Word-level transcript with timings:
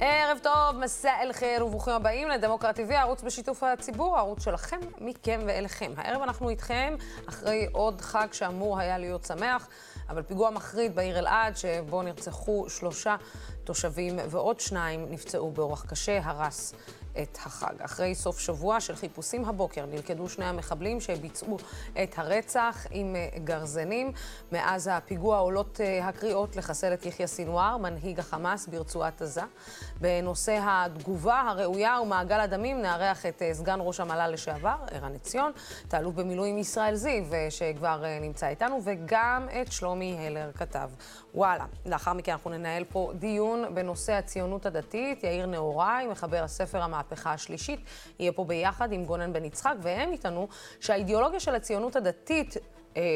ערב 0.00 0.38
טוב, 0.42 0.76
מסע 0.78 1.20
אל 1.22 1.32
חיר 1.32 1.66
וברוכים 1.66 1.94
הבאים 1.94 2.28
לדמוקרט 2.28 2.78
TV, 2.78 2.94
הערוץ 2.94 3.22
בשיתוף 3.22 3.62
הציבור, 3.62 4.16
הערוץ 4.16 4.44
שלכם, 4.44 4.80
מכם 5.00 5.40
ואליכם. 5.46 5.92
הערב 5.96 6.22
אנחנו 6.22 6.48
איתכם 6.48 6.94
אחרי 7.28 7.68
עוד 7.72 8.00
חג 8.00 8.26
שאמור 8.32 8.78
היה 8.78 8.98
להיות 8.98 9.24
שמח, 9.24 9.68
אבל 10.08 10.22
פיגוע 10.22 10.50
מחריד 10.50 10.94
בעיר 10.94 11.18
אלעד, 11.18 11.56
שבו 11.56 12.02
נרצחו 12.02 12.66
שלושה 12.68 13.16
תושבים 13.64 14.18
ועוד 14.28 14.60
שניים 14.60 15.06
נפצעו 15.10 15.50
באורח 15.50 15.84
קשה, 15.88 16.20
הרס 16.24 16.74
את 17.22 17.38
החג. 17.44 17.74
אחרי 17.80 18.14
סוף 18.14 18.38
שבוע 18.38 18.80
של 18.80 18.96
חיפושים 18.96 19.44
הבוקר 19.44 19.86
נלכדו 19.86 20.28
שני 20.28 20.44
המחבלים 20.44 21.00
שביצעו 21.00 21.58
את 22.02 22.18
הרצח 22.18 22.86
עם 22.90 23.16
אה, 23.16 23.28
גרזנים. 23.44 24.12
מאז 24.52 24.90
הפיגוע 24.92 25.38
עולות 25.38 25.80
אה, 25.80 26.08
הקריאות 26.08 26.56
לחסל 26.56 26.92
את 26.92 27.06
יחיא 27.06 27.26
סינואר, 27.26 27.76
מנהיג 27.76 28.18
החמאס 28.18 28.66
ברצועת 28.66 29.22
עזה. 29.22 29.42
בנושא 30.00 30.60
התגובה 30.62 31.40
הראויה 31.40 32.00
ומעגל 32.02 32.40
הדמים 32.40 32.82
נארח 32.82 33.26
את 33.26 33.42
אה, 33.42 33.54
סגן 33.54 33.78
ראש 33.82 34.00
המל"ל 34.00 34.30
לשעבר, 34.32 34.76
ערן 34.90 35.14
עציון, 35.14 35.52
את 35.88 35.94
האלוף 35.94 36.14
במילואים 36.14 36.58
ישראל 36.58 36.94
זיו, 36.94 37.24
שכבר 37.50 38.04
נמצא 38.20 38.48
איתנו, 38.48 38.80
וגם 38.84 39.48
את 39.62 39.72
שלומי 39.72 40.26
הלר 40.26 40.50
כתב. 40.52 40.90
וואלה. 41.34 41.64
לאחר 41.86 42.12
מכן 42.12 42.32
אנחנו 42.32 42.50
ננהל 42.50 42.84
פה 42.84 43.12
דיון 43.14 43.74
בנושא 43.74 44.12
הציונות 44.12 44.66
הדתית. 44.66 45.24
יאיר 45.24 45.46
נהוראי, 45.46 46.06
מחבר 46.06 46.42
הספר 46.42 46.82
המהפכה 46.98 47.32
השלישית, 47.32 47.80
יהיה 48.18 48.32
פה 48.32 48.44
ביחד 48.44 48.92
עם 48.92 49.04
גונן 49.04 49.32
בן 49.32 49.44
יצחק, 49.44 49.74
והם 49.82 50.12
איתנו 50.12 50.48
שהאידיאולוגיה 50.80 51.40
של 51.40 51.54
הציונות 51.54 51.96
הדתית 51.96 52.56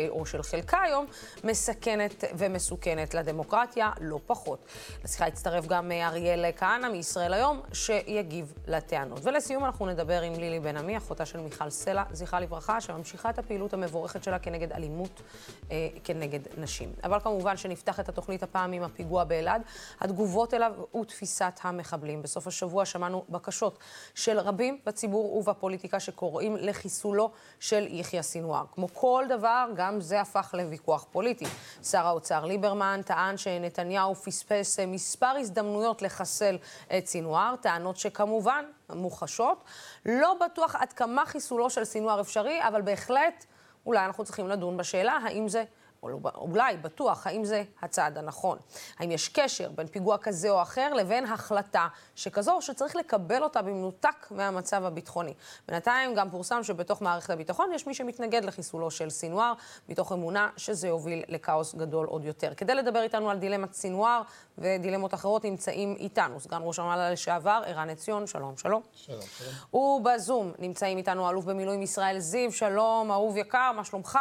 או 0.09 0.27
של 0.27 0.43
חלקה 0.43 0.81
היום, 0.83 1.07
מסכנת 1.45 2.25
ומסוכנת 2.39 3.15
לדמוקרטיה, 3.15 3.91
לא 4.01 4.19
פחות. 4.27 4.65
לשיחה 5.05 5.27
הצטרף 5.27 5.67
גם 5.67 5.93
אה, 5.93 6.07
אריאל 6.07 6.45
כהנא 6.57 6.89
מישראל 6.89 7.33
היום, 7.33 7.61
שיגיב 7.73 8.53
לטענות. 8.67 9.19
ולסיום 9.23 9.65
אנחנו 9.65 9.87
נדבר 9.87 10.23
עם 10.23 10.33
לילי 10.35 10.61
בן 10.61 10.77
עמי, 10.77 10.97
אחותה 10.97 11.27
של 11.27 11.41
מיכל 11.41 11.71
סלע, 11.71 12.03
זכרה 12.13 12.41
לברכה, 12.41 12.81
שממשיכה 12.81 13.31
את 13.31 13.39
הפעילות 13.39 13.75
המבורכת 13.75 14.25
שלה 14.25 14.39
כנגד 14.39 14.73
אלימות 14.73 15.23
אה, 15.71 15.89
כנגד 16.05 16.41
נשים. 16.59 16.93
אבל 17.05 17.21
כמובן 17.21 17.57
שנפתח 17.57 18.01
את 18.01 18.09
התוכנית 18.09 18.43
הפעם 18.43 18.73
עם 18.73 18.83
הפיגוע 18.83 19.25
באלעד, 19.25 19.63
התגובות 20.01 20.55
אליו 20.55 20.73
ותפיסת 21.01 21.61
המחבלים. 21.63 22.23
בסוף 22.23 22.47
השבוע 22.47 22.85
שמענו 22.85 23.25
בקשות 23.29 23.79
של 24.15 24.39
רבים 24.39 24.79
בציבור 24.87 25.37
ובפוליטיקה 25.37 26.01
שקוראים 26.01 26.57
לחיסולו 26.57 27.31
של 27.61 27.87
יחיא 27.91 28.23
סינואר. 28.23 28.65
כמו 28.73 28.89
כל 28.95 29.25
דבר, 29.29 29.69
גם 29.75 30.01
זה 30.01 30.21
הפך 30.21 30.55
לוויכוח 30.59 31.07
פוליטי. 31.11 31.45
שר 31.83 32.07
האוצר 32.07 32.45
ליברמן 32.45 33.01
טען 33.05 33.37
שנתניהו 33.37 34.15
פספס 34.15 34.79
מספר 34.87 35.35
הזדמנויות 35.41 36.03
לחסל 36.03 36.59
את 36.99 37.07
סינואר, 37.07 37.55
טענות 37.61 37.97
שכמובן 37.97 38.65
מוחשות. 38.91 39.65
לא 40.07 40.37
בטוח 40.45 40.77
עד 40.77 40.93
כמה 40.93 41.27
חיסולו 41.27 41.71
של 41.71 41.85
סינואר 41.85 42.21
אפשרי, 42.21 42.69
אבל 42.69 42.83
בהחלט 42.83 43.45
אולי 43.87 44.05
אנחנו 44.05 44.25
צריכים 44.25 44.49
לדון 44.49 44.77
בשאלה 44.77 45.13
האם 45.13 45.49
זה 45.49 45.65
או 46.03 46.09
לא, 46.09 46.19
אולי, 46.35 46.77
בטוח, 46.77 47.27
האם 47.27 47.45
זה 47.45 47.63
הצעד 47.83 48.19
הנכון? 48.19 48.59
האם 48.99 49.11
יש 49.11 49.29
קשר 49.29 49.71
בין 49.71 49.87
פיגוע 49.87 50.19
כזה 50.19 50.51
או 50.51 50.63
אחר 50.63 50.95
לבין 50.95 51.27
החלטה 51.27 51.89
שכזו, 52.15 52.59
שצריך 52.61 52.97
לקבל 52.97 53.43
אותה 53.43 53.63
במנותק 53.63 54.27
מהמצב 54.31 54.85
הביטחוני? 54.85 55.35
בינתיים 55.69 56.15
גם 56.15 56.31
פורסם 56.31 56.63
שבתוך 56.63 57.03
מערכת 57.03 57.31
הביטחון 57.31 57.73
יש 57.75 57.87
מי 57.87 57.95
שמתנגד 57.95 58.45
לחיסולו 58.45 58.91
של 58.91 59.11
סינואר, 59.11 59.53
מתוך 59.89 60.13
אמונה 60.13 60.49
שזה 60.57 60.89
יוביל 60.89 61.23
לכאוס 61.29 61.75
גדול 61.75 62.07
עוד 62.07 62.25
יותר. 62.25 62.55
כדי 62.55 62.75
לדבר 62.75 63.03
איתנו 63.03 63.31
על 63.31 63.39
דילמת 63.39 63.73
סינואר 63.73 64.23
ודילמות 64.59 65.15
אחרות, 65.15 65.45
נמצאים 65.45 65.97
איתנו 65.99 66.41
סגן 66.41 66.61
ראש 66.63 66.79
הממשלה 66.79 67.11
לשעבר, 67.11 67.63
ערן 67.67 67.91
עציון, 67.91 68.27
שלום, 68.27 68.57
שלום. 68.57 68.83
שלום, 68.93 69.21
שלום. 69.21 69.83
ובזום 69.83 70.53
נמצאים 70.59 70.99
איתנו 70.99 71.31
אלוף 71.31 71.45
במילואים 71.45 71.83
ישראל 71.83 72.19
זיו, 72.19 72.53
שלום, 72.53 73.11
אהוב 73.11 73.37
יקר, 73.37 73.73
מה 73.77 73.85
שלומך? 73.85 74.19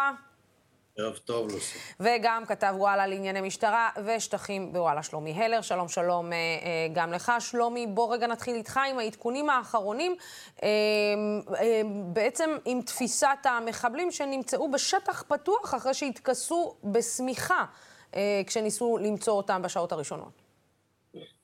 ערב 0.97 1.17
טוב, 1.17 1.51
לוסי. 1.51 1.79
וגם 1.99 2.43
כתב 2.45 2.73
וואלה 2.77 3.07
לענייני 3.07 3.41
משטרה 3.41 3.89
ושטחים 4.05 4.73
בוואלה 4.73 5.03
שלומי 5.03 5.43
הלר. 5.43 5.61
שלום, 5.61 5.87
שלום 5.87 6.33
אה, 6.33 6.37
אה, 6.37 6.87
גם 6.93 7.13
לך. 7.13 7.31
שלומי, 7.39 7.87
בוא 7.87 8.13
רגע 8.13 8.27
נתחיל 8.27 8.55
איתך 8.55 8.79
עם 8.89 8.99
העדכונים 8.99 9.49
האחרונים, 9.49 10.15
אה, 10.63 10.69
בעצם 12.13 12.57
עם 12.65 12.81
תפיסת 12.81 13.37
המחבלים 13.43 14.11
שנמצאו 14.11 14.71
בשטח 14.71 15.23
פתוח 15.27 15.75
אחרי 15.75 15.93
שהתכסו 15.93 16.75
בשמיכה 16.83 17.65
כשניסו 18.47 18.97
למצוא 19.01 19.33
אותם 19.33 19.61
בשעות 19.61 19.91
הראשונות. 19.91 20.41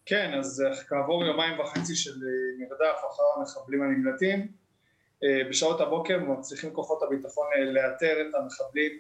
כן, 0.05 0.31
אז 0.39 0.63
כעבור 0.89 1.25
יומיים 1.25 1.59
וחצי 1.59 1.95
של 1.95 2.15
מרדף 2.59 2.99
אחר 2.99 3.23
המחבלים 3.37 3.81
הנמלטים, 3.81 4.47
בשעות 5.23 5.81
הבוקר 5.81 6.19
מצליחים 6.19 6.73
כוחות 6.73 7.03
הביטחון 7.03 7.47
אה, 7.55 7.71
לאתר 7.71 8.17
את 8.21 8.35
המחבלים 8.35 8.91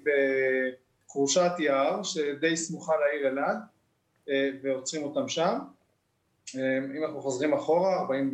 בחורשת 1.05 1.51
יער 1.59 2.03
שדי 2.03 2.57
סמוכה 2.57 2.93
לעיר 2.97 3.27
אלעד 3.27 3.57
אה, 4.29 4.49
ועוצרים 4.63 5.03
אותם 5.03 5.27
שם. 5.27 5.57
אם 6.55 7.03
אנחנו 7.03 7.21
חוזרים 7.21 7.53
אחורה, 7.53 7.99
40, 7.99 8.33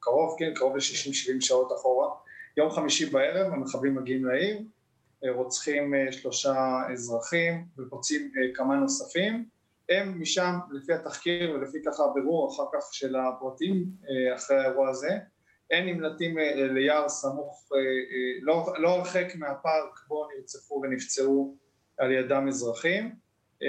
קרוב, 0.00 0.36
כן, 0.38 0.54
קרוב 0.54 0.76
ל-60-70 0.76 1.40
שעות 1.40 1.72
אחורה, 1.72 2.08
יום 2.56 2.70
חמישי 2.70 3.06
בערב 3.06 3.52
המחבלים 3.52 3.94
מגיעים 3.94 4.24
לעיר, 4.24 4.62
רוצחים 5.28 5.94
שלושה 6.10 6.82
אזרחים 6.92 7.64
ופוצעים 7.78 8.32
כמה 8.54 8.76
נוספים. 8.76 9.44
הם 9.88 10.20
משם, 10.20 10.58
לפי 10.70 10.92
התחקיר 10.92 11.50
ולפי 11.54 11.78
ככה 11.86 12.04
הבירור 12.04 12.54
אחר 12.54 12.64
כך 12.72 12.94
של 12.94 13.16
הפרטים 13.16 13.84
אחרי 14.36 14.56
האירוע 14.56 14.90
הזה, 14.90 15.18
הם 15.72 15.86
נמלטים 15.86 16.38
אה, 16.38 16.54
ליער 16.54 17.08
סמוך, 17.08 17.68
אה, 17.74 17.78
אה, 17.78 18.38
לא, 18.40 18.72
לא 18.78 18.88
הרחק 18.88 19.26
מהפארק 19.34 20.00
בו 20.08 20.28
נרצחו 20.36 20.80
ונפצעו 20.82 21.56
על 21.98 22.12
ידם 22.12 22.48
אזרחים. 22.48 23.22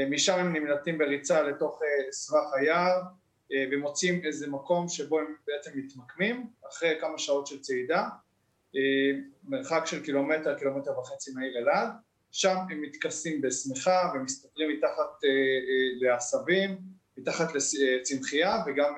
משם 0.10 0.40
הם 0.40 0.56
נמלטים 0.56 0.98
בריצה 0.98 1.42
לתוך 1.42 1.80
סבך 2.12 2.54
היער 2.54 3.02
ומוצאים 3.72 4.22
איזה 4.26 4.48
מקום 4.48 4.90
שבו 4.90 5.20
הם 5.20 5.36
בעצם 5.48 5.72
מתמקמים 5.76 6.48
אחרי 6.70 6.98
כמה 7.02 7.18
שעות 7.18 7.48
של 7.48 7.60
צעידה, 7.60 8.08
מרחק 9.44 9.84
של 9.86 10.04
קילומטר, 10.04 10.60
קילומטר 10.60 11.00
וחצי 11.00 11.32
מהעיר 11.34 11.58
אלעד, 11.58 11.90
שם 12.32 12.56
הם 12.70 12.82
מתכסים 12.82 13.42
בשמיכה 13.42 14.12
ומסתתרים 14.16 14.70
מתחת 14.78 15.20
לעשבים, 16.02 16.78
מתחת 17.18 17.48
לצמחייה 17.56 18.64
וגם 18.68 18.94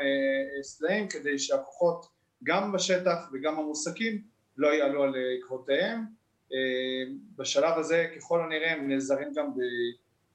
סלעים 0.62 1.08
כדי 1.08 1.40
שהכוחות 1.40 2.15
גם 2.46 2.72
בשטח 2.72 3.30
וגם 3.34 3.60
המועסקים 3.60 4.22
לא 4.58 4.68
יעלו 4.68 5.04
על 5.04 5.16
עקבותיהם. 5.40 6.06
אה, 6.54 7.12
בשלב 7.36 7.78
הזה 7.78 8.08
ככל 8.16 8.44
הנראה 8.44 8.72
הם 8.72 8.88
נעזרים 8.88 9.34
גם 9.36 9.52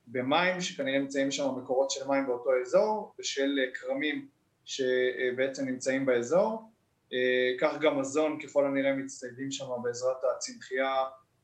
במים 0.06 0.60
שכנראה 0.60 0.98
נמצאים 0.98 1.30
שם 1.30 1.48
מקורות 1.62 1.90
של 1.90 2.06
מים 2.08 2.26
באותו 2.26 2.50
אזור 2.62 3.14
ושל 3.18 3.58
כרמים 3.74 4.28
שבעצם 4.64 5.64
נמצאים 5.64 6.06
באזור. 6.06 6.70
אה, 7.12 7.52
כך 7.60 7.78
גם 7.80 8.00
מזון 8.00 8.40
ככל 8.40 8.66
הנראה 8.66 8.92
מצטיידים 8.92 9.50
שם 9.50 9.66
בעזרת 9.82 10.16
הצמחייה 10.36 10.94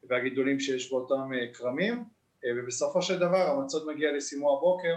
והגידולים 0.08 0.60
שיש 0.60 0.90
באותם 0.90 1.32
אה, 1.34 1.54
כרמים 1.54 2.04
ובסופו 2.56 3.02
של 3.02 3.18
דבר 3.18 3.50
המצוד 3.50 3.86
מגיע 3.86 4.12
לשימוע 4.12 4.60
בוקר 4.60 4.94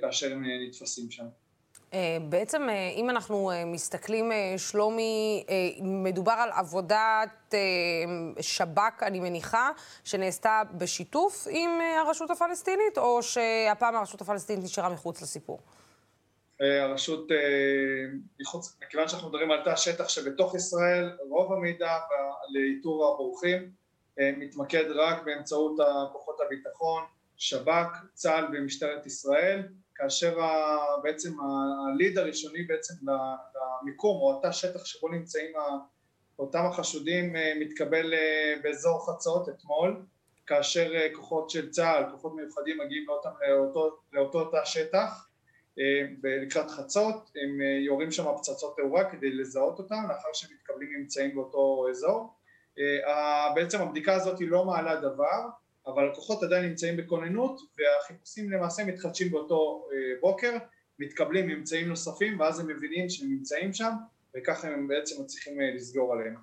כאשר 0.00 0.32
הם 0.32 0.44
נתפסים 0.66 1.10
שם. 1.10 1.24
אה, 1.94 2.16
בעצם, 2.28 2.68
אה, 2.68 2.90
אם 2.94 3.10
אנחנו 3.10 3.50
אה, 3.50 3.64
מסתכלים, 3.64 4.32
שלומי, 4.56 5.44
מדובר 5.82 6.32
על 6.32 6.50
עבודת 6.52 7.54
שב"כ, 8.40 9.02
אני 9.02 9.20
מניחה, 9.20 9.70
שנעשתה 10.04 10.62
בשיתוף 10.78 11.46
עם 11.50 11.70
הרשות 11.98 12.30
הפלסטינית, 12.30 12.98
או 12.98 13.22
שהפעם 13.22 13.96
הרשות 13.96 14.20
הפלסטינית 14.20 14.64
נשארה 14.64 14.88
מחוץ 14.88 15.22
לסיפור? 15.22 15.60
הרשות, 16.60 17.28
מכיוון 18.82 19.08
שאנחנו 19.08 19.28
מדברים 19.28 19.50
על 19.50 19.64
תא 19.64 19.76
שטח 19.76 20.08
שבתוך 20.08 20.54
ישראל, 20.54 21.16
רוב 21.28 21.52
המידע 21.52 21.98
לאיתור 22.54 23.14
הבורחים 23.14 23.70
מתמקד 24.18 24.84
רק 24.90 25.22
באמצעות 25.24 25.76
כוחות 26.12 26.40
הביטחון, 26.46 27.02
שב"כ, 27.36 27.88
צה"ל 28.14 28.46
ומשטרת 28.52 29.06
ישראל. 29.06 29.68
כאשר 29.98 30.38
בעצם 31.02 31.32
הליד 31.40 32.18
הראשוני 32.18 32.62
בעצם 32.62 32.94
למיקום 33.02 34.20
או 34.20 34.38
התא 34.38 34.52
שטח 34.52 34.84
שבו 34.84 35.08
נמצאים 35.08 35.52
אותם 36.38 36.64
החשודים 36.66 37.36
אה, 37.36 37.52
מתקבל 37.60 38.14
אה, 38.14 38.54
באזור 38.62 39.06
חצות 39.06 39.48
אתמול 39.48 40.02
כאשר 40.46 40.94
אה, 40.94 41.08
כוחות 41.14 41.50
של 41.50 41.70
צה"ל, 41.70 42.10
כוחות 42.10 42.36
מיוחדים 42.36 42.78
מגיעים 42.78 43.04
לאותם, 43.08 43.30
לאותו, 43.48 43.96
לאותו 44.12 44.44
תא 44.44 44.64
שטח 44.64 45.24
לקראת 46.22 46.70
חצות, 46.70 47.30
הם 47.42 47.60
יורים 47.86 48.10
שם 48.10 48.24
פצצות 48.36 48.76
תאורה 48.76 49.10
כדי 49.10 49.30
לזהות 49.30 49.78
אותם 49.78 50.02
לאחר 50.08 50.28
שמתקבלים 50.32 50.88
ממצאים 50.98 51.34
באותו 51.34 51.86
אזור. 51.90 52.34
בעצם 53.54 53.80
הבדיקה 53.80 54.14
הזאת 54.14 54.38
היא 54.38 54.48
לא 54.48 54.64
מעלה 54.64 54.96
דבר, 54.96 55.48
אבל 55.88 56.08
הכוחות 56.08 56.42
עדיין 56.42 56.64
נמצאים 56.64 56.96
בכוננות 56.96 57.60
והחיפושים 57.78 58.50
למעשה 58.50 58.84
מתחדשים 58.84 59.30
באותו 59.30 59.88
אה, 59.92 60.20
בוקר 60.20 60.56
מתקבלים 60.98 61.46
ממצאים 61.46 61.88
נוספים 61.88 62.40
ואז 62.40 62.60
הם 62.60 62.66
מבינים 62.66 63.08
שהם 63.08 63.28
נמצאים 63.30 63.72
שם 63.72 63.92
וככה 64.36 64.68
הם 64.68 64.88
בעצם 64.88 65.22
מצליחים 65.22 65.60
לסגור 65.60 66.12
עליהם. 66.12 66.34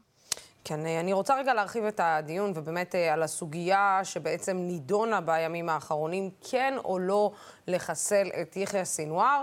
כן, 0.64 0.80
אני 0.80 1.14
רוצה 1.14 1.40
רגע 1.40 1.54
להרחיב 1.54 1.84
את 1.84 2.00
הדיון 2.04 2.52
ובאמת 2.56 2.96
על 2.96 3.24
הסוגיה 3.24 4.00
שבעצם 4.04 4.58
נידונה 4.58 5.22
בימים 5.22 5.70
האחרונים, 5.70 6.30
כן 6.52 6.74
או 6.86 7.00
לא 7.00 7.32
לחסל 7.68 8.28
את 8.42 8.58
יחיא 8.58 8.84
סינואר. 8.84 9.42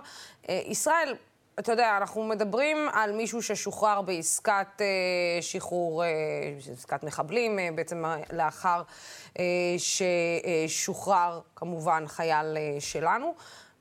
ישראל, 0.48 1.14
אתה 1.58 1.72
יודע, 1.72 1.96
אנחנו 1.96 2.24
מדברים 2.24 2.76
על 2.92 3.12
מישהו 3.12 3.42
ששוחרר 3.42 4.02
בעסקת 4.02 4.80
אה, 4.80 4.86
שחרור, 5.40 6.04
אה, 6.04 6.08
עסקת 6.72 7.04
מחבלים, 7.04 7.58
אה, 7.58 7.68
בעצם 7.74 8.04
לאחר 8.32 8.82
אה, 9.38 9.44
ששוחרר 10.68 11.40
כמובן 11.56 12.04
חייל 12.06 12.56
אה, 12.56 12.80
שלנו. 12.80 13.34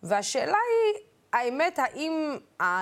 והשאלה 0.03 0.57
היא, 0.57 1.03
האמת, 1.33 1.79
האם, 1.79 2.37
ה, 2.61 2.81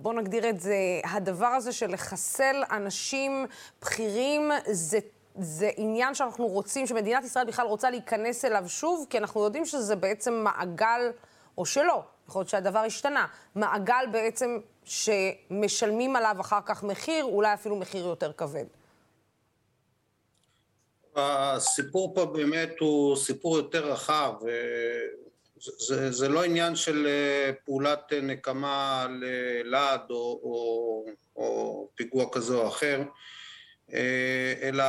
בואו 0.00 0.14
נגדיר 0.14 0.48
את 0.48 0.60
זה, 0.60 0.76
הדבר 1.04 1.46
הזה 1.46 1.72
של 1.72 1.92
לחסל 1.92 2.62
אנשים 2.70 3.46
בכירים, 3.82 4.50
זה 4.66 4.98
זה 5.40 5.70
עניין 5.76 6.14
שאנחנו 6.14 6.46
רוצים, 6.46 6.86
שמדינת 6.86 7.24
ישראל 7.24 7.46
בכלל 7.46 7.66
רוצה 7.66 7.90
להיכנס 7.90 8.44
אליו 8.44 8.64
שוב, 8.68 9.06
כי 9.10 9.18
אנחנו 9.18 9.44
יודעים 9.44 9.64
שזה 9.64 9.96
בעצם 9.96 10.34
מעגל, 10.34 11.10
או 11.58 11.66
שלא, 11.66 12.02
יכול 12.28 12.40
להיות 12.40 12.48
שהדבר 12.48 12.78
השתנה. 12.78 13.26
מעגל 13.54 14.04
בעצם 14.12 14.58
שמשלמים 14.84 16.16
עליו 16.16 16.36
אחר 16.40 16.60
כך 16.66 16.82
מחיר, 16.82 17.24
אולי 17.24 17.54
אפילו 17.54 17.76
מחיר 17.76 18.06
יותר 18.06 18.32
כבד. 18.32 18.64
הסיפור 21.16 22.14
פה 22.14 22.26
באמת 22.26 22.70
הוא 22.80 23.16
סיפור 23.16 23.56
יותר 23.56 23.92
רחב. 23.92 24.32
זה, 25.60 25.72
זה, 25.78 26.12
זה 26.12 26.28
לא 26.28 26.44
עניין 26.44 26.76
של 26.76 27.06
אה, 27.06 27.52
פעולת 27.64 28.12
נקמה 28.22 29.06
ללעד 29.20 30.10
או, 30.10 30.40
או, 30.42 31.04
או 31.36 31.88
פיגוע 31.94 32.24
כזה 32.32 32.54
או 32.54 32.68
אחר, 32.68 33.02
אה, 33.92 34.54
אלא 34.62 34.84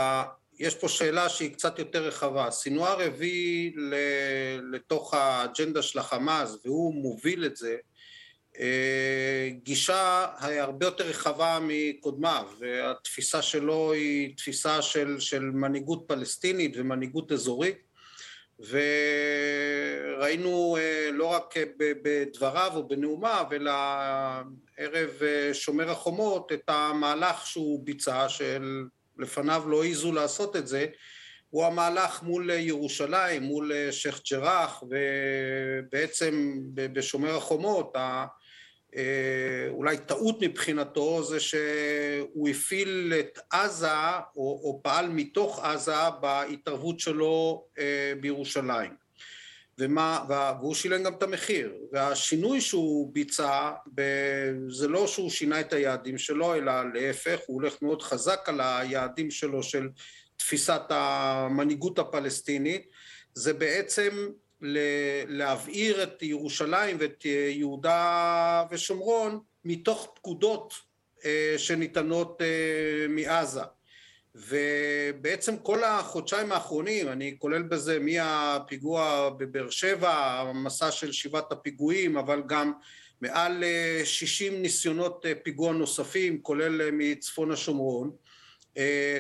יש 0.60 0.76
פה 0.76 0.90
שאלה 0.90 1.30
שהיא 1.30 1.54
קצת 1.54 1.80
יותר 1.80 2.08
רחבה. 2.08 2.52
סינואר 2.52 3.02
הביא 3.02 3.72
לתוך 4.72 5.14
האג'נדה 5.14 5.82
של 5.82 6.00
החמאס, 6.00 6.58
והוא 6.66 6.94
מוביל 6.94 7.46
את 7.46 7.56
זה, 7.56 7.76
אה, 8.60 9.50
גישה 9.64 10.28
הרבה 10.40 10.86
יותר 10.86 11.04
רחבה 11.04 11.60
מקודמיו, 11.62 12.46
והתפיסה 12.60 13.42
שלו 13.42 13.92
היא 13.94 14.36
תפיסה 14.38 14.82
של, 14.82 15.20
של 15.20 15.42
מנהיגות 15.42 16.04
פלסטינית 16.08 16.72
ומנהיגות 16.76 17.32
אזורית, 17.32 17.78
וראינו 20.20 20.78
אה, 20.80 21.10
לא 21.12 21.26
רק 21.26 21.54
בדבריו 21.78 22.72
או 22.76 22.88
בנאומיו, 22.88 23.46
אלא 23.52 23.72
ערב 24.78 25.10
אה, 25.22 25.54
שומר 25.54 25.92
החומות 25.92 26.52
את 26.52 26.64
המהלך 26.68 27.48
שהוא 27.48 27.86
ביצע 27.86 28.30
של 28.30 28.84
לפניו 29.20 29.64
לא 29.68 29.84
העזו 29.84 30.12
לעשות 30.12 30.56
את 30.56 30.68
זה, 30.68 30.86
הוא 31.50 31.66
המהלך 31.66 32.24
מול 32.24 32.50
ירושלים, 32.50 33.44
מול 33.44 33.72
שייח' 33.92 34.22
ג'ראח, 34.32 34.84
ובעצם 34.84 36.60
בשומר 36.74 37.36
החומות, 37.36 37.96
אה, 38.96 39.68
אולי 39.70 39.98
טעות 39.98 40.42
מבחינתו 40.42 41.24
זה 41.24 41.40
שהוא 41.40 42.50
הפעיל 42.50 43.14
את 43.20 43.40
עזה, 43.52 44.10
או, 44.36 44.62
או 44.64 44.80
פעל 44.84 45.10
מתוך 45.10 45.64
עזה 45.64 46.10
בהתערבות 46.22 47.00
שלו 47.00 47.66
אה, 47.80 48.14
בירושלים. 48.22 48.99
ומה, 49.80 50.24
והוא 50.60 50.76
שילם 50.76 51.04
גם 51.04 51.14
את 51.14 51.24
המחיר. 51.24 51.74
והשינוי 51.92 52.62
שהוא 52.62 53.14
ביצע, 53.14 53.72
זה 54.70 54.88
לא 54.88 55.08
שהוא 55.08 55.30
שינה 55.30 55.60
את 55.60 55.74
היעדים 55.74 56.18
שלו, 56.18 56.56
אלא 56.56 56.72
להפך, 56.94 57.40
הוא 57.48 57.62
הולך 57.62 57.82
מאוד 57.82 58.02
חזק 58.02 58.40
על 58.46 58.62
היעדים 58.62 59.32
שלו 59.32 59.64
של 59.64 59.90
תפיסת 60.36 60.82
המנהיגות 60.90 62.00
הפלסטינית, 62.00 62.88
זה 63.34 63.54
בעצם 63.54 64.30
להבעיר 65.28 66.04
את 66.04 66.24
ירושלים 66.24 66.98
ואת 67.00 67.26
יהודה 67.50 68.64
ושומרון 68.72 69.40
מתוך 69.66 70.12
פקודות 70.16 70.74
אה, 71.26 71.56
שניתנות 71.58 72.42
אה, 72.42 73.08
מעזה. 73.10 73.62
ובעצם 74.36 75.58
כל 75.58 75.84
החודשיים 75.84 76.52
האחרונים, 76.52 77.08
אני 77.08 77.36
כולל 77.40 77.62
בזה 77.62 78.00
מהפיגוע 78.00 79.30
בבאר 79.30 79.70
שבע, 79.70 80.12
המסע 80.40 80.92
של 80.92 81.12
שבעת 81.12 81.52
הפיגועים, 81.52 82.18
אבל 82.18 82.44
גם 82.48 82.72
מעל 83.22 83.64
60 84.04 84.54
אה, 84.54 84.60
ניסיונות 84.60 85.26
אה, 85.26 85.34
פיגוע 85.44 85.74
נוספים, 85.74 86.42
כולל 86.42 86.82
אה, 86.82 86.90
מצפון 86.92 87.52
השומרון. 87.52 88.12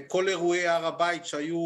כל 0.07 0.27
אירועי 0.27 0.67
הר 0.67 0.85
הבית 0.85 1.25
שהיו 1.25 1.57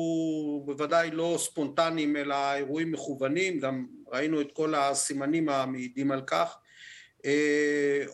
בוודאי 0.66 1.12
לא 1.12 1.36
ספונטניים 1.40 2.16
אלא 2.16 2.54
אירועים 2.54 2.92
מכוונים, 2.92 3.60
גם 3.60 3.86
ראינו 4.12 4.42
את 4.42 4.52
כל 4.54 4.76
הסימנים 4.76 5.50
המעידים 5.50 6.12
על 6.12 6.22
כך. 6.22 6.58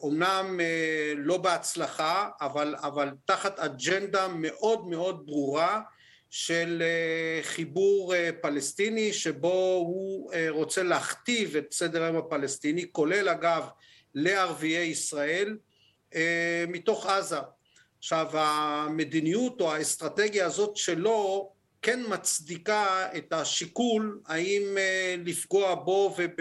אומנם 0.02 0.60
אה, 0.60 0.66
אה, 0.66 1.14
לא 1.18 1.38
בהצלחה, 1.38 2.30
אבל, 2.42 2.76
אבל 2.78 3.10
תחת 3.26 3.60
אג'נדה 3.60 4.28
מאוד 4.28 4.88
מאוד 4.88 5.26
ברורה 5.26 5.82
של 6.30 6.84
אה, 6.86 7.44
חיבור 7.44 8.14
פלסטיני 8.42 9.14
שבו 9.14 9.84
הוא 9.88 10.32
רוצה 10.50 10.84
להכתיב 10.84 11.56
את 11.56 11.68
סדר 11.72 12.04
היום 12.04 12.16
הפלסטיני, 12.16 12.86
כולל 12.92 13.30
אגב 13.30 13.68
לערביי 14.16 14.88
ישראל, 14.88 15.58
מתוך 16.68 17.06
עזה. 17.06 17.38
עכשיו 18.00 18.28
המדיניות 18.34 19.62
או 19.62 19.74
האסטרטגיה 19.74 20.46
הזאת 20.46 20.78
שלו 20.78 21.52
כן 21.82 22.00
מצדיקה 22.08 23.08
את 23.18 23.34
השיקול 23.34 24.20
האם 24.28 24.78
לפגוע 25.26 25.76
בו 25.76 26.16
וב, 26.18 26.34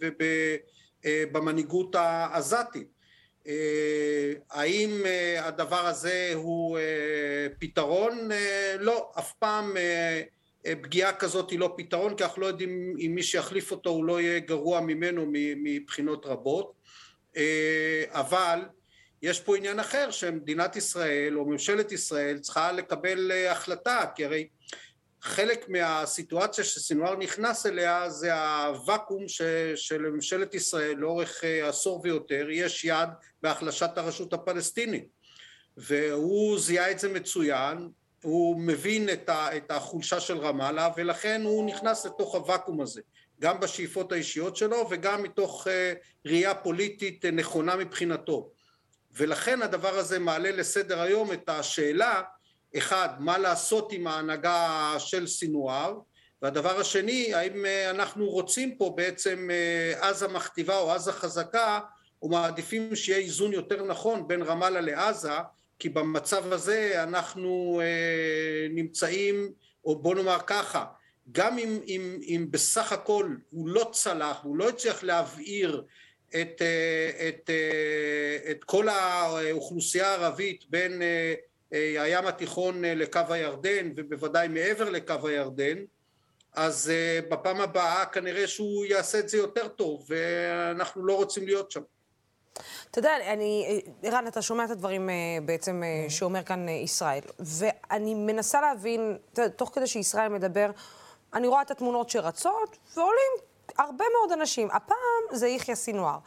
וב, 0.00 0.24
במנהיגות 1.06 1.94
העזתית. 1.94 2.88
אה, 3.46 4.32
האם 4.50 5.06
אה, 5.06 5.46
הדבר 5.46 5.86
הזה 5.86 6.30
הוא 6.34 6.78
פתרון? 7.58 8.28
לא, 8.78 9.12
אף 9.18 9.32
פעם 9.32 9.76
פגיעה 10.82 11.12
כזאת 11.12 11.50
היא 11.50 11.58
לא 11.58 11.74
פתרון, 11.76 12.16
כי 12.16 12.24
אנחנו 12.24 12.42
לא 12.42 12.46
יודעים 12.46 12.94
אם 12.98 13.12
מי 13.14 13.22
שיחליף 13.22 13.70
אותו 13.70 13.90
הוא 13.90 14.04
לא 14.04 14.20
יהיה 14.20 14.38
גרוע 14.38 14.80
ממנו 14.80 15.26
מבחינות 15.32 16.26
רבות, 16.26 16.72
אבל 18.08 18.60
יש 19.22 19.40
פה 19.40 19.56
עניין 19.56 19.80
אחר 19.80 20.10
שמדינת 20.10 20.76
ישראל 20.76 21.38
או 21.38 21.46
ממשלת 21.46 21.92
ישראל 21.92 22.38
צריכה 22.38 22.72
לקבל 22.72 23.32
החלטה, 23.50 24.04
כי 24.14 24.24
הרי 24.24 24.48
חלק 25.22 25.68
מהסיטואציה 25.68 26.64
שסינואר 26.64 27.16
נכנס 27.16 27.66
אליה 27.66 28.10
זה 28.10 28.34
הוואקום 28.34 29.24
שלממשלת 29.74 30.54
ישראל 30.54 30.96
לאורך 30.96 31.44
אה, 31.44 31.68
עשור 31.68 32.00
ויותר 32.04 32.46
יש 32.50 32.84
יד 32.84 33.08
בהחלשת 33.42 33.90
הרשות 33.96 34.32
הפלסטינית. 34.32 35.04
והוא 35.76 36.58
זיהה 36.58 36.90
את 36.90 36.98
זה 36.98 37.08
מצוין 37.08 37.88
הוא 38.22 38.60
מבין 38.60 39.08
את 39.30 39.70
החולשה 39.70 40.20
של 40.20 40.38
רמאללה 40.38 40.90
ולכן 40.96 41.42
הוא 41.44 41.66
נכנס 41.66 42.06
לתוך 42.06 42.34
הוואקום 42.34 42.80
הזה 42.80 43.00
גם 43.40 43.60
בשאיפות 43.60 44.12
האישיות 44.12 44.56
שלו 44.56 44.86
וגם 44.90 45.22
מתוך 45.22 45.66
אה, 45.68 45.92
ראייה 46.26 46.54
פוליטית 46.54 47.24
אה, 47.24 47.30
נכונה 47.30 47.76
מבחינתו. 47.76 48.50
ולכן 49.12 49.62
הדבר 49.62 49.94
הזה 49.94 50.18
מעלה 50.18 50.50
לסדר 50.50 51.00
היום 51.00 51.32
את 51.32 51.48
השאלה 51.48 52.22
אחד, 52.78 53.08
מה 53.18 53.38
לעשות 53.38 53.92
עם 53.92 54.06
ההנהגה 54.06 54.94
של 54.98 55.26
סינואר, 55.26 55.98
והדבר 56.42 56.80
השני, 56.80 57.34
האם 57.34 57.66
אה, 57.66 57.90
אנחנו 57.90 58.30
רוצים 58.30 58.76
פה 58.76 58.92
בעצם 58.96 59.50
אה, 59.52 60.08
עזה 60.08 60.28
מכתיבה 60.28 60.78
או 60.78 60.92
עזה 60.92 61.12
חזקה, 61.12 61.80
או 62.22 62.28
מעדיפים 62.28 62.96
שיהיה 62.96 63.18
איזון 63.18 63.52
יותר 63.52 63.82
נכון 63.84 64.28
בין 64.28 64.42
רמאללה 64.42 64.80
לעזה, 64.80 65.32
כי 65.78 65.88
במצב 65.88 66.52
הזה 66.52 67.02
אנחנו 67.02 67.80
אה, 67.84 68.66
נמצאים, 68.70 69.52
או 69.84 70.02
בוא 70.02 70.14
נאמר 70.14 70.38
ככה, 70.46 70.84
גם 71.32 71.58
אם, 71.58 71.80
אם, 71.86 72.18
אם 72.22 72.46
בסך 72.50 72.92
הכל 72.92 73.34
הוא 73.50 73.68
לא 73.68 73.88
צלח, 73.92 74.36
הוא 74.42 74.56
לא 74.56 74.68
הצליח 74.68 75.02
להבעיר 75.02 75.84
את, 76.28 76.62
את, 77.28 77.50
את 78.50 78.64
כל 78.64 78.88
האוכלוסייה 78.88 80.08
הערבית 80.08 80.64
בין 80.70 81.02
הים 81.72 82.26
התיכון 82.26 82.84
אה, 82.84 82.94
לקו 82.94 83.20
הירדן 83.28 83.92
ובוודאי 83.96 84.48
מעבר 84.48 84.90
לקו 84.90 85.28
הירדן 85.28 85.78
אז 86.54 86.90
אה, 86.90 87.20
בפעם 87.28 87.60
הבאה 87.60 88.06
כנראה 88.06 88.46
שהוא 88.46 88.84
יעשה 88.84 89.18
את 89.18 89.28
זה 89.28 89.36
יותר 89.36 89.68
טוב 89.68 90.06
ואנחנו 90.08 91.06
לא 91.06 91.16
רוצים 91.16 91.46
להיות 91.46 91.70
שם. 91.70 91.80
אתה 92.90 92.98
יודע, 92.98 93.16
אני, 93.32 93.82
ערן, 94.02 94.26
אתה 94.26 94.42
שומע 94.42 94.64
את 94.64 94.70
הדברים 94.70 95.10
בעצם 95.44 95.82
שאומר 96.08 96.42
כאן 96.42 96.68
ישראל, 96.68 97.20
ואני 97.38 98.14
מנסה 98.14 98.60
להבין, 98.60 99.18
תוך 99.56 99.70
כדי 99.74 99.86
שישראל 99.86 100.28
מדבר, 100.28 100.70
אני 101.34 101.46
רואה 101.46 101.62
את 101.62 101.70
התמונות 101.70 102.10
שרצות, 102.10 102.76
ועולים 102.96 103.32
הרבה 103.78 104.04
מאוד 104.18 104.32
אנשים. 104.40 104.68
הפעם 104.70 105.36
זה 105.36 105.48
יחיא 105.48 105.74
סינואר. 105.74 106.18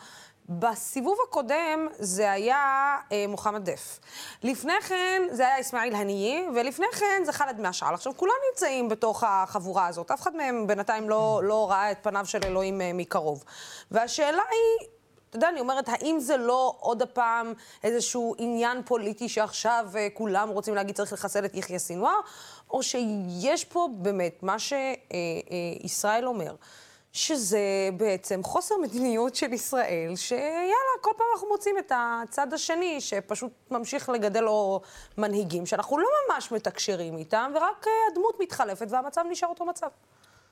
בסיבוב 0.50 1.18
הקודם 1.28 1.88
זה 2.00 2.32
היה 2.32 2.96
אה, 3.12 3.26
מוחמד 3.28 3.70
דף. 3.70 4.00
לפני 4.44 4.82
כן 4.88 5.22
זה 5.32 5.48
היה 5.48 5.60
אסמאעיל 5.60 5.96
הנייה, 5.96 6.42
ולפני 6.56 6.86
כן 7.00 7.22
זה 7.26 7.32
ח'אלד 7.32 7.62
משעל. 7.62 7.94
עכשיו, 7.94 8.14
כולם 8.18 8.34
נמצאים 8.50 8.90
בתוך 8.90 9.24
החבורה 9.28 9.88
הזאת. 9.88 10.12
אף 10.12 10.22
אחד 10.22 10.36
מהם 10.36 10.68
בינתיים 10.68 11.10
לא, 11.10 11.42
לא 11.44 11.72
ראה 11.72 11.92
את 11.92 11.98
פניו 12.02 12.26
של 12.26 12.40
אלוהים 12.44 12.82
אה, 12.82 12.92
מקרוב. 12.94 13.44
והשאלה 13.92 14.42
היא... 14.52 14.88
אתה 15.30 15.38
יודע, 15.38 15.50
אני 15.50 15.60
אומרת, 15.60 15.90
האם 15.90 16.20
זה 16.20 16.38
לא 16.38 16.76
עוד 16.80 17.02
הפעם 17.02 17.54
איזשהו 17.84 18.36
עניין 18.38 18.84
פוליטי 18.86 19.30
שעכשיו 19.30 19.86
uh, 19.92 19.98
כולם 20.14 20.50
רוצים 20.50 20.76
להגיד 20.76 20.96
צריך 20.96 21.14
לחסל 21.14 21.46
את 21.46 21.56
יחיא 21.56 21.78
סינואר, 21.78 22.20
או 22.72 22.84
שיש 22.84 23.66
פה 23.66 23.88
באמת 23.92 24.44
מה 24.44 24.56
שישראל 24.60 26.24
uh, 26.24 26.26
uh, 26.26 26.30
אומר, 26.30 26.56
שזה 27.16 27.90
בעצם 27.98 28.44
חוסר 28.44 28.76
מדיניות 28.84 29.36
של 29.36 29.54
ישראל, 29.54 30.16
שיאללה, 30.16 30.96
כל 31.02 31.12
פעם 31.18 31.28
אנחנו 31.34 31.48
מוצאים 31.48 31.76
את 31.78 31.92
הצד 31.96 32.54
השני, 32.54 33.02
שפשוט 33.02 33.52
ממשיך 33.72 34.10
לגדל 34.10 34.42
לו 34.42 34.82
מנהיגים, 35.18 35.66
שאנחנו 35.66 35.98
לא 35.98 36.08
ממש 36.30 36.52
מתקשרים 36.52 37.18
איתם, 37.18 37.52
ורק 37.56 37.86
הדמות 38.12 38.38
מתחלפת 38.40 38.88
והמצב 38.90 39.22
נשאר 39.32 39.50
אותו 39.50 39.66
מצב. 39.66 39.88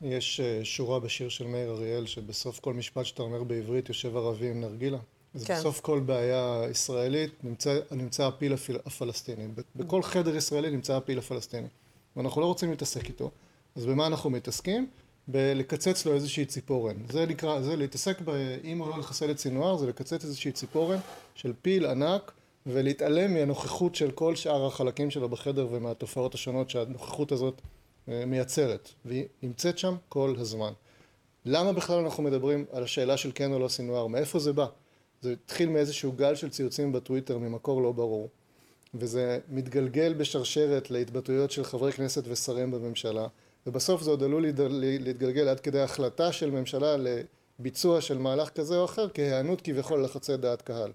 יש 0.01 0.39
uh, 0.39 0.65
שורה 0.65 1.00
בשיר 1.00 1.29
של 1.29 1.48
מאיר 1.48 1.72
אריאל, 1.72 2.05
שבסוף 2.05 2.60
כל 2.60 2.74
משפט 2.74 3.05
שאתה 3.05 3.22
אומר 3.22 3.43
בעברית 3.43 3.89
יושב 3.89 4.17
ערבי 4.17 4.50
עם 4.50 4.62
נרגילה. 4.62 4.98
אז 5.36 5.43
כן. 5.43 5.55
בסוף 5.55 5.79
כל 5.79 6.00
בעיה 6.00 6.62
ישראלית 6.72 7.43
נמצא, 7.43 7.79
נמצא 7.91 8.27
הפיל 8.27 8.53
הפל, 8.53 8.75
הפלסטיני. 8.86 9.48
בכל 9.75 10.03
חדר 10.03 10.36
ישראלי 10.36 10.72
נמצא 10.72 10.96
הפיל 10.98 11.20
הפלסטיני. 11.20 11.67
ואנחנו 12.15 12.41
לא 12.41 12.46
רוצים 12.46 12.70
להתעסק 12.70 13.05
איתו. 13.05 13.32
אז 13.75 13.86
במה 13.86 14.08
אנחנו 14.08 14.29
מתעסקים? 14.29 14.88
בלקצץ 15.27 16.06
לו 16.06 16.13
איזושהי 16.13 16.46
ציפורן. 16.46 16.96
זה 17.10 17.25
נקרא, 17.25 17.62
זה 17.62 17.75
להתעסק 17.75 18.22
ב... 18.25 18.30
אם 18.63 18.80
הוא 18.80 18.89
לא 18.89 18.98
לחסל 19.00 19.32
את 19.32 19.39
סינואר, 19.39 19.77
זה 19.77 19.88
לקצץ 19.88 20.24
איזושהי 20.24 20.51
ציפורן 20.51 20.98
של 21.36 21.53
פיל 21.62 21.86
ענק 21.86 22.32
ולהתעלם 22.65 23.34
מהנוכחות 23.34 23.96
של 23.96 24.12
כל 24.12 24.36
שאר 24.36 24.65
החלקים 24.65 25.12
שלו 25.12 25.30
בחדר 25.30 25.68
ומהתופעות 25.72 26.34
השונות 26.34 26.70
שהנוכחות 26.70 27.32
הזאת 27.32 27.62
אה, 28.10 28.25
מייצרת, 28.25 28.89
והיא 29.06 29.25
נמצאת 29.44 29.77
שם 29.77 29.96
כל 30.10 30.36
הזמן. 30.38 30.74
למה 31.46 31.74
בכלל 31.74 32.00
אנחנו 32.00 32.24
מדברים 32.24 32.65
על 32.72 32.84
השאלה 32.84 33.18
של 33.18 33.32
כן 33.36 33.53
או 33.53 33.60
לא 33.60 33.68
סינואר? 33.68 34.08
מאיפה 34.08 34.39
זה 34.39 34.53
בא? 34.53 34.65
זה 35.22 35.32
התחיל 35.32 35.70
מאיזשהו 35.70 36.12
גל 36.12 36.36
של 36.36 36.50
ציוצים 36.50 36.92
בטוויטר 36.92 37.38
ממקור 37.38 37.82
לא 37.82 37.92
ברור, 37.92 38.30
וזה 38.94 39.39
מתגלגל 39.50 40.13
בשרשרת 40.13 40.92
להתבטאויות 40.92 41.51
של 41.51 41.63
חברי 41.63 41.92
כנסת 41.92 42.24
ושרים 42.27 42.72
בממשלה, 42.72 43.27
ובסוף 43.67 44.01
זה 44.01 44.10
עוד 44.10 44.24
עלול 44.24 44.46
להתגלגל 45.00 45.48
עד 45.48 45.60
כדי 45.60 45.82
החלטה 45.82 46.32
של 46.32 46.51
ממשלה 46.51 46.96
לביצוע 47.60 48.01
של 48.01 48.17
מהלך 48.17 48.50
כזה 48.50 48.77
או 48.77 48.86
אחר 48.86 49.08
כהיענות 49.13 49.62
כביכול 49.62 50.00
ללחצי 50.00 50.38
דעת 50.38 50.62
קהל. 50.62 50.91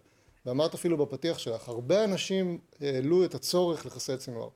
ואמרת 0.46 0.74
אפילו 0.74 0.96
בפתיח 0.96 1.38
שלך, 1.38 1.68
הרבה 1.68 2.04
אנשים 2.04 2.58
העלו 2.80 3.24
את 3.24 3.34
הצורך 3.34 3.86
לחסל 3.86 4.18
סינואר. 4.18 4.48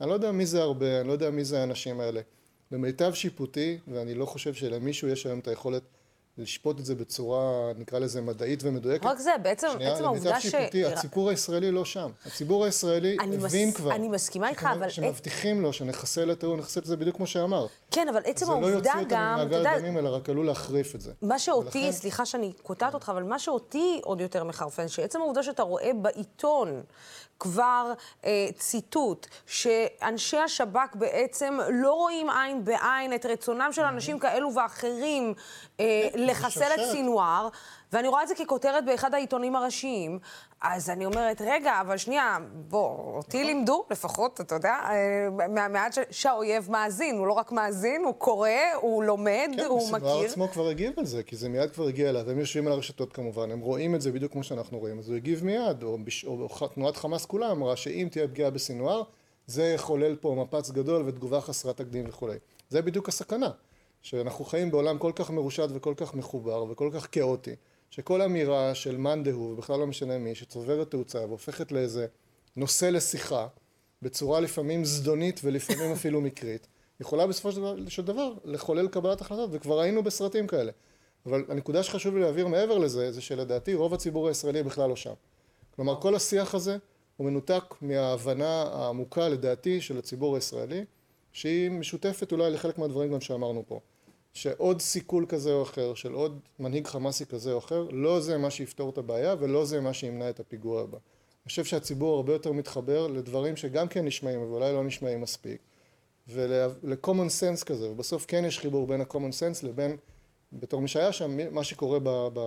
אני 0.00 0.08
לא 0.08 0.14
יודע 0.14 0.32
מי 0.32 0.46
זה 0.46 0.62
הרבה, 0.62 1.00
אני 1.00 1.08
לא 1.08 1.12
יודע 1.12 1.30
מי 1.30 1.44
זה 1.44 1.60
האנשים 1.60 2.00
האלה. 2.00 2.20
למיטב 2.72 3.14
שיפוטי, 3.14 3.78
ואני 3.88 4.14
לא 4.14 4.26
חושב 4.26 4.54
שלמישהו 4.54 5.08
יש 5.08 5.26
היום 5.26 5.38
את 5.38 5.48
היכולת 5.48 5.82
לשפוט 6.38 6.80
את 6.80 6.84
זה 6.84 6.94
בצורה, 6.94 7.72
נקרא 7.78 7.98
לזה, 7.98 8.20
מדעית 8.20 8.64
ומדויקת. 8.64 9.06
רק 9.06 9.18
זה, 9.18 9.30
בעצם, 9.42 9.68
שנייה, 9.72 9.94
עצם 9.94 10.04
העובדה 10.04 10.40
ש... 10.40 10.46
שיפוטי, 10.46 10.84
הציבור 10.84 11.30
הישראלי 11.30 11.70
לא 11.70 11.84
שם. 11.84 12.10
הציבור 12.26 12.64
הישראלי 12.64 13.16
הבין 13.20 13.68
מס... 13.68 13.76
כבר. 13.76 13.94
אני 13.94 14.08
מסכימה 14.08 14.48
איתך, 14.48 14.68
אבל... 14.72 14.88
שמבטיחים 14.88 15.62
לו 15.62 15.72
שנחסל 15.72 16.32
את 16.32 16.44
ההוא, 16.44 16.56
נחסל 16.58 16.80
את 16.80 16.84
זה 16.84 16.96
בדיוק 16.96 17.16
כמו 17.16 17.26
שאמרת. 17.26 17.70
כן, 17.90 18.08
אבל 18.08 18.20
עצם 18.24 18.50
העובדה 18.50 18.68
גם... 18.68 18.78
זה 18.78 18.78
לא 18.78 18.78
יוציא 18.78 19.00
אותנו 19.00 19.18
ממעגל 19.36 19.66
הדמים, 19.66 19.98
אלא 19.98 20.08
רק 20.16 20.28
עלול 20.28 20.46
להחריף 20.46 20.94
את 20.94 21.00
זה. 21.00 21.12
מה 21.22 21.38
שאותי, 21.38 21.78
ולכן... 21.78 21.92
סליחה 21.92 22.26
שאני 22.26 22.52
קוטעת 22.62 22.94
אותך, 22.94 23.08
אבל 23.08 23.22
מה 23.22 23.38
שאותי 23.38 24.00
עוד 24.04 24.20
יותר 24.20 24.44
מחרפן, 24.44 24.88
שעצם 24.88 25.20
העובדה 25.20 25.42
שאתה 25.42 25.62
רואה 25.62 25.90
בעיתון 26.02 26.82
כבר 27.42 27.92
אה, 28.24 28.48
ציטוט, 28.58 29.26
שאנשי 29.46 30.38
השב"כ 30.38 30.94
בעצם 30.94 31.58
לא 31.70 31.92
רואים 31.92 32.30
עין 32.30 32.64
בעין 32.64 33.14
את 33.14 33.26
רצונם 33.26 33.68
של 33.72 33.82
אנשים 33.82 34.18
כאלו 34.18 34.54
ואחרים 34.54 35.34
אה, 35.80 36.08
כן, 36.12 36.18
לחסל 36.18 36.74
את 36.74 36.80
סינואר, 36.92 37.48
ואני 37.92 38.08
רואה 38.08 38.22
את 38.22 38.28
זה 38.28 38.34
ככותרת 38.34 38.84
באחד 38.84 39.14
העיתונים 39.14 39.56
הראשיים, 39.56 40.18
אז 40.60 40.90
אני 40.90 41.06
אומרת, 41.06 41.42
רגע, 41.46 41.80
אבל 41.80 41.96
שנייה, 41.96 42.38
בוא, 42.54 43.16
אותי 43.16 43.42
נכון. 43.42 43.46
לימדו 43.46 43.84
לפחות, 43.90 44.40
אתה 44.40 44.54
יודע, 44.54 44.76
אה, 44.84 45.48
מהמעט 45.48 45.98
שהאויב 46.10 46.70
מאזין, 46.70 47.18
הוא 47.18 47.26
לא 47.26 47.32
רק 47.32 47.52
מאזין, 47.52 48.04
הוא 48.04 48.14
קורא, 48.14 48.48
הוא 48.80 49.04
לומד, 49.04 49.50
כן, 49.56 49.64
הוא 49.64 49.92
מכיר. 49.92 50.20
כן, 50.20 50.26
עצמו 50.26 50.48
כבר 50.48 50.68
הגיב 50.68 50.92
על 50.96 51.04
זה, 51.04 51.22
כי 51.22 51.36
זה 51.36 51.48
מיד 51.48 51.70
כבר 51.70 51.86
הגיע 51.86 52.10
אליו, 52.10 52.30
הם 52.30 52.38
יושבים 52.38 52.66
על 52.66 52.72
הרשתות 52.72 53.12
כמובן, 53.12 53.50
הם 53.50 53.60
רואים 53.60 53.94
את 53.94 54.00
זה 54.00 54.12
בדיוק 54.12 54.32
כמו 54.32 54.42
שאנחנו 54.42 54.78
רואים, 54.78 54.98
אז 54.98 55.08
הוא 55.08 55.16
הגיב 55.16 55.44
מיד, 55.44 55.82
או, 55.82 55.98
בש... 56.04 56.24
או, 56.24 56.48
או 56.60 56.68
תנועת 56.68 56.96
חמאס 56.96 57.26
כולה 57.26 57.50
אמרה 57.50 57.76
שאם 57.76 58.08
תהיה 58.10 58.28
פגיעה 58.28 58.50
בסינואר, 58.50 59.02
זה 59.46 59.64
יחולל 59.64 60.16
פה 60.16 60.34
מפץ 60.38 60.70
גדול 60.70 61.02
ותגובה 61.06 61.40
חסרת 61.40 61.76
תקדים 61.76 62.04
וכולי. 62.08 62.36
זה 62.68 62.82
בדיוק 62.82 63.08
הסכנה, 63.08 63.50
שאנחנו 64.02 64.44
חיים 64.44 64.70
בעולם 64.70 64.98
כל 64.98 65.12
כך 65.14 65.30
מרושת 65.30 65.68
וכל 65.74 65.94
כך 65.96 66.14
מחובר 66.14 66.64
וכל 66.70 66.90
כך 66.94 67.08
כאוטי. 67.12 67.54
שכל 67.92 68.22
אמירה 68.22 68.74
של 68.74 68.96
מאן 68.96 69.22
דהוא, 69.22 69.52
ובכלל 69.52 69.78
לא 69.78 69.86
משנה 69.86 70.18
מי, 70.18 70.34
שצוברת 70.34 70.90
תאוצה 70.90 71.18
והופכת 71.18 71.72
לאיזה 71.72 72.06
נושא 72.56 72.84
לשיחה, 72.86 73.46
בצורה 74.02 74.40
לפעמים 74.40 74.84
זדונית 74.84 75.40
ולפעמים 75.44 75.92
אפילו 75.96 76.20
מקרית, 76.20 76.66
יכולה 77.00 77.26
בסופו 77.26 77.52
של 77.52 77.58
דבר, 77.58 77.76
של 77.88 78.02
דבר 78.02 78.32
לחולל 78.44 78.88
קבלת 78.88 79.20
החלטות, 79.20 79.50
וכבר 79.52 79.80
היינו 79.80 80.02
בסרטים 80.02 80.46
כאלה. 80.46 80.72
אבל 81.26 81.44
הנקודה 81.48 81.82
שחשוב 81.82 82.14
לי 82.14 82.20
להעביר 82.20 82.46
מעבר 82.46 82.78
לזה, 82.78 83.12
זה 83.12 83.20
שלדעתי 83.20 83.74
רוב 83.74 83.94
הציבור 83.94 84.28
הישראלי 84.28 84.62
בכלל 84.62 84.88
לא 84.88 84.96
שם. 84.96 85.14
כלומר, 85.76 86.00
כל 86.00 86.14
השיח 86.14 86.54
הזה 86.54 86.76
הוא 87.16 87.26
מנותק 87.26 87.74
מההבנה 87.80 88.62
העמוקה, 88.62 89.28
לדעתי, 89.28 89.80
של 89.80 89.98
הציבור 89.98 90.34
הישראלי, 90.34 90.84
שהיא 91.32 91.70
משותפת 91.70 92.32
אולי 92.32 92.50
לחלק 92.50 92.78
מהדברים 92.78 93.12
גם 93.12 93.20
שאמרנו 93.20 93.64
פה. 93.66 93.80
שעוד 94.32 94.80
סיכול 94.80 95.26
כזה 95.28 95.52
או 95.52 95.62
אחר, 95.62 95.94
של 95.94 96.12
עוד 96.12 96.40
מנהיג 96.58 96.86
חמאסי 96.86 97.26
כזה 97.26 97.52
או 97.52 97.58
אחר, 97.58 97.88
לא 97.90 98.20
זה 98.20 98.38
מה 98.38 98.50
שיפתור 98.50 98.90
את 98.90 98.98
הבעיה 98.98 99.34
ולא 99.38 99.64
זה 99.64 99.80
מה 99.80 99.92
שימנע 99.92 100.30
את 100.30 100.40
הפיגוע 100.40 100.82
הבא. 100.82 100.98
אני 101.44 101.48
חושב 101.48 101.64
שהציבור 101.64 102.16
הרבה 102.16 102.32
יותר 102.32 102.52
מתחבר 102.52 103.06
לדברים 103.06 103.56
שגם 103.56 103.88
כן 103.88 104.04
נשמעים, 104.04 104.40
אבל 104.40 104.50
אולי 104.50 104.72
לא 104.72 104.84
נשמעים 104.84 105.20
מספיק, 105.20 105.60
ול-common 106.28 107.28
sense 107.40 107.64
כזה, 107.64 107.90
ובסוף 107.90 108.24
כן 108.28 108.44
יש 108.44 108.58
חיבור 108.58 108.86
בין 108.86 109.00
ה-common 109.00 109.14
sense 109.14 109.66
לבין, 109.66 109.96
בתור 110.52 110.80
מי 110.80 110.88
שהיה 110.88 111.12
שם, 111.12 111.54
מה 111.54 111.64
שקורה 111.64 111.98
ב, 111.98 112.08
ב, 112.32 112.40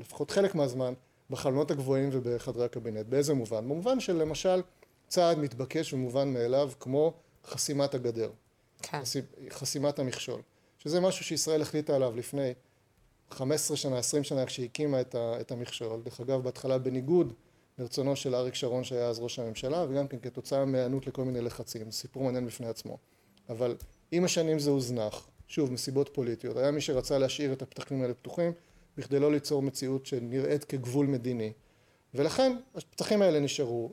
לפחות 0.00 0.30
חלק 0.30 0.54
מהזמן, 0.54 0.94
בחלונות 1.30 1.70
הגבוהים 1.70 2.08
ובחדרי 2.12 2.64
הקבינט. 2.64 3.06
באיזה 3.06 3.34
מובן? 3.34 3.64
במובן 3.64 4.00
של 4.00 4.16
למשל 4.16 4.62
צעד 5.08 5.38
מתבקש 5.38 5.92
ומובן 5.92 6.32
מאליו, 6.32 6.70
כמו 6.80 7.12
חסימת 7.46 7.94
הגדר. 7.94 8.30
כן. 8.82 9.00
חסימת 9.50 9.98
המכשול. 9.98 10.40
שזה 10.84 11.00
משהו 11.00 11.24
שישראל 11.24 11.62
החליטה 11.62 11.96
עליו 11.96 12.16
לפני 12.16 12.52
15 13.30 13.76
שנה, 13.76 13.98
20 13.98 14.24
שנה, 14.24 14.46
כשהיא 14.46 14.66
הקימה 14.66 15.00
את, 15.00 15.14
ה, 15.14 15.40
את 15.40 15.52
המכשול. 15.52 16.00
דרך 16.02 16.20
אגב, 16.20 16.42
בהתחלה 16.42 16.78
בניגוד 16.78 17.32
לרצונו 17.78 18.16
של 18.16 18.34
אריק 18.34 18.54
שרון 18.54 18.84
שהיה 18.84 19.08
אז 19.08 19.18
ראש 19.20 19.38
הממשלה, 19.38 19.84
וגם 19.88 20.08
כן 20.08 20.18
כתוצאה 20.22 20.64
מהיענות 20.64 21.06
לכל 21.06 21.24
מיני 21.24 21.40
לחצים. 21.40 21.90
סיפור 21.90 22.24
מעניין 22.24 22.46
בפני 22.46 22.66
עצמו. 22.66 22.98
אבל 23.48 23.76
עם 24.12 24.24
השנים 24.24 24.58
זה 24.58 24.70
הוזנח, 24.70 25.28
שוב, 25.48 25.72
מסיבות 25.72 26.10
פוליטיות. 26.12 26.56
היה 26.56 26.70
מי 26.70 26.80
שרצה 26.80 27.18
להשאיר 27.18 27.52
את 27.52 27.62
הפתחים 27.62 28.02
האלה 28.02 28.14
פתוחים, 28.14 28.52
בכדי 28.96 29.18
לא 29.18 29.32
ליצור 29.32 29.62
מציאות 29.62 30.06
שנראית 30.06 30.64
כגבול 30.64 31.06
מדיני. 31.06 31.52
ולכן 32.14 32.56
הפתחים 32.74 33.22
האלה 33.22 33.40
נשארו, 33.40 33.92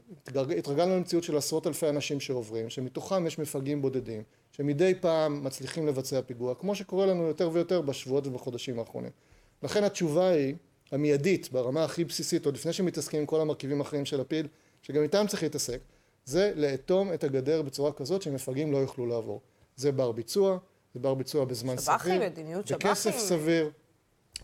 התרגלנו 0.58 0.96
למציאות 0.96 1.24
של 1.24 1.38
עשרות 1.38 1.68
אלפי 1.68 1.90
אנשים 1.90 2.20
שעוברים, 2.20 2.70
שמתוכם 2.70 3.28
יש 3.28 3.40
מפגעים 3.40 3.82
בודדים, 3.82 4.24
שמדי 4.62 4.94
פעם 5.00 5.44
מצליחים 5.44 5.88
לבצע 5.88 6.22
פיגוע, 6.22 6.56
כמו 6.56 6.76
שקורה 6.76 7.06
לנו 7.06 7.28
יותר 7.28 7.50
ויותר 7.54 7.82
בשבועות 7.82 8.28
ובחודשים 8.28 8.80
האחרונים. 8.80 9.12
לכן 9.64 9.84
התשובה 9.84 10.30
היא 10.30 10.56
המיידית, 10.92 11.52
ברמה 11.52 11.84
הכי 11.84 12.06
בסיסית, 12.06 12.46
עוד 12.46 12.56
לפני 12.56 12.74
שמתעסקים 12.74 13.20
עם 13.20 13.26
כל 13.26 13.42
המרכיבים 13.42 13.82
האחרים 13.82 14.06
של 14.06 14.22
הפיל, 14.22 14.48
שגם 14.82 15.04
איתם 15.04 15.26
צריך 15.28 15.44
להתעסק, 15.44 15.80
זה 16.26 16.54
לאטום 16.56 17.14
את 17.14 17.24
הגדר 17.24 17.62
בצורה 17.62 17.92
כזאת 17.92 18.22
שמפגעים 18.22 18.72
לא 18.72 18.78
יוכלו 18.78 19.06
לעבור. 19.06 19.42
זה 19.76 19.92
בר 19.92 20.12
ביצוע, 20.12 20.58
זה 20.94 21.00
בר 21.00 21.14
ביצוע 21.14 21.46
בזמן 21.46 21.78
שבחים, 21.78 22.16
סביר, 22.16 22.30
מדיניות 22.30 22.68
שב"חים, 22.68 22.90
בכסף 22.90 23.18
סביר, 23.18 23.70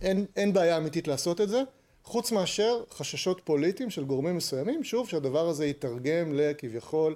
אין, 0.02 0.26
אין 0.36 0.54
בעיה 0.54 0.78
אמיתית 0.78 1.08
לעשות 1.08 1.42
את 1.42 1.50
זה, 1.50 1.64
חוץ 2.04 2.32
מאשר 2.32 2.84
חששות 2.92 3.42
פוליטיים 3.44 3.90
של 3.90 4.04
גורמים 4.04 4.38
מסוימים, 4.38 4.84
שוב, 4.84 5.10
שהדבר 5.10 5.48
הזה 5.48 5.66
יתרגם 5.66 6.34
לכביכול 6.34 7.16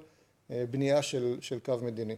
אה, 0.52 0.64
בנייה 0.72 1.02
של, 1.02 1.38
של 1.42 1.60
קו 1.60 1.78
מדיני. 1.82 2.16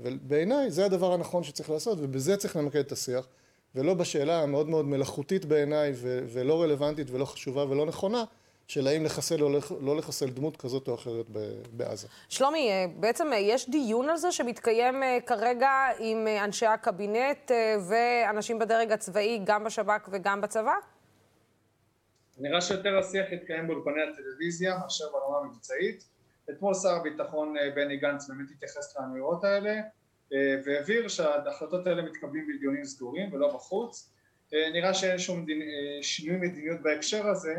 ובעיניי 0.00 0.70
זה 0.70 0.84
הדבר 0.84 1.12
הנכון 1.12 1.42
שצריך 1.42 1.70
לעשות, 1.70 1.98
ובזה 2.00 2.36
צריך 2.36 2.56
למקד 2.56 2.78
את 2.78 2.92
השיח, 2.92 3.26
ולא 3.74 3.94
בשאלה 3.94 4.42
המאוד 4.42 4.68
מאוד 4.68 4.84
מלאכותית 4.84 5.44
בעיניי, 5.44 5.92
ולא 6.32 6.62
רלוונטית 6.62 7.10
ולא 7.10 7.24
חשובה 7.24 7.64
ולא 7.64 7.86
נכונה, 7.86 8.24
של 8.66 8.86
האם 8.86 9.04
לחסל 9.04 9.42
או 9.42 9.48
לא 9.80 9.96
לחסל 9.96 10.30
דמות 10.30 10.56
כזאת 10.56 10.88
או 10.88 10.94
אחרת 10.94 11.26
בעזה. 11.72 12.08
שלומי, 12.28 12.70
אה, 12.70 12.86
בעצם 12.96 13.32
אה, 13.32 13.38
יש 13.38 13.70
דיון 13.70 14.10
על 14.10 14.16
זה 14.16 14.32
שמתקיים 14.32 15.02
כרגע 15.26 15.70
עם 15.98 16.26
אנשי 16.44 16.66
הקבינט 16.66 17.50
ואנשים 17.88 18.58
בדרג 18.58 18.92
הצבאי, 18.92 19.40
גם 19.44 19.64
בשב"כ 19.64 20.08
וגם 20.12 20.40
בצבא? 20.40 20.74
נראה 22.38 22.60
שיותר 22.60 22.98
השיח 22.98 23.32
יתקיים 23.32 23.66
באולפני 23.66 24.02
הטלוויזיה 24.12 24.78
מאשר 24.78 25.04
ברמה 25.12 25.38
המבצעית. 25.38 26.04
אתמול 26.50 26.74
שר 26.74 26.96
הביטחון 26.96 27.54
בני 27.74 27.96
גנץ 27.96 28.28
באמת 28.28 28.50
התייחס 28.50 28.96
לאמירות 28.96 29.44
האלה 29.44 29.80
והבהיר 30.64 31.08
שההחלטות 31.08 31.86
האלה 31.86 32.02
מתקבלים 32.02 32.46
בדיונים 32.48 32.84
סגורים 32.84 33.32
ולא 33.32 33.54
בחוץ. 33.54 34.10
נראה 34.52 34.94
שאין 34.94 35.18
שום 35.18 35.46
דין, 35.46 35.62
שינוי 36.02 36.36
מדיניות 36.36 36.80
בהקשר 36.80 37.26
הזה 37.26 37.54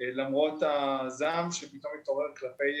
למרות 0.00 0.62
הזעם 0.62 1.52
שפתאום 1.52 1.92
מתעורר 2.00 2.34
כלפי 2.36 2.72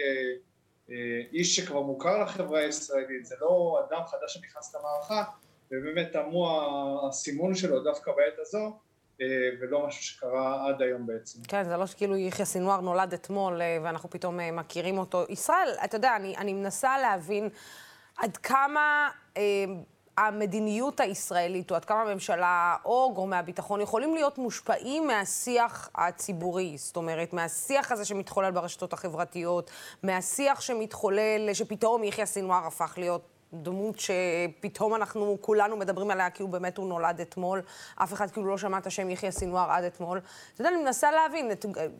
איש 1.32 1.56
שכבר 1.56 1.82
מוכר 1.82 2.22
לחברה 2.22 2.60
הישראלית, 2.60 3.26
זה 3.26 3.34
לא 3.40 3.84
אדם 3.88 4.02
חדש 4.06 4.34
שנכנס 4.34 4.74
למערכה 4.74 5.24
ובאמת 5.70 6.12
תמוה 6.12 7.08
הסימון 7.08 7.54
שלו 7.54 7.82
דווקא 7.82 8.12
בעת 8.12 8.38
הזו 8.38 8.78
ולא 9.60 9.86
משהו 9.86 10.02
שקרה 10.02 10.68
עד 10.68 10.82
היום 10.82 11.06
בעצם. 11.06 11.38
כן, 11.48 11.64
זה 11.64 11.76
לא 11.76 11.86
שכאילו 11.86 12.16
יחיא 12.16 12.44
סינואר 12.44 12.80
נולד 12.80 13.12
אתמול 13.12 13.60
ואנחנו 13.82 14.10
פתאום 14.10 14.38
מכירים 14.52 14.98
אותו. 14.98 15.24
ישראל, 15.28 15.68
אתה 15.84 15.96
יודע, 15.96 16.16
אני, 16.16 16.36
אני 16.36 16.52
מנסה 16.52 16.98
להבין 16.98 17.48
עד 18.16 18.36
כמה 18.36 19.10
אה, 19.36 19.42
המדיניות 20.16 21.00
הישראלית, 21.00 21.70
או 21.70 21.76
עד 21.76 21.84
כמה 21.84 22.02
הממשלה 22.02 22.76
או 22.84 23.12
גורמי 23.14 23.36
הביטחון 23.36 23.80
יכולים 23.80 24.14
להיות 24.14 24.38
מושפעים 24.38 25.06
מהשיח 25.06 25.90
הציבורי. 25.94 26.78
זאת 26.78 26.96
אומרת, 26.96 27.32
מהשיח 27.32 27.92
הזה 27.92 28.04
שמתחולל 28.04 28.50
ברשתות 28.50 28.92
החברתיות, 28.92 29.70
מהשיח 30.02 30.60
שמתחולל, 30.60 31.54
שפתאום 31.54 32.04
יחיא 32.04 32.24
סינואר 32.24 32.66
הפך 32.66 32.94
להיות 32.96 33.33
דמות 33.62 33.94
שפתאום 34.00 34.94
אנחנו 34.94 35.36
כולנו 35.40 35.76
מדברים 35.76 36.10
עליה 36.10 36.30
כי 36.30 36.42
הוא 36.42 36.50
באמת 36.50 36.78
הוא 36.78 36.88
נולד 36.88 37.20
אתמול. 37.20 37.62
אף 37.96 38.12
אחד 38.12 38.30
כאילו 38.30 38.46
לא 38.46 38.58
שמע 38.58 38.78
את 38.78 38.86
השם 38.86 39.10
יחיא 39.10 39.30
סינואר 39.30 39.70
עד 39.70 39.84
אתמול. 39.84 40.20
אתה 40.54 40.60
יודע, 40.60 40.70
אני 40.70 40.82
מנסה 40.82 41.10
להבין, 41.10 41.50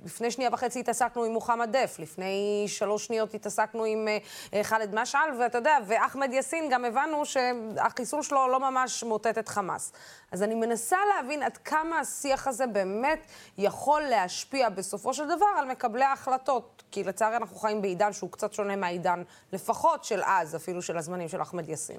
לפני 0.05 0.31
שנייה 0.31 0.51
וחצי 0.53 0.81
התעסקנו 0.81 1.25
עם 1.25 1.33
מוחמד 1.33 1.77
דף, 1.77 1.97
לפני 1.99 2.65
שלוש 2.67 3.07
שניות 3.07 3.35
התעסקנו 3.35 3.85
עם 3.85 4.09
uh, 4.51 4.57
ח'אלד 4.63 4.95
משעל, 4.95 5.41
ואתה 5.41 5.59
יודע, 5.59 5.79
ואחמד 5.87 6.33
יאסין 6.33 6.69
גם 6.71 6.85
הבנו 6.85 7.25
שהחיסול 7.25 8.23
שלו 8.23 8.49
לא 8.49 8.61
ממש 8.61 9.05
מוטט 9.05 9.39
את 9.39 9.49
חמאס. 9.49 9.93
אז 10.33 10.43
אני 10.43 10.55
מנסה 10.55 10.97
להבין 11.17 11.43
עד 11.43 11.57
כמה 11.57 12.01
השיח 12.01 12.47
הזה 12.47 12.67
באמת 12.67 13.27
יכול 13.59 14.03
להשפיע 14.03 14.69
בסופו 14.69 15.15
של 15.15 15.27
דבר 15.27 15.47
על 15.59 15.69
מקבלי 15.69 16.05
ההחלטות. 16.05 16.83
כי 16.91 17.05
לצערי 17.05 17.37
אנחנו 17.37 17.57
חיים 17.57 17.83
בעידן 17.83 18.13
שהוא 18.13 18.31
קצת 18.31 18.53
שונה 18.53 18.77
מהעידן, 18.77 19.23
לפחות 19.53 20.05
של 20.05 20.21
אז, 20.25 20.57
אפילו 20.57 20.83
של 20.83 20.99
הזמנים 20.99 21.29
של 21.29 21.41
אחמד 21.45 21.69
יאסין. 21.69 21.99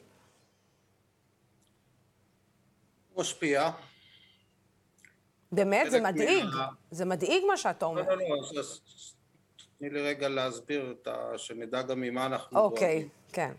משפיע. 3.18 3.70
באמת? 5.52 5.92
זה 5.92 6.02
מדאיג. 6.02 6.46
מה... 6.46 6.68
זה 6.92 7.06
מדאיג 7.06 7.44
מה 7.48 7.58
שאתה 7.58 7.86
אומר. 7.86 8.02
לא, 8.02 8.18
לא, 8.18 8.42
לא, 8.54 8.62
תני 9.80 9.90
לי 9.90 10.02
רגע 10.02 10.30
להסביר, 10.30 10.96
שנדע 11.38 11.82
גם 11.82 12.02
ממה 12.02 12.26
אנחנו... 12.26 12.60
אוקיי, 12.60 13.10
כן. 13.34 13.52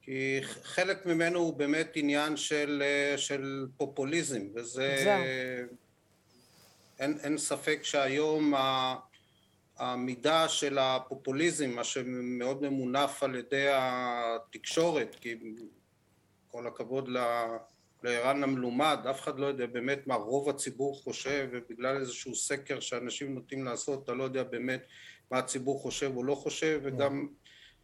כי 0.00 0.40
חלק 0.62 1.06
ממנו 1.06 1.38
הוא 1.38 1.54
באמת 1.54 1.92
עניין 1.94 2.36
של, 2.36 2.82
של 3.16 3.66
פופוליזם, 3.76 4.42
וזה... 4.54 4.96
זהו. 5.04 5.22
אין, 6.98 7.18
אין 7.22 7.38
ספק 7.38 7.80
שהיום 7.82 8.54
ה... 8.54 8.94
המידה 9.78 10.48
של 10.48 10.78
הפופוליזם, 10.78 11.70
מה 11.70 11.84
שמאוד 11.84 12.62
ממונף 12.62 13.22
על 13.22 13.34
ידי 13.34 13.66
התקשורת, 13.72 15.16
כי 15.20 15.34
כל 16.48 16.66
הכבוד 16.66 17.08
לערן 18.02 18.42
המלומד, 18.42 18.98
אף 19.10 19.20
אחד 19.20 19.38
לא 19.38 19.46
יודע 19.46 19.66
באמת 19.66 20.06
מה 20.06 20.14
רוב 20.14 20.48
הציבור 20.48 21.02
חושב, 21.02 21.48
ובגלל 21.52 21.96
איזשהו 21.96 22.34
סקר 22.34 22.80
שאנשים 22.80 23.34
נוטים 23.34 23.64
לעשות, 23.64 24.04
אתה 24.04 24.12
לא 24.14 24.24
יודע 24.24 24.42
באמת 24.42 24.86
מה 25.30 25.38
הציבור 25.38 25.80
חושב 25.80 26.16
או 26.16 26.24
לא 26.24 26.34
חושב, 26.34 26.80
וגם 26.82 27.28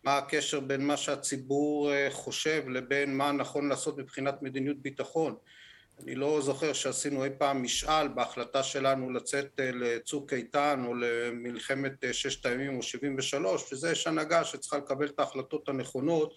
מה 0.04 0.18
הקשר 0.18 0.60
בין 0.60 0.86
מה 0.86 0.96
שהציבור 0.96 1.92
אה, 1.92 2.08
חושב 2.10 2.68
לבין 2.68 3.16
מה 3.16 3.32
נכון 3.32 3.68
לעשות 3.68 3.98
מבחינת 3.98 4.42
מדיניות 4.42 4.76
ביטחון. 4.76 5.36
אני 6.04 6.14
לא 6.14 6.40
זוכר 6.40 6.72
שעשינו 6.72 7.24
אי 7.24 7.30
פעם 7.38 7.62
משאל 7.62 8.08
בהחלטה 8.08 8.62
שלנו 8.62 9.10
לצאת 9.10 9.60
אה, 9.60 9.70
לצוק 9.72 10.32
איתן 10.32 10.84
או 10.86 10.94
למלחמת 10.94 12.04
אה, 12.04 12.12
ששת 12.12 12.46
הימים 12.46 12.76
או 12.76 12.82
שבעים 12.82 13.16
ושלוש, 13.18 13.72
וזה 13.72 13.90
יש 13.90 14.06
הנהגה 14.06 14.44
שצריכה 14.44 14.76
לקבל 14.76 15.06
את 15.06 15.18
ההחלטות 15.18 15.68
הנכונות. 15.68 16.34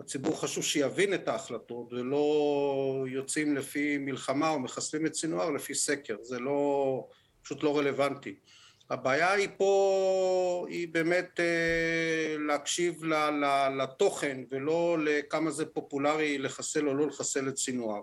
הציבור 0.00 0.40
חשוב 0.40 0.64
שיבין 0.64 1.14
את 1.14 1.28
ההחלטות 1.28 1.92
ולא 1.92 3.04
יוצאים 3.08 3.56
לפי 3.56 3.98
מלחמה 3.98 4.48
או 4.48 4.58
מחסלים 4.58 5.06
את 5.06 5.14
סינואר 5.14 5.50
לפי 5.50 5.74
סקר, 5.74 6.16
זה 6.22 6.38
לא, 6.38 7.08
פשוט 7.42 7.62
לא 7.62 7.78
רלוונטי. 7.78 8.34
הבעיה 8.90 9.32
היא 9.32 9.48
פה, 9.56 10.66
היא 10.68 10.88
באמת 10.92 11.40
אה, 11.40 12.36
להקשיב 12.46 13.02
לתוכן 13.78 14.40
ולא 14.50 14.96
לכמה 15.04 15.50
זה 15.50 15.66
פופולרי 15.66 16.38
לחסל 16.38 16.88
או 16.88 16.94
לא 16.94 17.06
לחסל 17.06 17.48
את 17.48 17.56
סינואר. 17.56 18.00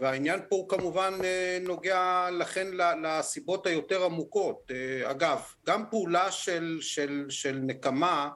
והעניין 0.00 0.40
פה 0.48 0.56
הוא 0.56 0.68
כמובן 0.68 1.14
אה, 1.24 1.58
נוגע 1.62 2.28
לכן 2.32 2.66
לסיבות 3.02 3.66
היותר 3.66 4.04
עמוקות. 4.04 4.70
אה, 4.70 5.10
אגב, 5.10 5.40
גם 5.66 5.84
פעולה 5.90 6.32
של, 6.32 6.78
של, 6.80 7.26
של 7.28 7.58
נקמה 7.62 8.28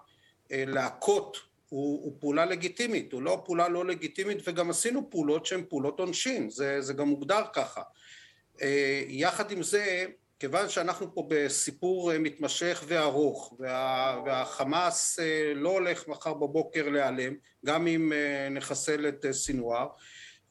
אה, 0.53 0.65
להכות 0.67 1.37
הוא, 1.69 2.05
הוא 2.05 2.17
פעולה 2.21 2.45
לגיטימית, 2.45 3.13
הוא 3.13 3.23
לא 3.23 3.43
פעולה 3.45 3.69
לא 3.69 3.87
לגיטימית 3.87 4.49
וגם 4.49 4.71
עשינו 4.71 5.11
פעולות 5.11 5.47
שהן 5.47 5.65
פעולות 5.69 6.01
עונשין, 6.01 6.51
זה, 6.51 6.81
זה 6.81 6.93
גם 6.95 7.09
מוגדר 7.09 7.43
ככה. 7.53 7.83
יחד 9.09 9.51
עם 9.51 9.63
זה, 9.63 10.07
כיוון 10.39 10.69
שאנחנו 10.69 11.15
פה 11.15 11.27
בסיפור 11.29 12.19
מתמשך 12.19 12.85
וארוך 12.87 13.55
וה, 13.59 14.23
והחמאס 14.27 15.19
לא 15.55 15.69
הולך 15.69 16.09
מחר 16.09 16.35
בבוקר 16.35 16.89
להיעלם, 16.89 17.35
גם 17.67 17.87
אם 17.87 18.13
נחסל 18.51 19.09
את 19.09 19.27
סינואר, 19.33 19.87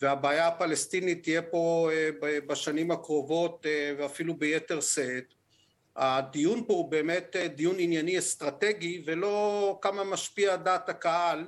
והבעיה 0.02 0.48
הפלסטינית 0.48 1.24
תהיה 1.24 1.42
פה 1.42 1.90
אה, 1.94 2.10
בשנים 2.48 2.92
הקרובות 2.92 3.66
אה, 3.66 3.94
ואפילו 3.98 4.38
ביתר 4.38 4.82
שאת. 4.82 5.34
הדיון 5.96 6.64
פה 6.68 6.74
הוא 6.74 6.92
באמת 6.92 7.36
אה, 7.36 7.48
דיון 7.48 7.76
ענייני 7.80 8.20
אסטרטגי 8.20 9.04
ולא 9.06 9.80
כמה 9.82 10.04
משפיע 10.04 10.56
דעת 10.56 10.90
הקהל 10.90 11.48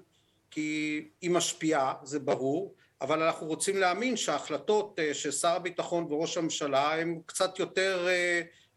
כי 0.52 1.02
היא 1.22 1.32
משפיעה 1.32 1.94
זה 2.04 2.20
ברור 2.20 2.76
אבל 3.02 3.24
אנחנו 3.24 3.48
רוצים 3.48 3.78
להאמין 3.78 4.18
שההחלטות 4.18 5.00
של 5.14 5.32
שר 5.32 5.50
הביטחון 5.50 6.04
וראש 6.04 6.38
הממשלה 6.38 6.96
הן 7.02 7.20
קצת 7.26 7.60
יותר 7.60 8.08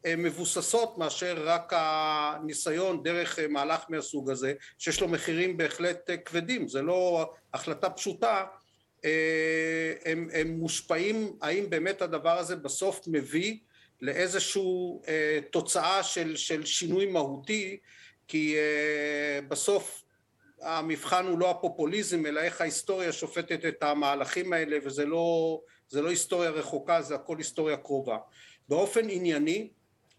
מבוססות 0.06 0.98
מאשר 0.98 1.42
רק 1.44 1.72
הניסיון 1.76 3.02
דרך 3.02 3.38
מהלך 3.48 3.84
מהסוג 3.88 4.30
הזה 4.30 4.54
שיש 4.78 5.00
לו 5.00 5.08
מחירים 5.08 5.56
בהחלט 5.56 6.10
כבדים 6.24 6.68
זה 6.68 6.82
לא 6.82 7.32
החלטה 7.54 7.90
פשוטה 7.90 8.44
הם, 10.04 10.28
הם 10.32 10.48
מושפעים, 10.48 11.36
האם 11.42 11.70
באמת 11.70 12.02
הדבר 12.02 12.38
הזה 12.38 12.56
בסוף 12.56 13.00
מביא 13.06 13.58
לאיזושהי 14.00 14.62
אה, 15.08 15.38
תוצאה 15.50 16.02
של, 16.02 16.36
של 16.36 16.64
שינוי 16.64 17.06
מהותי, 17.06 17.78
כי 18.28 18.56
אה, 18.56 19.40
בסוף 19.48 20.04
המבחן 20.62 21.26
הוא 21.26 21.38
לא 21.38 21.50
הפופוליזם, 21.50 22.26
אלא 22.26 22.40
איך 22.40 22.60
ההיסטוריה 22.60 23.12
שופטת 23.12 23.64
את 23.64 23.82
המהלכים 23.82 24.52
האלה, 24.52 24.78
וזה 24.84 25.06
לא, 25.06 25.60
לא 25.92 26.08
היסטוריה 26.08 26.50
רחוקה, 26.50 27.02
זה 27.02 27.14
הכל 27.14 27.38
היסטוריה 27.38 27.76
קרובה. 27.76 28.18
באופן 28.68 29.10
ענייני, 29.10 29.68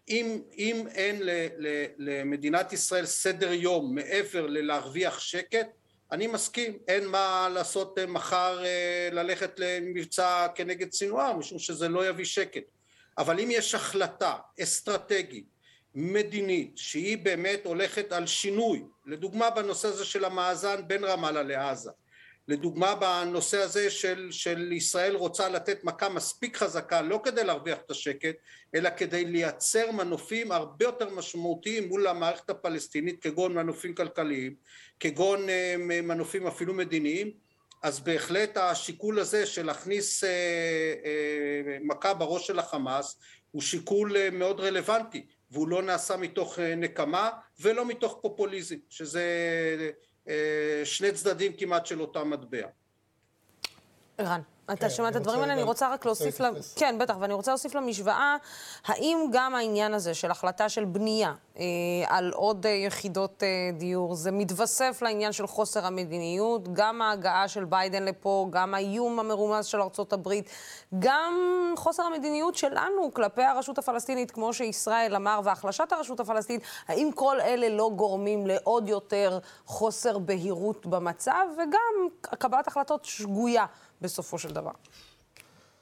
אם, 0.08 0.38
אם 0.58 0.86
אין 0.94 1.22
ל, 1.22 1.30
ל, 1.58 1.86
למדינת 1.98 2.72
ישראל 2.72 3.06
סדר 3.06 3.52
יום 3.52 3.94
מעבר 3.94 4.46
ללהרוויח 4.46 5.20
שקט, 5.20 5.68
אני 6.12 6.26
מסכים, 6.26 6.78
אין 6.88 7.06
מה 7.06 7.48
לעשות 7.54 7.98
אה, 7.98 8.06
מחר 8.06 8.64
אה, 8.64 9.08
ללכת 9.12 9.58
למבצע 9.58 10.46
כנגד 10.54 10.92
סינואר, 10.92 11.32
משום 11.32 11.58
שזה 11.58 11.88
לא 11.88 12.08
יביא 12.08 12.24
שקט. 12.24 12.62
אבל 13.18 13.40
אם 13.40 13.48
יש 13.50 13.74
החלטה 13.74 14.34
אסטרטגית, 14.62 15.44
מדינית, 15.94 16.72
שהיא 16.78 17.18
באמת 17.18 17.60
הולכת 17.64 18.12
על 18.12 18.26
שינוי, 18.26 18.84
לדוגמה 19.06 19.50
בנושא 19.50 19.88
הזה 19.88 20.04
של 20.04 20.24
המאזן 20.24 20.88
בין 20.88 21.04
רמאללה 21.04 21.42
לעזה, 21.42 21.90
לדוגמה 22.48 22.94
בנושא 22.94 23.58
הזה 23.58 23.90
של, 23.90 24.28
של 24.30 24.72
ישראל 24.72 25.16
רוצה 25.16 25.48
לתת 25.48 25.84
מכה 25.84 26.08
מספיק 26.08 26.56
חזקה 26.56 27.02
לא 27.02 27.20
כדי 27.24 27.44
להרוויח 27.44 27.78
את 27.78 27.90
השקט 27.90 28.34
אלא 28.74 28.90
כדי 28.96 29.24
לייצר 29.24 29.90
מנופים 29.90 30.52
הרבה 30.52 30.84
יותר 30.84 31.10
משמעותיים 31.10 31.88
מול 31.88 32.06
המערכת 32.06 32.50
הפלסטינית 32.50 33.22
כגון 33.22 33.54
מנופים 33.54 33.94
כלכליים 33.94 34.54
כגון 35.00 35.48
אה, 35.48 35.74
מנופים 35.78 36.46
אפילו 36.46 36.74
מדיניים. 36.74 37.46
אז 37.82 38.00
בהחלט 38.00 38.56
השיקול 38.56 39.18
הזה 39.18 39.46
של 39.46 39.66
להכניס 39.66 40.24
אה, 40.24 40.30
אה, 41.04 41.78
מכה 41.82 42.14
בראש 42.14 42.46
של 42.46 42.58
החמאס 42.58 43.18
הוא 43.50 43.62
שיקול 43.62 44.30
מאוד 44.30 44.60
רלוונטי 44.60 45.26
והוא 45.50 45.68
לא 45.68 45.82
נעשה 45.82 46.16
מתוך 46.16 46.58
נקמה 46.58 47.30
ולא 47.60 47.86
מתוך 47.86 48.18
פופוליזם 48.22 48.76
שזה 48.88 49.24
שני 50.84 51.12
צדדים 51.12 51.52
כמעט 51.52 51.86
של 51.86 52.00
אותה 52.00 52.24
מטבע. 52.24 52.66
ערן. 54.18 54.40
אתה 54.72 54.76
כן, 54.76 54.90
שומע 54.90 55.08
את 55.08 55.16
הדברים 55.16 55.40
האלה, 55.40 55.52
אני 55.52 55.62
רוצה 55.62 55.92
רק 55.92 56.04
להוסיף... 56.04 56.40
ל... 56.40 56.44
כן, 56.76 56.96
בטח, 57.00 57.14
ואני 57.20 57.34
רוצה 57.34 57.50
להוסיף 57.50 57.74
למשוואה, 57.74 58.36
האם 58.86 59.18
גם 59.32 59.54
העניין 59.54 59.94
הזה 59.94 60.14
של 60.14 60.30
החלטה 60.30 60.68
של 60.68 60.84
בנייה 60.84 61.34
אה, 61.58 61.64
על 62.06 62.32
עוד 62.34 62.66
אה, 62.66 62.70
יחידות 62.70 63.42
אה, 63.42 63.48
דיור, 63.78 64.14
זה 64.14 64.30
מתווסף 64.30 65.02
לעניין 65.02 65.32
של 65.32 65.46
חוסר 65.46 65.86
המדיניות, 65.86 66.72
גם 66.72 67.02
ההגעה 67.02 67.48
של 67.48 67.64
ביידן 67.64 68.02
לפה, 68.02 68.46
גם 68.50 68.74
האיום 68.74 69.20
המרומז 69.20 69.66
של 69.66 69.78
הברית, 70.12 70.50
גם 70.98 71.34
חוסר 71.76 72.02
המדיניות 72.02 72.54
שלנו 72.54 73.14
כלפי 73.14 73.42
הרשות 73.42 73.78
הפלסטינית, 73.78 74.30
כמו 74.30 74.52
שישראל 74.52 75.16
אמר, 75.16 75.40
והחלשת 75.44 75.92
הרשות 75.92 76.20
הפלסטינית, 76.20 76.62
האם 76.88 77.10
כל 77.14 77.40
אלה 77.40 77.68
לא 77.68 77.90
גורמים 77.96 78.46
לעוד 78.46 78.88
יותר 78.88 79.38
חוסר 79.66 80.18
בהירות 80.18 80.86
במצב, 80.86 81.46
וגם 81.52 82.08
קבלת 82.38 82.68
החלטות 82.68 83.04
שגויה 83.04 83.66
בסופו 84.00 84.38
של 84.38 84.52
דבר? 84.52 84.70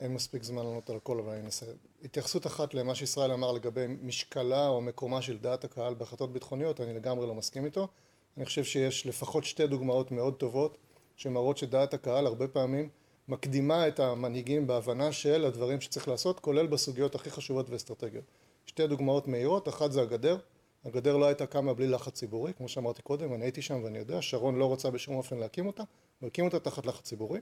אין 0.01 0.15
מספיק 0.15 0.43
זמן 0.43 0.67
לענות 0.67 0.91
על 0.91 0.97
הכל, 0.97 1.19
אבל 1.19 1.33
אני 1.33 1.41
אנסה. 1.41 1.67
התייחסות 2.05 2.47
אחת 2.47 2.75
למה 2.75 2.95
שישראל 2.95 3.33
אמר 3.33 3.53
לגבי 3.53 3.87
משקלה 4.03 4.69
או 4.69 4.81
מקומה 4.81 5.23
של 5.23 5.39
דעת 5.39 5.65
הקהל 5.65 5.95
בהחלטות 5.95 6.33
ביטחוניות, 6.33 6.81
אני 6.81 6.95
לגמרי 6.95 7.27
לא 7.27 7.35
מסכים 7.35 7.65
איתו. 7.65 7.89
אני 8.37 8.45
חושב 8.45 8.65
שיש 8.65 9.07
לפחות 9.07 9.45
שתי 9.45 9.67
דוגמאות 9.67 10.11
מאוד 10.11 10.35
טובות 10.35 10.79
שמראות 11.17 11.59
שדעת 11.59 11.95
הקהל 11.95 12.27
הרבה 12.27 12.49
פעמים 12.49 12.89
מקדימה 13.29 13.89
את 13.89 14.01
המנהיגים 14.01 14.67
בהבנה 14.67 15.13
של 15.13 15.45
הדברים 15.45 15.81
שצריך 15.81 16.09
לעשות, 16.09 16.41
כולל 16.41 16.67
בסוגיות 16.67 17.15
הכי 17.15 17.31
חשובות 17.31 17.71
ואסטרטגיות. 17.71 18.25
שתי 18.67 18.87
דוגמאות 18.87 19.29
מהירות, 19.29 19.69
אחת 19.69 19.93
זה 19.93 20.03
הגדר. 20.03 20.39
הגדר 20.85 21.17
לא 21.17 21.27
הייתה 21.27 21.47
קמה 21.47 21.75
בלי 21.75 21.87
לחץ 21.87 22.13
ציבורי, 22.13 22.53
כמו 22.55 22.69
שאמרתי 22.69 23.03
קודם, 23.03 23.35
אני 23.35 23.45
הייתי 23.45 23.63
שם 23.63 23.85
ואני 23.85 23.99
יודע, 23.99 24.23
שרון 24.23 24.57
לא 24.57 24.65
רוצה 24.65 24.91
בשום 24.91 25.15
אופן 25.15 25.39
להקים 25.39 25.67
אותה, 25.67 25.83
הוא 26.21 26.27
הקים 26.27 26.45
אותה 26.45 26.61
תחת 26.61 26.87
לחץ 26.87 27.03
ציבורי. 27.03 27.41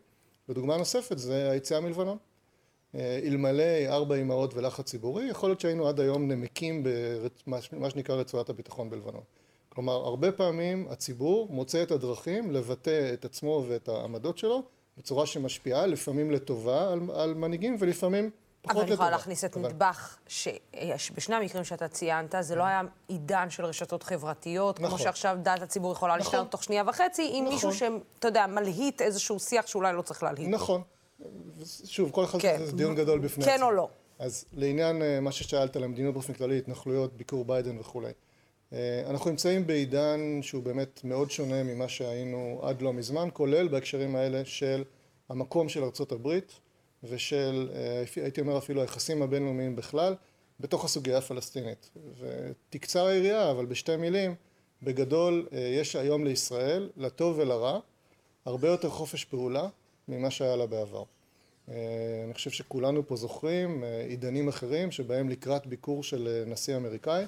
ודוגמה 0.48 0.76
נוספת 0.76 1.18
זה 1.18 1.50
היציאה 1.50 1.80
מלבנון. 1.80 2.16
אה, 2.94 3.20
אלמלא 3.24 3.86
ארבע 3.86 4.14
אמהות 4.14 4.54
ולחץ 4.54 4.84
ציבורי, 4.84 5.24
יכול 5.24 5.48
להיות 5.48 5.60
שהיינו 5.60 5.88
עד 5.88 6.00
היום 6.00 6.28
נמקים 6.28 6.82
במה 7.46 7.90
שנקרא 7.90 8.14
רצועת 8.14 8.48
הביטחון 8.48 8.90
בלבנון. 8.90 9.22
כלומר, 9.68 9.92
הרבה 9.92 10.32
פעמים 10.32 10.86
הציבור 10.90 11.48
מוצא 11.50 11.82
את 11.82 11.90
הדרכים 11.90 12.50
לבטא 12.50 13.10
את 13.12 13.24
עצמו 13.24 13.64
ואת 13.68 13.88
העמדות 13.88 14.38
שלו 14.38 14.62
בצורה 14.98 15.26
שמשפיעה, 15.26 15.86
לפעמים 15.86 16.30
לטובה 16.30 16.92
על, 16.92 17.00
על 17.14 17.34
מנהיגים 17.34 17.76
ולפעמים. 17.78 18.30
אבל 18.68 18.80
אני 18.80 18.92
יכולה 18.92 19.10
להכניס 19.10 19.44
את 19.44 19.56
אבל... 19.56 19.68
נדבך 19.68 20.16
שבשני 20.26 21.34
המקרים 21.34 21.64
שאתה 21.64 21.88
ציינת, 21.88 22.34
זה 22.40 22.54
לא 22.54 22.62
היה 22.62 22.82
עידן 23.08 23.50
של 23.50 23.64
רשתות 23.64 24.02
חברתיות, 24.02 24.80
נכון. 24.80 24.90
כמו 24.90 25.04
שעכשיו 25.04 25.36
דעת 25.42 25.62
הציבור 25.62 25.92
יכולה 25.92 26.16
נכון. 26.16 26.24
להשתנות 26.24 26.50
תוך 26.50 26.64
שנייה 26.64 26.82
וחצי, 26.86 27.30
עם 27.32 27.44
נכון. 27.44 27.54
מישהו 27.54 27.72
שאתה 27.72 28.28
יודע, 28.28 28.46
מלהיט 28.46 29.02
איזשהו 29.02 29.38
שיח 29.38 29.66
שאולי 29.66 29.92
לא 29.92 30.02
צריך 30.02 30.22
להלהיט. 30.22 30.48
נכון. 30.48 30.82
שוב, 31.84 32.10
כל 32.10 32.24
אחד 32.24 32.38
כן. 32.38 32.58
זה 32.64 32.72
דיון 32.72 32.94
גדול 32.94 33.18
בפני 33.18 33.44
כן 33.44 33.50
עצמו. 33.50 33.58
כן 33.58 33.62
או 33.62 33.70
לא. 33.70 33.88
אז 34.18 34.44
לעניין 34.52 35.02
uh, 35.02 35.20
מה 35.20 35.32
ששאלת 35.32 35.76
על 35.76 35.84
המדינות 35.84 36.14
באופן 36.14 36.32
כללי, 36.32 36.58
התנחלויות, 36.58 37.16
ביקור 37.16 37.44
ביידן 37.44 37.78
וכולי. 37.78 38.12
Uh, 38.70 38.74
אנחנו 39.06 39.30
נמצאים 39.30 39.66
בעידן 39.66 40.20
שהוא 40.42 40.62
באמת 40.62 41.00
מאוד 41.04 41.30
שונה 41.30 41.62
ממה 41.62 41.88
שהיינו 41.88 42.60
עד 42.62 42.82
לא 42.82 42.92
מזמן, 42.92 43.28
כולל 43.32 43.68
בהקשרים 43.68 44.16
האלה 44.16 44.44
של 44.44 44.84
המקום 45.28 45.68
של 45.68 45.84
ארצות 45.84 46.12
הברית 46.12 46.52
ושל, 47.04 47.70
uh, 47.72 48.20
הייתי 48.22 48.40
אומר 48.40 48.58
אפילו 48.58 48.80
היחסים 48.80 49.22
הבינלאומיים 49.22 49.76
בכלל, 49.76 50.14
בתוך 50.60 50.84
הסוגיה 50.84 51.18
הפלסטינית. 51.18 51.90
ותקצר 52.18 53.06
היריעה, 53.06 53.50
אבל 53.50 53.66
בשתי 53.66 53.96
מילים, 53.96 54.34
בגדול 54.82 55.48
uh, 55.50 55.54
יש 55.56 55.96
היום 55.96 56.24
לישראל, 56.24 56.90
לטוב 56.96 57.38
ולרע, 57.38 57.80
הרבה 58.44 58.68
יותר 58.68 58.90
חופש 58.90 59.24
פעולה 59.24 59.68
ממה 60.08 60.30
שהיה 60.30 60.56
לה 60.56 60.66
בעבר. 60.66 61.04
אה, 61.68 61.74
אני 62.24 62.34
חושב 62.34 62.50
שכולנו 62.50 63.06
פה 63.06 63.16
זוכרים 63.16 63.84
אה, 63.84 64.04
עידנים 64.08 64.48
אחרים 64.48 64.90
שבהם 64.90 65.28
לקראת 65.28 65.66
ביקור 65.66 66.02
של 66.02 66.28
אה, 66.28 66.50
נשיא 66.50 66.76
אמריקאי 66.76 67.24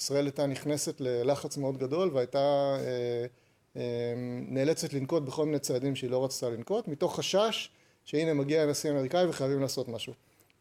ישראל 0.00 0.24
הייתה 0.24 0.46
נכנסת 0.46 1.00
ללחץ 1.00 1.56
מאוד 1.56 1.78
גדול 1.78 2.10
והייתה 2.14 2.76
נאלצת 4.48 4.92
לנקוט 4.92 5.22
בכל 5.22 5.46
מיני 5.46 5.58
צעדים 5.58 5.96
שהיא 5.96 6.10
לא 6.10 6.24
רצתה 6.24 6.50
לנקוט 6.50 6.88
מתוך 6.88 7.16
חשש 7.16 7.70
שהנה 8.06 8.34
מגיע 8.34 8.62
הנשיא 8.62 8.90
האמריקאי 8.90 9.26
וחייבים 9.26 9.60
לעשות 9.60 9.88
משהו. 9.88 10.12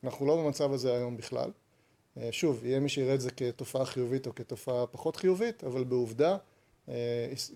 אנחנו 0.04 0.26
לא 0.26 0.36
במצב 0.36 0.74
הזה 0.74 0.94
היום 0.94 1.18
בכלל. 1.18 1.52
שוב, 2.32 2.66
יהיה 2.66 2.80
מי 2.80 2.90
שיראה 2.90 3.14
את 3.14 3.22
זה 3.22 3.32
כתופעה 3.32 3.86
חיובית 3.86 4.28
או 4.28 4.36
כתופעה 4.36 4.88
פחות 4.88 5.16
חיובית, 5.16 5.64
אבל 5.64 5.84
בעובדה 5.84 6.38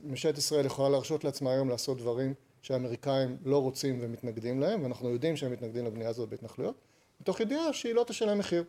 ממשלת 0.03 0.37
ישראל 0.37 0.65
יכולה 0.65 0.89
להרשות 0.89 1.23
לעצמה 1.23 1.51
היום 1.51 1.69
לעשות 1.69 1.97
דברים 1.97 2.33
שהאמריקאים 2.61 3.37
לא 3.45 3.61
רוצים 3.61 3.97
ומתנגדים 4.01 4.59
להם, 4.59 4.83
ואנחנו 4.83 5.09
יודעים 5.09 5.37
שהם 5.37 5.51
מתנגדים 5.51 5.85
לבנייה 5.85 6.09
הזאת 6.09 6.29
בהתנחלויות, 6.29 6.75
מתוך 7.21 7.39
ידיעה 7.39 7.73
שהיא 7.73 7.93
לא 7.93 8.03
תשלם 8.07 8.37
מחיר. 8.37 8.63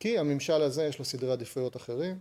כי 0.00 0.18
הממשל 0.18 0.62
הזה 0.62 0.84
יש 0.84 0.98
לו 0.98 1.04
סדרי 1.04 1.32
עדיפויות 1.32 1.76
אחרים, 1.76 2.18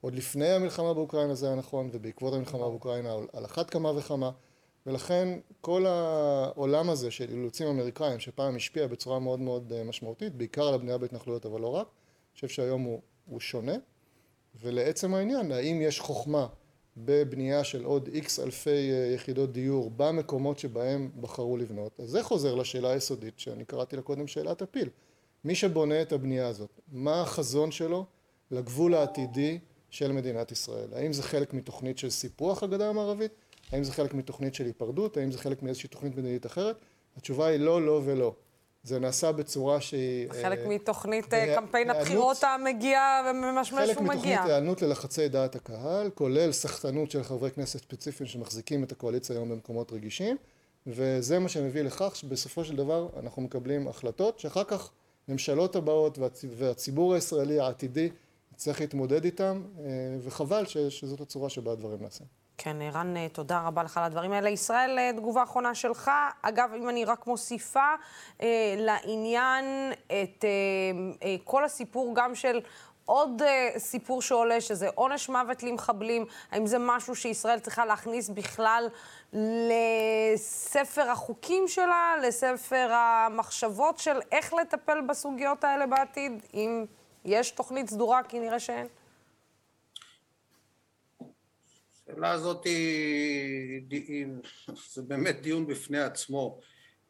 עוד 0.00 0.14
לפני 0.14 0.48
המלחמה 0.48 0.94
באוקראינה 0.94 1.34
זה 1.34 1.46
היה 1.46 1.56
נכון, 1.56 1.90
ובעקבות 1.92 2.34
המלחמה 2.34 2.68
באוקראינה 2.68 3.14
על 3.32 3.44
אחת 3.44 3.70
כמה 3.70 3.98
וכמה, 3.98 4.30
ולכן 4.86 5.28
כל 5.60 5.86
העולם 5.86 6.90
הזה 6.90 7.10
של 7.10 7.30
אילוצים 7.30 7.68
אמריקאים, 7.68 8.20
שפעם 8.20 8.56
השפיע 8.56 8.86
בצורה 8.86 9.18
מאוד 9.18 9.40
מאוד 9.40 9.72
אה, 9.72 9.84
משמעותית, 9.84 10.34
בעיקר 10.34 10.68
על 10.68 10.74
הבנייה 10.74 10.98
בהתנחלויות 10.98 11.46
אבל 11.46 11.60
לא 11.60 11.68
רק, 11.68 11.86
אני 11.86 12.34
חושב 12.34 12.48
שהיום 12.48 12.82
הוא, 12.82 13.00
הוא 13.26 13.40
שונה, 13.40 13.74
ולעצם 14.60 15.14
העניין, 15.14 15.52
האם 15.52 15.82
יש 15.82 16.00
חוכמה 16.00 16.46
בבנייה 16.96 17.64
של 17.64 17.84
עוד 17.84 18.08
איקס 18.08 18.40
אלפי 18.40 18.90
אה, 18.90 19.12
יחידות 19.14 19.52
דיור 19.52 19.90
במקומות 19.96 20.58
שבהם 20.58 21.10
בחרו 21.20 21.56
לבנות, 21.56 22.00
אז 22.00 22.08
זה 22.08 22.22
חוזר 22.22 22.54
לשאלה 22.54 22.90
היסודית 22.90 23.38
שאני 23.38 23.64
קראתי 23.64 23.96
לה 23.96 24.02
קודם 24.02 24.26
שאלת 24.26 24.62
הפיל. 24.62 24.88
מי 25.44 25.54
שבונה 25.54 26.02
את 26.02 26.12
הבנייה 26.12 26.48
הזאת, 26.48 26.80
מה 26.92 27.20
החזון 27.20 27.70
שלו 27.70 28.04
לגבול 28.50 28.94
העתידי 28.94 29.58
של 29.90 30.12
מדינת 30.12 30.52
ישראל? 30.52 30.88
האם 30.92 31.12
זה 31.12 31.22
חלק 31.22 31.54
מתוכנית 31.54 31.98
של 31.98 32.10
סיפוח 32.10 32.62
הגדה 32.62 32.88
המערבית? 32.88 33.32
האם 33.72 33.84
זה 33.84 33.92
חלק 33.92 34.14
מתוכנית 34.14 34.54
של 34.54 34.64
היפרדות? 34.64 35.16
האם 35.16 35.32
זה 35.32 35.38
חלק 35.38 35.62
מאיזושהי 35.62 35.88
תוכנית 35.88 36.16
מדינית 36.16 36.46
אחרת? 36.46 36.76
התשובה 37.16 37.46
היא 37.46 37.60
לא, 37.60 37.86
לא 37.86 38.00
ולא. 38.04 38.34
זה 38.82 38.98
נעשה 38.98 39.32
בצורה 39.32 39.80
שהיא... 39.80 40.28
חלק 40.42 40.58
אה, 40.58 40.68
מתוכנית 40.68 41.34
אה, 41.34 41.54
קמפיין 41.56 41.90
הבחירות 41.90 42.44
המגיע 42.44 43.00
וממשמש 43.30 43.70
הוא 43.70 43.78
מגיע. 43.78 43.94
חלק 43.94 44.16
מתוכנית 44.16 44.38
היענות 44.44 44.82
ללחצי 44.82 45.28
דעת 45.28 45.56
הקהל, 45.56 46.10
כולל 46.10 46.52
סחטנות 46.52 47.10
של 47.10 47.22
חברי 47.22 47.50
כנסת 47.50 47.80
ספציפיים 47.80 48.28
שמחזיקים 48.28 48.84
את 48.84 48.92
הקואליציה 48.92 49.36
היום 49.36 49.48
במקומות 49.48 49.92
רגישים, 49.92 50.36
וזה 50.86 51.38
מה 51.38 51.48
שמביא 51.48 51.82
לכך 51.82 52.16
שבסופו 52.16 52.64
של 52.64 52.76
דבר 52.76 53.08
אנחנו 53.18 53.42
מקבלים 53.42 53.88
החלטות 53.88 54.38
שאחר 54.38 54.64
כך 54.64 54.90
ממשלות 55.28 55.76
הבאות 55.76 56.18
והציבור 56.56 57.14
הישראלי 57.14 57.60
העתידי 57.60 58.08
צריך 58.56 58.80
להתמודד 58.80 59.24
איתם, 59.24 59.62
אה, 59.78 59.84
וחבל 60.20 60.64
שזאת 60.88 61.20
הצורה 61.20 61.50
שבה 61.50 61.72
הדברים 61.72 62.02
נעשים. 62.02 62.26
כן, 62.58 62.82
ערן, 62.82 63.16
אה, 63.16 63.28
תודה 63.32 63.62
רבה 63.66 63.82
לך 63.82 63.96
על 63.96 64.04
הדברים 64.04 64.32
האלה. 64.32 64.50
ישראל, 64.50 64.98
אה, 64.98 65.10
תגובה 65.16 65.42
אחרונה 65.42 65.74
שלך. 65.74 66.10
אגב, 66.42 66.70
אם 66.76 66.88
אני 66.88 67.04
רק 67.04 67.26
מוסיפה 67.26 67.94
אה, 68.42 68.74
לעניין 68.78 69.92
את 70.06 70.44
אה, 70.44 70.50
אה, 71.22 71.36
כל 71.44 71.64
הסיפור 71.64 72.12
גם 72.14 72.34
של 72.34 72.60
עוד 73.06 73.42
uh, 73.42 73.78
סיפור 73.78 74.22
שעולה, 74.22 74.60
שזה 74.60 74.88
עונש 74.94 75.28
מוות 75.28 75.62
למחבלים, 75.62 76.24
האם 76.50 76.66
זה 76.66 76.78
משהו 76.78 77.16
שישראל 77.16 77.58
צריכה 77.58 77.86
להכניס 77.86 78.28
בכלל 78.28 78.88
לספר 79.32 81.10
החוקים 81.10 81.68
שלה, 81.68 82.14
לספר 82.22 82.92
המחשבות 82.92 83.98
של 83.98 84.20
איך 84.32 84.54
לטפל 84.54 85.00
בסוגיות 85.00 85.64
האלה 85.64 85.86
בעתיד? 85.86 86.32
אם 86.54 86.84
יש 87.24 87.50
תוכנית 87.50 87.90
סדורה, 87.90 88.22
כי 88.22 88.40
נראה 88.40 88.60
שאין. 88.60 88.86
השאלה 92.16 92.30
הזאת 92.30 92.64
היא, 92.64 93.82
היא, 93.90 94.26
זה 94.92 95.02
באמת 95.02 95.42
דיון 95.42 95.66
בפני 95.66 96.00
עצמו. 96.00 96.60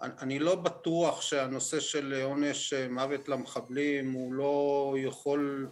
אני 0.01 0.39
לא 0.39 0.55
בטוח 0.55 1.21
שהנושא 1.21 1.81
של 1.81 2.23
עונש 2.25 2.73
מוות 2.73 3.29
למחבלים 3.29 4.13
הוא 4.13 4.33
לא 4.33 4.95
יכול 4.99 5.71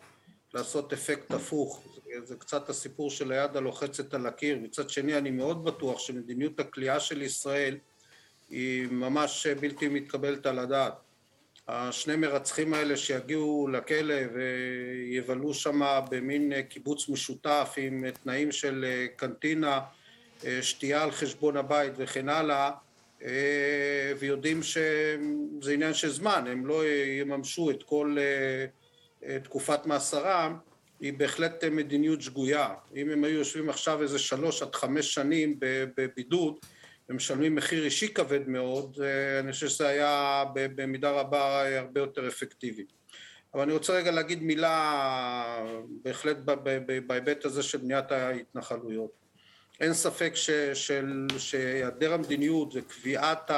לעשות 0.55 0.93
אפקט 0.93 1.31
הפוך. 1.31 1.83
זה, 1.95 2.25
זה 2.25 2.37
קצת 2.37 2.69
הסיפור 2.69 3.11
של 3.11 3.33
היד 3.33 3.57
הלוחצת 3.57 4.15
על 4.15 4.27
הקיר. 4.27 4.59
מצד 4.59 4.91
שני 4.91 5.19
אני 5.19 5.31
מאוד 5.31 5.65
בטוח 5.65 5.99
שמדיניות 5.99 6.61
הכליאה 6.61 7.01
של 7.01 7.23
ישראל 7.23 7.79
היא 8.51 8.87
ממש 8.87 9.47
בלתי 9.47 9.89
מתקבלת 9.89 10.47
על 10.47 10.59
הדעת. 10.59 11.04
השני 11.69 12.17
מרצחים 12.17 12.75
האלה 12.75 12.97
שיגיעו 12.97 13.69
לכלא 13.73 14.15
ויבלו 14.35 15.55
שם 15.55 15.81
במין 16.11 16.63
קיבוץ 16.63 17.09
משותף 17.09 17.75
עם 17.77 18.05
תנאים 18.11 18.53
של 18.53 18.85
קנטינה, 19.17 19.81
שתייה 20.61 21.03
על 21.03 21.11
חשבון 21.11 21.57
הבית 21.57 21.93
וכן 21.97 22.29
הלאה 22.29 22.71
ויודעים 24.19 24.63
שזה 24.63 25.73
עניין 25.73 25.95
של 25.95 26.11
זמן, 26.11 26.45
הם 26.51 26.67
לא 26.67 26.83
יממשו 27.21 27.71
את 27.71 27.83
כל 27.83 28.17
תקופת 29.43 29.87
מאסרם 29.87 30.57
היא 31.01 31.13
בהחלט 31.13 31.65
מדיניות 31.65 32.23
שגויה. 32.23 32.75
אם 32.97 33.11
הם 33.11 33.25
היו 33.25 33.39
יושבים 33.39 33.71
עכשיו 33.71 34.03
איזה 34.03 34.19
שלוש 34.19 34.63
עד 34.63 34.75
חמש 34.75 35.15
שנים 35.15 35.57
בבידוד 35.97 36.59
ומשלמים 37.09 37.55
מחיר 37.55 37.85
אישי 37.85 38.15
כבד 38.15 38.49
מאוד, 38.49 38.99
אני 39.41 39.53
חושב 39.53 39.69
שזה 39.69 39.89
היה 39.89 40.45
במידה 40.55 41.11
רבה 41.11 41.77
הרבה 41.79 42.01
יותר 42.01 42.29
אפקטיבי. 42.29 42.85
אבל 43.55 43.63
אני 43.63 43.73
רוצה 43.73 43.93
רגע 43.93 44.11
להגיד 44.11 44.43
מילה 44.43 45.67
בהחלט 46.03 46.37
בהיבט 47.07 47.45
הזה 47.45 47.63
של 47.63 47.79
בניית 47.79 48.13
ההתנחלויות. 48.13 49.11
אין 49.81 49.95
ספק 49.95 50.33
שהיעדר 51.39 52.13
המדיניות 52.13 52.73
וקביעת 52.75 53.51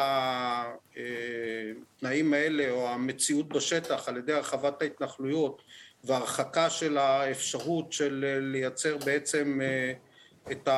התנאים 1.96 2.34
האלה 2.34 2.70
או 2.70 2.88
המציאות 2.88 3.48
בשטח 3.48 4.08
על 4.08 4.16
ידי 4.16 4.32
הרחבת 4.32 4.82
ההתנחלויות 4.82 5.62
והרחקה 6.04 6.70
של 6.70 6.98
האפשרות 6.98 7.92
של 7.92 8.38
לייצר 8.52 8.96
בעצם 8.96 9.60
הפתרון, 9.60 10.05
את 10.50 10.68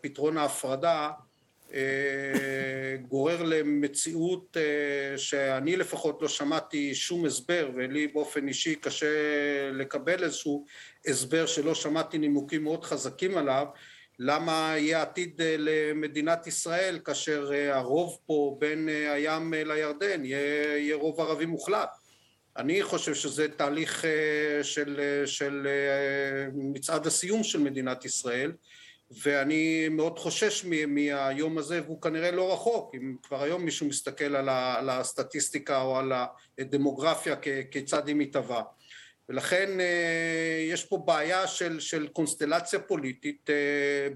פתרון 0.00 0.36
ההפרדה 0.36 1.10
גורר 3.08 3.42
למציאות 3.42 4.56
שאני 5.16 5.76
לפחות 5.76 6.22
לא 6.22 6.28
שמעתי 6.28 6.94
שום 6.94 7.24
הסבר 7.24 7.70
ולי 7.74 8.08
באופן 8.08 8.48
אישי 8.48 8.74
קשה 8.74 9.06
לקבל 9.72 10.24
איזשהו 10.24 10.64
הסבר 11.06 11.46
שלא 11.46 11.74
שמעתי 11.74 12.18
נימוקים 12.18 12.64
מאוד 12.64 12.84
חזקים 12.84 13.38
עליו 13.38 13.66
למה 14.18 14.74
יהיה 14.76 15.02
עתיד 15.02 15.40
למדינת 15.58 16.46
ישראל 16.46 16.98
כאשר 17.04 17.50
הרוב 17.72 18.18
פה 18.26 18.56
בין 18.58 18.88
הים 18.88 19.54
לירדן 19.56 20.24
יהיה, 20.24 20.76
יהיה 20.78 20.96
רוב 20.96 21.20
ערבי 21.20 21.46
מוחלט 21.46 21.97
אני 22.58 22.82
חושב 22.82 23.14
שזה 23.14 23.48
תהליך 23.48 24.04
של, 24.62 25.00
של 25.26 25.66
מצעד 26.54 27.06
הסיום 27.06 27.44
של 27.44 27.58
מדינת 27.60 28.04
ישראל 28.04 28.52
ואני 29.22 29.88
מאוד 29.88 30.18
חושש 30.18 30.64
מהיום 30.88 31.58
הזה 31.58 31.82
והוא 31.84 32.02
כנראה 32.02 32.30
לא 32.30 32.52
רחוק. 32.52 32.94
אם 32.94 33.16
כבר 33.22 33.42
היום 33.42 33.64
מישהו 33.64 33.86
מסתכל 33.86 34.36
על 34.36 34.90
הסטטיסטיקה 34.90 35.82
או 35.82 35.98
על 35.98 36.12
הדמוגרפיה 36.58 37.36
כיצד 37.70 38.08
היא 38.08 38.16
מתהווה. 38.16 38.62
ולכן 39.28 39.70
יש 40.70 40.84
פה 40.84 41.02
בעיה 41.06 41.46
של, 41.46 41.80
של 41.80 42.08
קונסטלציה 42.08 42.78
פוליטית 42.78 43.50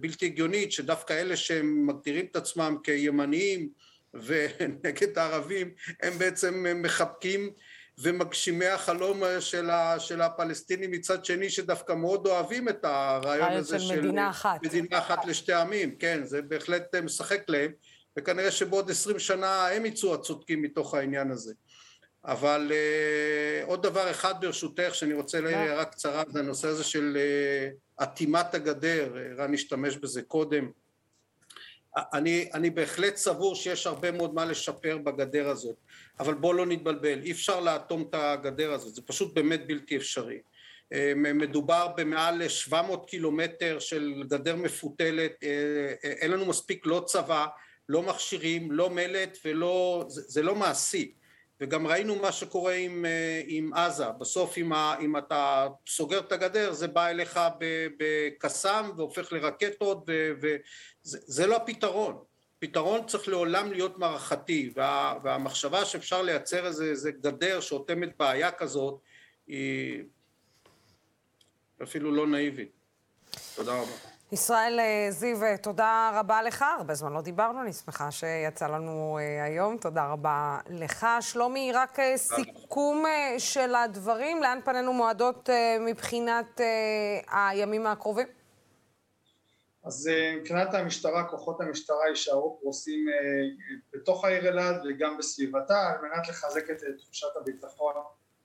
בלתי 0.00 0.26
הגיונית 0.26 0.72
שדווקא 0.72 1.12
אלה 1.12 1.36
שהם 1.36 1.86
מגדירים 1.86 2.26
את 2.30 2.36
עצמם 2.36 2.76
כימניים 2.84 3.68
ונגד 4.14 5.18
הערבים 5.18 5.70
הם 6.02 6.18
בעצם 6.18 6.66
מחבקים 6.82 7.50
ומגשימי 8.02 8.66
החלום 8.66 9.22
של, 9.40 9.70
ה, 9.70 10.00
של 10.00 10.20
הפלסטינים 10.20 10.90
מצד 10.90 11.24
שני 11.24 11.50
שדווקא 11.50 11.92
מאוד 11.92 12.26
אוהבים 12.26 12.68
את 12.68 12.84
הרעיון 12.84 13.52
הזה 13.52 13.78
של 13.78 14.00
מדינה 14.00 14.30
אחת. 14.30 14.62
מדינה 14.64 14.98
אחת 14.98 15.24
לשתי 15.24 15.52
עמים, 15.52 15.96
כן, 15.96 16.24
זה 16.24 16.42
בהחלט 16.42 16.94
משחק 16.94 17.42
להם 17.48 17.72
וכנראה 18.18 18.50
שבעוד 18.50 18.90
עשרים 18.90 19.18
שנה 19.18 19.68
הם 19.68 19.86
יצאו 19.86 20.14
הצודקים 20.14 20.62
מתוך 20.62 20.94
העניין 20.94 21.30
הזה. 21.30 21.52
אבל 22.24 22.72
uh, 22.72 23.66
עוד 23.66 23.82
דבר 23.82 24.10
אחד 24.10 24.34
ברשותך 24.40 24.94
שאני 24.94 25.14
רוצה 25.14 25.40
להעיר 25.40 25.58
הערה 25.58 25.84
קצרה 25.84 26.22
זה 26.28 26.38
הנושא 26.38 26.68
הזה 26.68 26.84
של 26.84 27.16
uh, 27.98 28.02
אטימת 28.02 28.54
הגדר, 28.54 29.14
רן 29.38 29.54
השתמש 29.54 29.96
בזה 29.96 30.22
קודם 30.22 30.70
אני, 31.96 32.48
אני 32.54 32.70
בהחלט 32.70 33.16
סבור 33.16 33.54
שיש 33.54 33.86
הרבה 33.86 34.10
מאוד 34.10 34.34
מה 34.34 34.44
לשפר 34.44 34.98
בגדר 34.98 35.48
הזאת, 35.48 35.76
אבל 36.20 36.34
בואו 36.34 36.52
לא 36.52 36.66
נתבלבל, 36.66 37.22
אי 37.22 37.32
אפשר 37.32 37.60
לאטום 37.60 38.02
את 38.02 38.14
הגדר 38.14 38.72
הזאת, 38.72 38.94
זה 38.94 39.02
פשוט 39.02 39.34
באמת 39.34 39.66
בלתי 39.66 39.96
אפשרי. 39.96 40.38
מדובר 41.16 41.88
במעל 41.96 42.48
700 42.48 43.08
קילומטר 43.10 43.78
של 43.78 44.22
גדר 44.28 44.56
מפותלת, 44.56 45.32
אין 46.02 46.30
לנו 46.30 46.46
מספיק 46.46 46.86
לא 46.86 47.02
צבא, 47.06 47.46
לא 47.88 48.02
מכשירים, 48.02 48.72
לא 48.72 48.90
מלט 48.90 49.38
ולא, 49.44 50.04
זה, 50.08 50.22
זה 50.26 50.42
לא 50.42 50.54
מעשי. 50.54 51.12
וגם 51.62 51.86
ראינו 51.86 52.16
מה 52.16 52.32
שקורה 52.32 52.72
עם, 52.72 53.04
עם 53.46 53.74
עזה, 53.74 54.10
בסוף 54.10 54.58
אם, 54.58 54.72
ה, 54.72 54.96
אם 55.00 55.16
אתה 55.16 55.68
סוגר 55.86 56.18
את 56.18 56.32
הגדר 56.32 56.72
זה 56.72 56.88
בא 56.88 57.06
אליך 57.06 57.40
בקסאם 57.98 58.90
והופך 58.96 59.32
לרקטות 59.32 60.04
וזה 60.40 61.46
לא 61.46 61.56
הפתרון, 61.56 62.18
פתרון 62.58 63.06
צריך 63.06 63.28
לעולם 63.28 63.72
להיות 63.72 63.98
מערכתי 63.98 64.72
וה, 64.74 65.18
והמחשבה 65.22 65.84
שאפשר 65.84 66.22
לייצר 66.22 66.66
איזה, 66.66 66.84
איזה 66.84 67.10
גדר 67.10 67.60
שאוטמת 67.60 68.16
בעיה 68.18 68.50
כזאת 68.50 69.00
היא 69.46 70.02
אפילו 71.82 72.14
לא 72.14 72.26
נאיבית. 72.26 72.72
תודה 73.54 73.72
רבה. 73.72 74.11
ישראל 74.32 74.80
אה, 74.80 75.06
זיו, 75.10 75.42
אה, 75.42 75.56
תודה 75.56 76.10
רבה 76.14 76.42
לך. 76.42 76.64
הרבה 76.78 76.94
זמן 76.94 77.12
לא 77.12 77.20
דיברנו, 77.20 77.62
אני 77.62 77.72
שמחה 77.72 78.10
שיצא 78.10 78.66
לנו 78.66 79.18
אה, 79.20 79.44
היום. 79.44 79.76
תודה 79.78 80.12
רבה 80.12 80.58
לך. 80.70 81.06
שלומי, 81.20 81.72
רק 81.74 81.98
סיכום 82.16 83.04
של 83.38 83.74
הדברים, 83.74 84.42
לאן 84.42 84.58
פנינו 84.64 84.92
מועדות 84.92 85.48
מבחינת 85.80 86.60
הימים 87.30 87.86
הקרובים? 87.86 88.26
אז 89.84 90.10
מבחינת 90.36 90.74
המשטרה, 90.74 91.28
כוחות 91.28 91.60
המשטרה 91.60 92.08
יישארו 92.08 92.58
פרוסים 92.60 93.06
בתוך 93.94 94.24
העיר 94.24 94.48
אלעד 94.48 94.76
וגם 94.86 95.18
בסביבתה, 95.18 95.88
על 95.88 96.08
מנת 96.08 96.28
לחזק 96.28 96.70
את 96.70 96.76
תחושת 96.98 97.36
הביטחון 97.40 97.94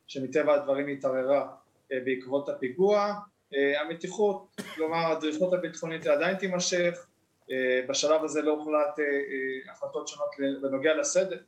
שמטבע 0.07 0.53
הדברים 0.53 0.87
התערערה 0.87 1.47
בעקבות 1.89 2.49
הפיגוע. 2.49 3.13
אה, 3.55 3.81
המתיחות, 3.81 4.61
כלומר 4.75 5.11
הדריכות 5.11 5.53
הביטחונית 5.53 6.07
עדיין 6.07 6.35
תימשך, 6.35 7.07
אה, 7.51 7.81
בשלב 7.89 8.23
הזה 8.23 8.41
לא 8.41 8.51
הוחלט 8.51 8.99
אה, 8.99 9.71
החלטות 9.71 10.07
שונות 10.07 10.29
בנוגע 10.61 10.91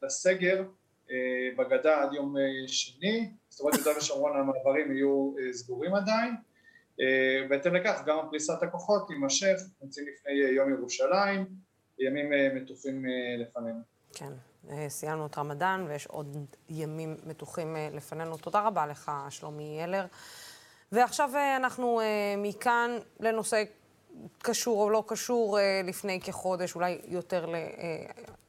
לסגר 0.03 0.63
בגדה 1.57 2.03
עד 2.03 2.13
יום 2.13 2.35
שני, 2.67 3.31
זאת 3.49 3.62
אומרת 3.62 3.75
יהודה 3.75 3.91
ושומרון 3.97 4.38
המעברים 4.38 4.91
יהיו 4.91 5.33
סגורים 5.51 5.95
עדיין, 5.95 6.35
בהתאם 7.49 7.75
לכך 7.75 8.01
גם 8.05 8.17
פריסת 8.29 8.63
הכוחות 8.63 9.07
תימשך, 9.07 9.55
נמצאים 9.81 10.07
לפני 10.07 10.33
יום 10.33 10.73
ירושלים, 10.73 11.45
ימים 11.99 12.55
מתוחים 12.55 13.05
לפנינו. 13.38 13.79
כן, 14.13 14.31
סיימנו 14.88 15.25
את 15.25 15.38
רמדאן 15.38 15.85
ויש 15.88 16.07
עוד 16.07 16.38
ימים 16.69 17.15
מתוחים 17.25 17.75
לפנינו. 17.91 18.38
תודה 18.38 18.62
רבה 18.62 18.88
לך, 18.88 19.12
שלומי 19.29 19.79
ילר. 19.83 20.05
ועכשיו 20.91 21.36
אה, 21.36 21.56
אנחנו 21.56 21.99
אה, 21.99 22.06
מכאן 22.38 22.91
לנושא 23.19 23.63
קשור 24.41 24.84
או 24.84 24.89
לא 24.89 25.03
קשור 25.08 25.60
אה, 25.60 25.82
לפני 25.84 26.21
כחודש, 26.21 26.75
אולי 26.75 27.01
יותר 27.08 27.45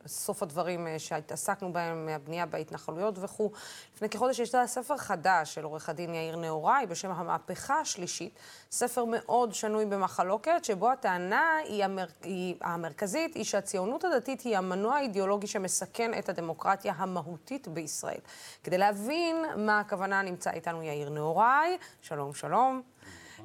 לסוף 0.04 0.42
הדברים 0.42 0.86
שהתעסקנו 0.98 1.72
בהם, 1.72 2.08
הבנייה 2.08 2.46
בהתנחלויות 2.46 3.14
וכו'. 3.18 3.50
לפני 3.96 4.08
כחודש 4.08 4.38
יצא 4.38 4.66
ספר 4.66 4.96
חדש 4.96 5.54
של 5.54 5.64
עורך 5.64 5.88
הדין 5.88 6.14
יאיר 6.14 6.36
נהוראי 6.36 6.86
בשם 6.86 7.10
המהפכה 7.10 7.80
השלישית, 7.80 8.34
ספר 8.70 9.04
מאוד 9.04 9.54
שנוי 9.54 9.86
במחלוקת, 9.86 10.64
שבו 10.64 10.90
הטענה 10.90 11.56
היא, 11.64 11.84
המר... 11.84 12.06
היא 12.22 12.54
המרכזית 12.60 13.34
היא 13.34 13.44
שהציונות 13.44 14.04
הדתית 14.04 14.40
היא 14.40 14.58
המנוע 14.58 14.94
האידיאולוגי 14.96 15.46
שמסכן 15.46 16.18
את 16.18 16.28
הדמוקרטיה 16.28 16.94
המהותית 16.96 17.68
בישראל. 17.68 18.20
כדי 18.64 18.78
להבין 18.78 19.44
מה 19.56 19.80
הכוונה 19.80 20.22
נמצא 20.22 20.50
איתנו 20.50 20.82
יאיר 20.82 21.10
נהוראי. 21.10 21.78
שלום, 22.02 22.34
שלום. 22.34 22.82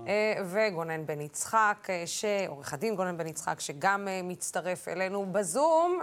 אה, 0.07 0.33
וגונן 0.45 1.05
בן 1.05 1.21
יצחק, 1.21 1.87
אה, 1.89 2.45
עורך 2.47 2.73
הדין 2.73 2.95
גונן 2.95 3.17
בן 3.17 3.27
יצחק, 3.27 3.59
שגם 3.59 4.07
אה, 4.07 4.21
מצטרף 4.23 4.87
אלינו 4.87 5.25
בזום. 5.31 5.99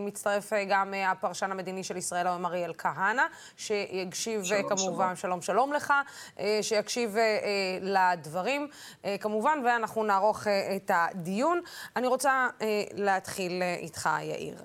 מצטרף 0.00 0.52
גם 0.68 0.94
הפרשן 1.06 1.50
המדיני 1.50 1.84
של 1.84 1.96
ישראל 1.96 2.26
היום, 2.26 2.46
אריאל 2.46 2.72
כהנא, 2.78 3.22
שיקשיב 3.56 4.44
שלום, 4.44 4.68
כמובן. 4.68 5.16
שלום 5.16 5.40
שלום 5.40 5.72
לך, 5.72 5.92
שיקשיב 6.62 7.16
לדברים 7.80 8.68
כמובן, 9.20 9.58
ואנחנו 9.64 10.04
נערוך 10.04 10.46
את 10.76 10.90
הדיון. 10.94 11.60
אני 11.96 12.06
רוצה 12.06 12.48
להתחיל 12.92 13.62
איתך, 13.78 14.08
יאיר. 14.22 14.62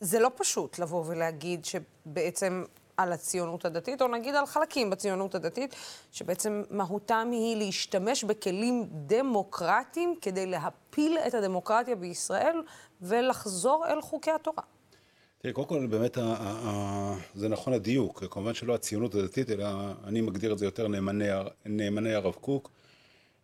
זה 0.00 0.18
לא 0.18 0.30
פשוט 0.36 0.78
לבוא 0.78 1.04
ולהגיד 1.06 1.64
שבעצם 1.64 2.64
על 3.02 3.12
הציונות 3.12 3.64
הדתית, 3.64 4.02
או 4.02 4.08
נגיד 4.08 4.34
על 4.34 4.46
חלקים 4.46 4.90
בציונות 4.90 5.34
הדתית, 5.34 5.74
שבעצם 6.12 6.62
מהותם 6.70 7.28
היא 7.32 7.56
להשתמש 7.56 8.24
בכלים 8.24 8.86
דמוקרטיים 8.90 10.14
כדי 10.20 10.46
להפיל 10.46 11.18
את 11.26 11.34
הדמוקרטיה 11.34 11.96
בישראל 11.96 12.62
ולחזור 13.02 13.86
אל 13.86 14.00
חוקי 14.00 14.30
התורה. 14.30 14.62
תראי, 15.38 15.54
קודם 15.54 15.66
כל, 15.68 15.86
באמת, 15.86 16.18
זה 17.34 17.48
נכון 17.48 17.72
הדיוק. 17.72 18.24
כמובן 18.30 18.54
שלא 18.54 18.74
הציונות 18.74 19.14
הדתית, 19.14 19.50
אלא 19.50 19.66
אני 20.04 20.20
מגדיר 20.20 20.52
את 20.52 20.58
זה 20.58 20.64
יותר 20.64 20.88
נאמני, 20.88 21.28
נאמני 21.66 22.14
הרב 22.14 22.34
קוק. 22.34 22.70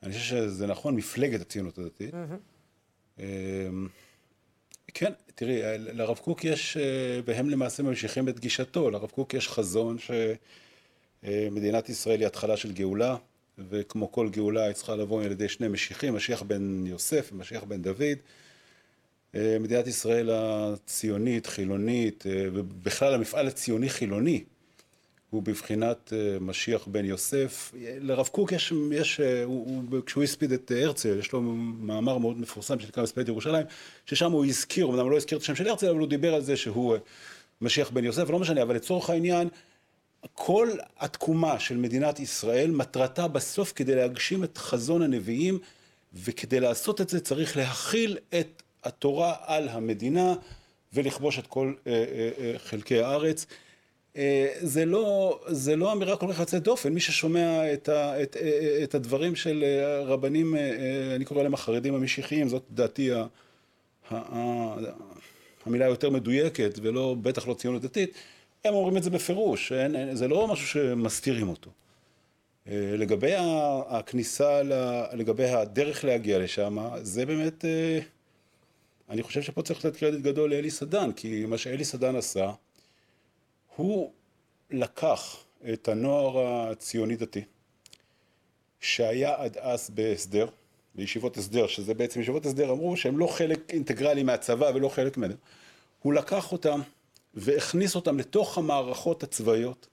אני 0.03 0.13
חושב 0.13 0.25
שזה 0.25 0.67
נכון, 0.67 0.97
מפלגת 0.97 1.41
הציונות 1.41 1.79
הדתית. 1.79 2.15
Mm-hmm. 2.15 3.21
כן, 4.95 5.13
תראי, 5.35 5.79
לרב 5.79 6.19
קוק 6.19 6.45
יש, 6.45 6.77
אה, 6.77 7.21
והם 7.25 7.51
למעשה 7.51 7.83
ממשיכים 7.83 8.29
את 8.29 8.41
גישתו, 8.41 8.91
לרב 8.91 9.11
קוק 9.11 9.35
יש 9.35 9.49
חזון 9.49 9.97
שמדינת 11.23 11.89
ישראל 11.89 12.19
היא 12.21 12.27
התחלה 12.27 12.57
של 12.57 12.73
גאולה, 12.73 13.17
וכמו 13.71 14.13
כל 14.13 14.29
גאולה 14.29 14.65
היא 14.65 14.73
צריכה 14.73 14.97
לבוא 14.97 15.23
על 15.23 15.33
ידי 15.33 15.49
שני 15.49 15.69
משיחים, 15.69 16.15
משיח 16.15 16.43
בן 16.43 16.87
יוסף 16.87 17.31
ומשיח 17.33 17.65
בן 17.65 17.83
דוד, 17.83 18.19
מדינת 19.35 19.87
ישראל 19.87 20.31
הציונית, 20.33 21.47
חילונית, 21.47 22.25
ובכלל 22.29 23.15
המפעל 23.15 23.47
הציוני 23.47 23.89
חילוני, 23.89 24.45
הוא 25.31 25.43
בבחינת 25.43 26.13
משיח 26.41 26.87
בן 26.87 27.05
יוסף. 27.05 27.73
לרב 28.01 28.29
קוק 28.33 28.53
יש, 28.53 28.73
יש 28.93 29.21
הוא, 29.45 29.83
הוא, 29.91 30.01
כשהוא 30.07 30.25
הספיד 30.25 30.53
את 30.53 30.73
הרצל, 30.75 31.19
יש 31.19 31.33
לו 31.33 31.41
מאמר 31.43 32.19
מאוד 32.19 32.41
מפורסם 32.41 32.81
שנקרא 32.81 33.03
מספדת 33.03 33.29
ירושלים, 33.29 33.67
ששם 34.07 34.33
הוא 34.33 34.45
הזכיר, 34.45 34.87
אמנם 34.87 35.01
הוא 35.01 35.11
לא 35.11 35.17
הזכיר 35.17 35.39
את 35.39 35.43
השם 35.43 35.55
של 35.55 35.69
הרצל, 35.69 35.89
אבל 35.89 35.99
הוא 35.99 36.09
דיבר 36.09 36.35
על 36.35 36.43
זה 36.43 36.57
שהוא 36.57 36.97
משיח 37.61 37.91
בן 37.91 38.05
יוסף, 38.05 38.31
לא 38.31 38.39
משנה, 38.39 38.63
אבל 38.63 38.75
לצורך 38.75 39.11
העניין, 39.11 39.49
כל 40.35 40.69
התקומה 40.99 41.61
של 41.61 41.77
מדינת 41.77 42.21
ישראל, 42.21 42.71
מטרתה 42.71 43.29
בסוף 43.29 43.73
כדי 43.77 43.95
להגשים 43.95 44.45
את 44.45 44.59
חזון 44.59 45.03
הנביאים, 45.03 45.59
וכדי 46.15 46.61
לעשות 46.61 47.01
את 47.01 47.09
זה 47.09 47.21
צריך 47.21 47.57
להכיל 47.57 48.19
את 48.41 48.63
התורה 48.85 49.35
על 49.41 49.69
המדינה 49.69 50.35
ולכבוש 50.93 51.39
את 51.39 51.47
כל 51.47 51.75
אה, 51.87 51.93
אה, 51.93 52.31
אה, 52.39 52.59
חלקי 52.59 53.01
הארץ. 53.01 53.47
זה 54.61 54.85
לא, 54.85 55.41
זה 55.47 55.77
לא 55.77 55.93
אמירה 55.93 56.17
כל 56.17 56.33
כך 56.33 56.41
יוצאת 56.41 56.63
דופן, 56.63 56.93
מי 56.93 57.01
ששומע 57.01 57.73
את, 57.73 57.89
ה, 57.89 58.23
את, 58.23 58.37
את 58.83 58.95
הדברים 58.95 59.37
של 59.37 59.65
רבנים, 60.05 60.55
אני 61.17 61.25
קורא 61.25 61.43
להם 61.43 61.55
החרדים 61.55 61.95
המשיחיים, 61.95 62.49
זאת 62.49 62.63
דעתי 62.71 63.13
ה, 63.13 63.27
ה, 64.11 64.77
המילה 65.67 65.85
היותר 65.85 66.11
מדויקת, 66.11 66.79
ולא, 66.83 67.17
בטח 67.23 67.49
לא 67.49 67.55
ציונות 67.55 67.83
דתית, 67.83 68.15
הם 68.65 68.75
אומרים 68.75 68.97
את 68.97 69.03
זה 69.03 69.11
בפירוש, 69.11 69.73
אין, 69.73 70.15
זה 70.15 70.29
לא 70.29 70.49
משהו 70.49 70.67
שמסתירים 70.67 71.49
אותו. 71.49 71.71
לגבי 72.73 73.33
הכניסה, 73.89 74.63
לגבי 75.13 75.45
הדרך 75.45 76.05
להגיע 76.05 76.39
לשם, 76.39 76.79
זה 77.03 77.27
באמת, 77.27 77.65
אני 79.09 79.23
חושב 79.23 79.43
שפה 79.43 79.63
צריך 79.63 79.85
לתת 79.85 79.97
קרדיט 79.97 80.21
גדול 80.21 80.51
לאלי 80.51 80.71
סדן, 80.71 81.13
כי 81.13 81.45
מה 81.47 81.59
שאלי 81.59 81.85
סדן 81.85 82.17
עשה, 82.17 82.51
הוא 83.79 84.13
לקח 84.71 85.45
את 85.73 85.89
הנוער 85.89 86.47
הציוני 86.47 87.17
דתי, 87.17 87.45
שהיה 88.81 89.35
עד 89.37 89.57
אז 89.57 89.91
בהסדר, 89.91 90.47
בישיבות 90.95 91.37
הסדר, 91.37 91.67
שזה 91.67 91.95
בעצם 91.95 92.21
ישיבות 92.21 92.47
הסדר 92.47 92.73
אמרו 92.73 92.97
שהם 92.97 93.19
לא 93.19 93.27
חלק 93.27 93.71
אינטגרלי 93.71 94.23
מהצבא 94.23 94.71
ולא 94.75 94.89
חלק 94.89 95.17
ממנו. 95.17 95.35
הוא 96.03 96.15
לקח 96.15 96.53
אותם 96.53 96.81
והכניס 97.35 97.95
אותם 97.95 98.19
לתוך 98.19 98.59
המערכות 98.59 99.23
הצבאיות 99.23 99.89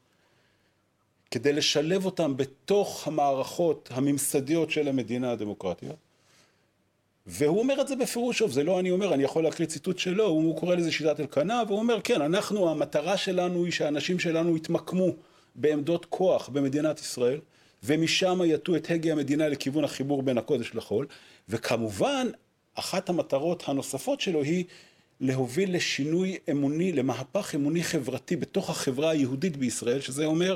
כדי 1.32 1.54
לשלב 1.54 2.06
אותם 2.06 2.38
בתוך 2.38 3.08
המערכות 3.08 3.90
הממסדיות 3.92 4.72
של 4.72 4.88
המדינה 4.88 5.32
הדמוקרטיות. 5.32 6.05
והוא 7.28 7.60
אומר 7.60 7.82
את 7.82 7.88
זה 7.88 7.96
בפירוש, 7.96 8.38
שוב, 8.38 8.52
זה 8.52 8.64
לא 8.64 8.80
אני 8.80 8.92
אומר, 8.92 9.14
אני 9.14 9.24
יכול 9.24 9.44
להקריא 9.44 9.68
ציטוט 9.68 10.00
שלו, 10.00 10.26
הוא 10.26 10.60
קורא 10.60 10.76
לזה 10.76 10.92
שיטת 10.92 11.20
אלקנה, 11.20 11.64
והוא 11.68 11.80
אומר, 11.80 12.02
כן, 12.02 12.22
אנחנו, 12.22 12.70
המטרה 12.70 13.18
שלנו 13.18 13.66
היא 13.66 13.72
שהאנשים 13.72 14.20
שלנו 14.20 14.58
יתמקמו 14.58 15.08
בעמדות 15.56 16.06
כוח 16.06 16.50
במדינת 16.50 17.00
ישראל, 17.00 17.40
ומשם 17.84 18.40
יטו 18.46 18.76
את 18.76 18.92
הגה 18.92 19.12
המדינה 19.12 19.50
לכיוון 19.50 19.84
החיבור 19.84 20.24
בין 20.24 20.38
הקודש 20.38 20.76
לחול, 20.76 21.08
וכמובן, 21.50 22.28
אחת 22.76 23.10
המטרות 23.10 23.64
הנוספות 23.68 24.22
שלו 24.22 24.44
היא 24.44 24.64
להוביל 25.20 25.76
לשינוי 25.76 26.38
אמוני, 26.52 26.92
למהפך 26.92 27.56
אמוני 27.56 27.84
חברתי 27.84 28.36
בתוך 28.36 28.70
החברה 28.70 29.10
היהודית 29.10 29.58
בישראל, 29.58 30.02
שזה 30.02 30.26
אומר 30.26 30.56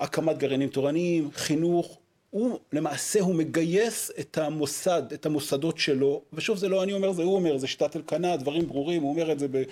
הקמת 0.00 0.38
גרעינים 0.38 0.68
תורניים, 0.68 1.30
חינוך, 1.34 1.98
הוא 2.36 2.58
למעשה 2.72 3.20
הוא 3.20 3.34
מגייס 3.34 4.10
את 4.20 4.38
המוסד, 4.38 5.02
את 5.14 5.26
המוסדות 5.26 5.78
שלו, 5.78 6.22
ושוב 6.32 6.58
זה 6.58 6.68
לא 6.68 6.82
אני 6.82 6.92
אומר, 6.92 7.12
זה 7.12 7.22
הוא 7.22 7.34
אומר, 7.34 7.58
זה 7.58 7.66
שיטת 7.66 7.96
אלקנה, 7.96 8.36
דברים 8.36 8.68
ברורים, 8.68 9.02
הוא 9.02 9.10
אומר 9.10 9.32
את 9.32 9.38
זה 9.38 9.46
ב, 9.50 9.62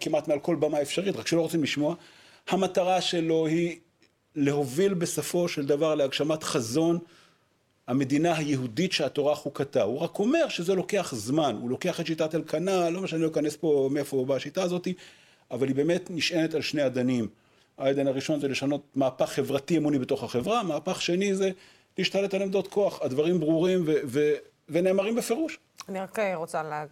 כמעט 0.00 0.28
מעל 0.28 0.38
כל 0.38 0.56
במה 0.56 0.82
אפשרית, 0.82 1.16
רק 1.16 1.26
שלא 1.26 1.40
רוצים 1.40 1.62
לשמוע. 1.62 1.94
המטרה 2.48 3.00
שלו 3.00 3.46
היא 3.46 3.78
להוביל 4.36 4.94
בסופו 4.94 5.48
של 5.48 5.66
דבר 5.66 5.94
להגשמת 5.94 6.42
חזון 6.42 6.98
המדינה 7.86 8.36
היהודית 8.36 8.92
שהתורה 8.92 9.34
חוקתה. 9.34 9.82
הוא 9.82 9.98
רק 9.98 10.18
אומר 10.18 10.48
שזה 10.48 10.74
לוקח 10.74 11.14
זמן, 11.16 11.56
הוא 11.60 11.70
לוקח 11.70 12.00
את 12.00 12.06
שיטת 12.06 12.34
אלקנה, 12.34 12.90
לא 12.90 13.00
משנה, 13.00 13.20
לא 13.20 13.28
אכנס 13.28 13.56
פה 13.56 13.88
מאיפה 13.92 14.16
הוא 14.16 14.26
בא 14.26 14.34
השיטה 14.34 14.62
הזאת, 14.62 14.88
אבל 15.50 15.68
היא 15.68 15.76
באמת 15.76 16.10
נשענת 16.10 16.54
על 16.54 16.62
שני 16.62 16.86
אדנים. 16.86 17.28
העדן 17.78 18.06
הראשון 18.06 18.40
זה 18.40 18.48
לשנות 18.48 18.82
מהפך 18.94 19.32
חברתי 19.32 19.76
אמוני 19.78 19.98
בתוך 19.98 20.22
החברה, 20.22 20.62
מהפך 20.62 21.02
שני 21.02 21.34
זה 21.34 21.50
להשתלט 21.98 22.34
על 22.34 22.42
עמדות 22.42 22.68
כוח. 22.68 23.02
הדברים 23.02 23.40
ברורים 23.40 23.82
ו- 23.86 23.94
ו- 24.04 24.34
ונאמרים 24.68 25.14
בפירוש. 25.14 25.58
אני 25.88 26.00
רק 26.00 26.18
רוצה 26.34 26.62
לה... 26.62 26.80
אה, 26.80 26.86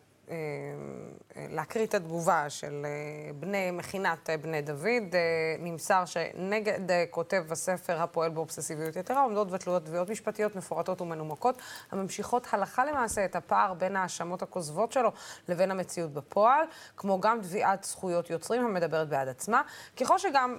להקריא 1.36 1.86
את 1.86 1.94
התגובה 1.94 2.50
של 2.50 2.86
אה, 2.86 3.32
בני 3.32 3.70
מכינת 3.70 4.30
אה, 4.30 4.36
בני 4.36 4.62
דוד. 4.62 5.14
נמסר 5.58 6.04
שנגד 6.04 6.80
כותב 7.10 7.44
הספר 7.50 8.02
הפועל 8.02 8.30
באובססיביות 8.30 8.96
יתרה 8.96 9.22
עומדות 9.22 9.52
ותלויות 9.52 9.84
תביעות 9.84 10.10
משפטיות 10.10 10.56
מפורטות 10.56 11.00
ומנומקות, 11.00 11.62
הממשיכות 11.90 12.46
הלכה 12.52 12.84
למעשה 12.84 13.24
את 13.24 13.36
הפער 13.36 13.74
בין 13.74 13.96
ההאשמות 13.96 14.42
הכוזבות 14.42 14.92
שלו 14.92 15.12
לבין 15.48 15.70
המציאות 15.70 16.12
בפועל, 16.12 16.64
כמו 16.96 17.20
גם 17.20 17.40
תביעת 17.42 17.84
זכויות 17.84 18.30
יוצרים 18.30 18.64
המדברת 18.64 19.08
בעד 19.08 19.28
עצמה. 19.28 19.62
ככל 19.96 20.18
שגם 20.18 20.58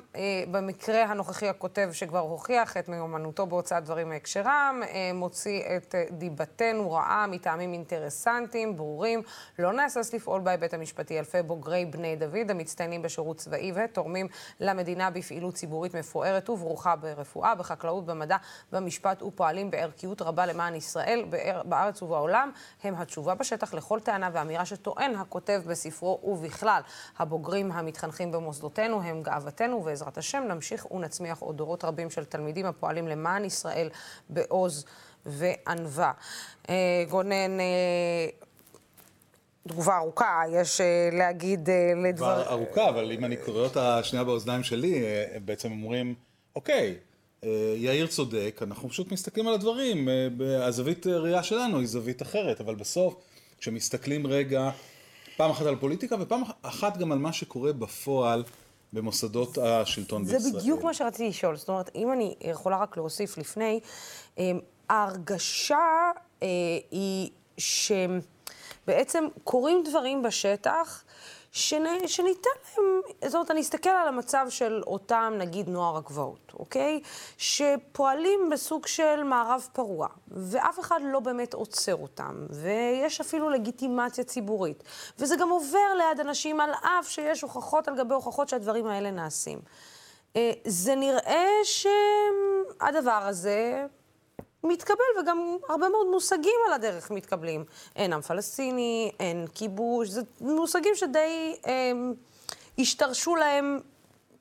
במקרה 0.52 1.04
הנוכחי 1.04 1.50
הכותב 1.50 1.90
שכבר 1.94 2.20
הוכיח 2.20 2.78
את 2.78 2.90
מיומנותו 2.90 3.46
בהוצאת 3.46 3.84
דברים 3.84 4.10
מהקשרם, 4.10 4.82
מוציא 5.14 5.64
את 5.78 5.96
דיבתנו 6.12 6.92
רעה 6.92 7.28
מטעמים 7.28 7.74
אינטרסנטיים, 7.74 8.78
ברורים. 8.78 9.22
לא 9.62 9.74
נהסס 9.74 10.14
לפעול 10.14 10.42
בהיבט 10.42 10.74
המשפטי. 10.74 11.20
אלפי 11.20 11.42
בוגרי 11.42 11.86
בני 11.86 12.16
דוד 12.16 12.52
המצטיינים 12.52 13.02
בשירות 13.02 13.38
צבאי 13.38 13.72
ותורמים 13.76 14.28
למדינה 14.60 15.10
בפעילות 15.10 15.54
ציבורית 15.54 15.96
מפוארת 15.96 16.50
וברוכה 16.50 16.96
ברפואה, 16.96 17.56
בחקלאות, 17.56 18.06
במדע, 18.06 18.38
במשפט 18.72 19.22
ופועלים 19.22 19.72
בערכיות 19.72 20.22
רבה 20.22 20.46
למען 20.46 20.76
ישראל 20.76 21.26
בארץ 21.66 22.02
ובעולם, 22.02 22.52
הם 22.84 22.96
התשובה 22.96 23.36
בשטח 23.36 23.74
לכל 23.74 24.00
טענה 24.00 24.30
ואמירה 24.34 24.66
שטוען 24.66 25.16
הכותב 25.16 25.62
בספרו 25.66 26.20
ובכלל. 26.24 26.82
הבוגרים 27.20 27.72
המתחנכים 27.72 28.32
במוסדותינו 28.32 29.02
הם 29.02 29.24
גאוותנו, 29.24 29.78
ובעזרת 29.78 30.18
השם 30.18 30.44
נמשיך 30.48 30.92
ונצמיח 30.92 31.40
עוד 31.40 31.58
דורות 31.58 31.84
רבים 31.84 32.10
של 32.10 32.26
תלמידים 32.26 32.66
הפועלים 32.66 33.08
למען 33.08 33.46
ישראל 33.46 33.90
בעוז 34.30 34.86
וענווה. 35.26 36.12
אה, 36.70 37.04
גונן, 37.10 37.60
אה, 37.60 38.30
תגובה 39.68 39.98
ארוכה, 39.98 40.42
יש 40.52 40.82
אה, 40.82 41.10
להגיד 41.12 41.70
אה, 41.70 41.94
לדבר... 41.96 42.36
תגובה 42.36 42.52
ארוכה, 42.52 42.90
אבל 42.90 43.12
אם 43.12 43.26
אני 43.26 43.38
קורא 43.38 43.64
אותה 43.64 44.04
שנייה 44.04 44.24
באוזניים 44.24 44.64
שלי, 44.64 45.04
אה, 45.04 45.38
בעצם 45.46 45.72
אומרים, 45.72 46.16
אוקיי, 46.56 46.96
יאיר 47.76 48.08
צודק, 48.08 48.60
אנחנו 48.62 48.90
פשוט 48.90 49.12
מסתכלים 49.12 49.48
על 49.48 49.54
הדברים, 49.54 50.08
הזווית 50.62 51.08
ראייה 51.08 51.44
שלנו 51.44 51.80
היא 51.80 51.88
זווית 51.88 52.22
אחרת, 52.22 52.62
אבל 52.62 52.76
בסוף, 52.76 53.16
כשמסתכלים 53.58 54.28
רגע, 54.28 54.70
פעם 55.38 55.52
אחת 55.52 55.66
על 55.66 55.76
פוליטיקה 55.76 56.16
ופעם 56.20 56.42
אחת 56.62 56.98
גם 56.98 57.12
על 57.12 57.18
מה 57.18 57.34
שקורה 57.34 57.74
בפועל 57.74 58.44
במוסדות 58.94 59.58
השלטון 59.58 60.26
זה 60.26 60.34
בישראל. 60.34 60.54
זה 60.54 60.60
בדיוק 60.60 60.84
מה 60.84 60.94
שרציתי 60.94 61.30
לשאול, 61.30 61.56
זאת 61.56 61.70
אומרת, 61.70 61.92
אם 61.96 62.12
אני 62.12 62.36
יכולה 62.42 62.78
רק 62.78 62.98
להוסיף 62.98 63.38
לפני, 63.38 63.80
ההרגשה 64.90 66.12
היא 66.92 67.30
ש... 67.58 67.92
בעצם 68.88 69.28
קורים 69.44 69.84
דברים 69.86 70.24
בשטח 70.24 71.04
שנ, 71.52 72.08
שניתן 72.08 72.50
להם, 72.78 73.02
זאת 73.26 73.36
אומרת, 73.36 73.52
אני 73.52 73.62
אסתכל 73.62 73.90
על 73.90 74.08
המצב 74.08 74.46
של 74.50 74.84
אותם, 74.88 75.34
נגיד, 75.38 75.70
נוער 75.70 75.98
הגבעות, 75.98 76.52
אוקיי? 76.60 77.02
שפועלים 77.38 78.50
בסוג 78.52 78.88
של 78.88 79.24
מערב 79.24 79.68
פרוע, 79.74 80.08
ואף 80.28 80.80
אחד 80.80 81.00
לא 81.04 81.20
באמת 81.20 81.54
עוצר 81.54 81.96
אותם, 81.96 82.46
ויש 82.50 83.22
אפילו 83.22 83.50
לגיטימציה 83.50 84.24
ציבורית. 84.24 84.84
וזה 85.20 85.36
גם 85.36 85.50
עובר 85.50 85.94
ליד 85.98 86.20
אנשים 86.20 86.60
על 86.60 86.72
אף 86.74 87.10
שיש 87.10 87.42
הוכחות 87.42 87.88
על 87.88 87.98
גבי 87.98 88.14
הוכחות 88.14 88.50
שהדברים 88.50 88.88
האלה 88.88 89.12
נעשים. 89.12 89.60
אה, 90.36 90.52
זה 90.66 90.96
נראה 90.96 91.48
שהדבר 91.64 93.12
הזה 93.12 93.86
מתקבל, 94.64 95.22
וגם 95.22 95.58
הרבה 95.70 95.90
מאוד 95.90 96.08
מושגים 96.12 96.60
על 96.68 96.74
הדרך 96.74 97.12
מתקבלים. 97.12 97.64
אין 97.96 98.14
עם 98.14 98.22
פלסטיני, 98.22 99.12
אין 99.20 99.48
כיבוש, 99.54 100.10
זה 100.10 100.22
מושגים 100.42 100.96
שדי 100.96 101.56
אה, 101.68 101.92
השתרשו 102.80 103.36
להם 103.36 103.80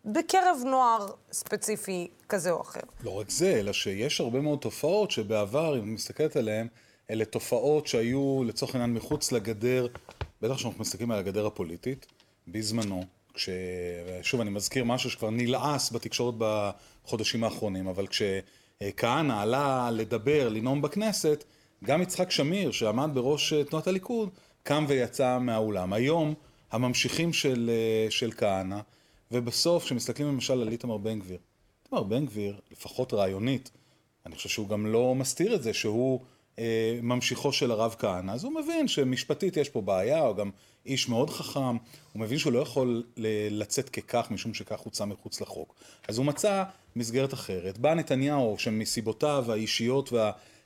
בקרב 0.04 0.58
נוער 0.64 1.06
ספציפי 1.32 2.08
כזה 2.28 2.50
או 2.50 2.60
אחר. 2.60 2.80
לא 3.04 3.10
רק 3.10 3.30
זה, 3.30 3.60
אלא 3.60 3.72
שיש 3.72 4.20
הרבה 4.20 4.40
מאוד 4.40 4.58
תופעות 4.58 5.10
שבעבר, 5.10 5.78
אם 5.78 5.82
אני 5.82 5.90
מסתכלת 5.90 6.36
עליהן, 6.36 6.68
אלה 7.10 7.24
תופעות 7.24 7.86
שהיו 7.86 8.44
לצורך 8.44 8.74
העניין 8.74 8.94
מחוץ 8.94 9.32
לגדר, 9.32 9.86
בטח 10.42 10.54
כשאנחנו 10.54 10.80
מסתכלים 10.80 11.10
על 11.10 11.18
הגדר 11.18 11.46
הפוליטית, 11.46 12.06
בזמנו, 12.48 13.04
שוב 14.22 14.40
אני 14.40 14.50
מזכיר 14.50 14.84
משהו 14.84 15.10
שכבר 15.10 15.30
נלעס 15.30 15.92
בתקשורת 15.92 16.34
בחודשים 16.38 17.44
האחרונים, 17.44 17.86
אבל 17.86 18.06
כש... 18.06 18.22
כהנא 18.96 19.32
עלה 19.32 19.90
לדבר, 19.90 20.48
לנאום 20.48 20.82
בכנסת, 20.82 21.44
גם 21.84 22.02
יצחק 22.02 22.30
שמיר, 22.30 22.70
שעמד 22.70 23.10
בראש 23.14 23.52
אה, 23.52 23.64
תנועת 23.64 23.86
הליכוד, 23.86 24.30
קם 24.62 24.84
ויצא 24.88 25.38
מהאולם. 25.38 25.92
היום 25.92 26.34
הממשיכים 26.72 27.32
של, 27.32 27.70
אה, 27.72 28.10
של 28.10 28.32
כהנא, 28.32 28.80
ובסוף, 29.32 29.84
כשמסתכלים 29.84 30.28
למשל 30.28 30.60
על 30.62 30.68
איתמר 30.68 30.96
בן 30.96 31.18
גביר, 31.18 31.38
איתמר 31.84 32.02
בן 32.02 32.26
גביר, 32.26 32.60
לפחות 32.70 33.14
רעיונית, 33.14 33.70
אני 34.26 34.34
חושב 34.34 34.48
שהוא 34.48 34.68
גם 34.68 34.86
לא 34.86 35.14
מסתיר 35.14 35.54
את 35.54 35.62
זה 35.62 35.74
שהוא 35.74 36.20
אה, 36.58 36.98
ממשיכו 37.02 37.52
של 37.52 37.70
הרב 37.70 37.94
כהנא, 37.98 38.32
אז 38.32 38.44
הוא 38.44 38.52
מבין 38.52 38.88
שמשפטית 38.88 39.56
יש 39.56 39.68
פה 39.68 39.80
בעיה, 39.80 40.20
הוא 40.20 40.36
גם 40.36 40.50
איש 40.86 41.08
מאוד 41.08 41.30
חכם, 41.30 41.76
הוא 42.12 42.20
מבין 42.20 42.38
שהוא 42.38 42.52
לא 42.52 42.58
יכול 42.58 43.02
לצאת 43.50 43.88
ככך 43.88 44.26
משום 44.30 44.54
שכך 44.54 44.80
הוצא 44.80 45.04
מחוץ 45.04 45.40
לחוק. 45.40 45.74
אז 46.08 46.18
הוא 46.18 46.26
מצא 46.26 46.64
מסגרת 46.96 47.34
אחרת. 47.34 47.78
בא 47.78 47.94
נתניהו, 47.94 48.58
שמסיבותיו 48.58 49.52
האישיות 49.52 50.12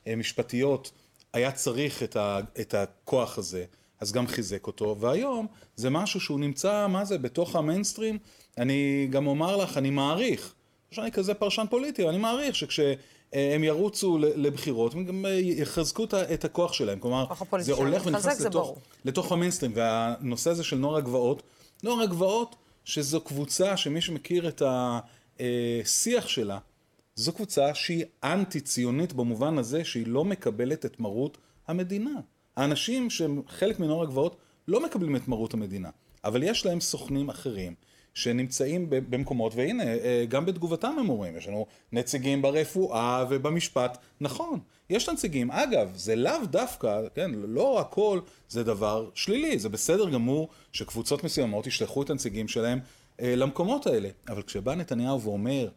והמשפטיות 0.06 0.90
היה 1.32 1.52
צריך 1.52 2.02
את, 2.02 2.16
ה, 2.16 2.40
את 2.60 2.74
הכוח 2.74 3.38
הזה, 3.38 3.64
אז 4.00 4.12
גם 4.12 4.26
חיזק 4.26 4.66
אותו, 4.66 4.96
והיום 5.00 5.46
זה 5.76 5.90
משהו 5.90 6.20
שהוא 6.20 6.40
נמצא, 6.40 6.86
מה 6.86 7.04
זה, 7.04 7.18
בתוך 7.18 7.56
המיינסטרים. 7.56 8.18
אני 8.58 9.08
גם 9.10 9.26
אומר 9.26 9.56
לך, 9.56 9.78
אני 9.78 9.90
מעריך, 9.90 10.54
לא 10.92 10.96
שאני 10.96 11.12
כזה 11.12 11.34
פרשן 11.34 11.64
פוליטי, 11.70 12.08
אני 12.08 12.18
מעריך 12.18 12.54
שכש... 12.54 12.80
הם 13.34 13.64
ירוצו 13.64 14.18
לבחירות, 14.18 14.94
הם 14.94 15.04
גם 15.04 15.24
יחזקו 15.42 16.04
את 16.34 16.44
הכוח 16.44 16.72
שלהם. 16.72 16.98
כלומר, 16.98 17.26
זה 17.58 17.72
הולך 17.72 18.06
ונכנס 18.06 18.40
לתוך, 18.40 18.78
לתוך 19.04 19.32
המיינסטרים. 19.32 19.72
והנושא 19.74 20.50
הזה 20.50 20.64
של 20.64 20.76
נוער 20.76 20.96
הגבעות, 20.96 21.42
נוער 21.82 22.00
הגבעות, 22.00 22.56
שזו 22.84 23.20
קבוצה 23.20 23.76
שמי 23.76 24.00
שמכיר 24.00 24.48
את 24.48 24.62
השיח 25.40 26.28
שלה, 26.28 26.58
זו 27.14 27.32
קבוצה 27.32 27.74
שהיא 27.74 28.04
אנטי-ציונית 28.24 29.12
במובן 29.12 29.58
הזה 29.58 29.84
שהיא 29.84 30.06
לא 30.06 30.24
מקבלת 30.24 30.86
את 30.86 31.00
מרות 31.00 31.38
המדינה. 31.68 32.20
האנשים 32.56 33.10
שהם 33.10 33.42
חלק 33.48 33.80
מנוער 33.80 34.02
הגבעות 34.02 34.36
לא 34.68 34.84
מקבלים 34.84 35.16
את 35.16 35.28
מרות 35.28 35.54
המדינה, 35.54 35.90
אבל 36.24 36.42
יש 36.42 36.66
להם 36.66 36.80
סוכנים 36.80 37.28
אחרים. 37.28 37.74
שנמצאים 38.14 38.86
במקומות, 38.88 39.54
והנה, 39.54 39.84
אה, 39.84 40.24
גם 40.28 40.46
בתגובתם 40.46 40.96
הם 41.00 41.08
אומרים, 41.08 41.36
יש 41.36 41.48
לנו 41.48 41.66
נציגים 41.92 42.42
ברפואה 42.42 43.24
ובמשפט, 43.30 43.98
נכון, 44.20 44.58
יש 44.90 45.08
נציגים, 45.08 45.50
אגב, 45.50 45.92
זה 45.94 46.16
לאו 46.16 46.46
דווקא, 46.50 47.00
כן, 47.14 47.30
לא 47.34 47.80
הכל 47.80 48.20
זה 48.48 48.64
דבר 48.64 49.10
שלילי, 49.14 49.58
זה 49.58 49.68
בסדר 49.68 50.10
גמור 50.10 50.48
שקבוצות 50.72 51.24
מסוימות 51.24 51.66
ישלחו 51.66 52.02
את 52.02 52.10
הנציגים 52.10 52.48
שלהם 52.48 52.78
אה, 53.20 53.36
למקומות 53.36 53.86
האלה, 53.86 54.08
אבל 54.28 54.42
כשבא 54.42 54.74
נתניהו 54.74 55.22
ואומר, 55.22 55.68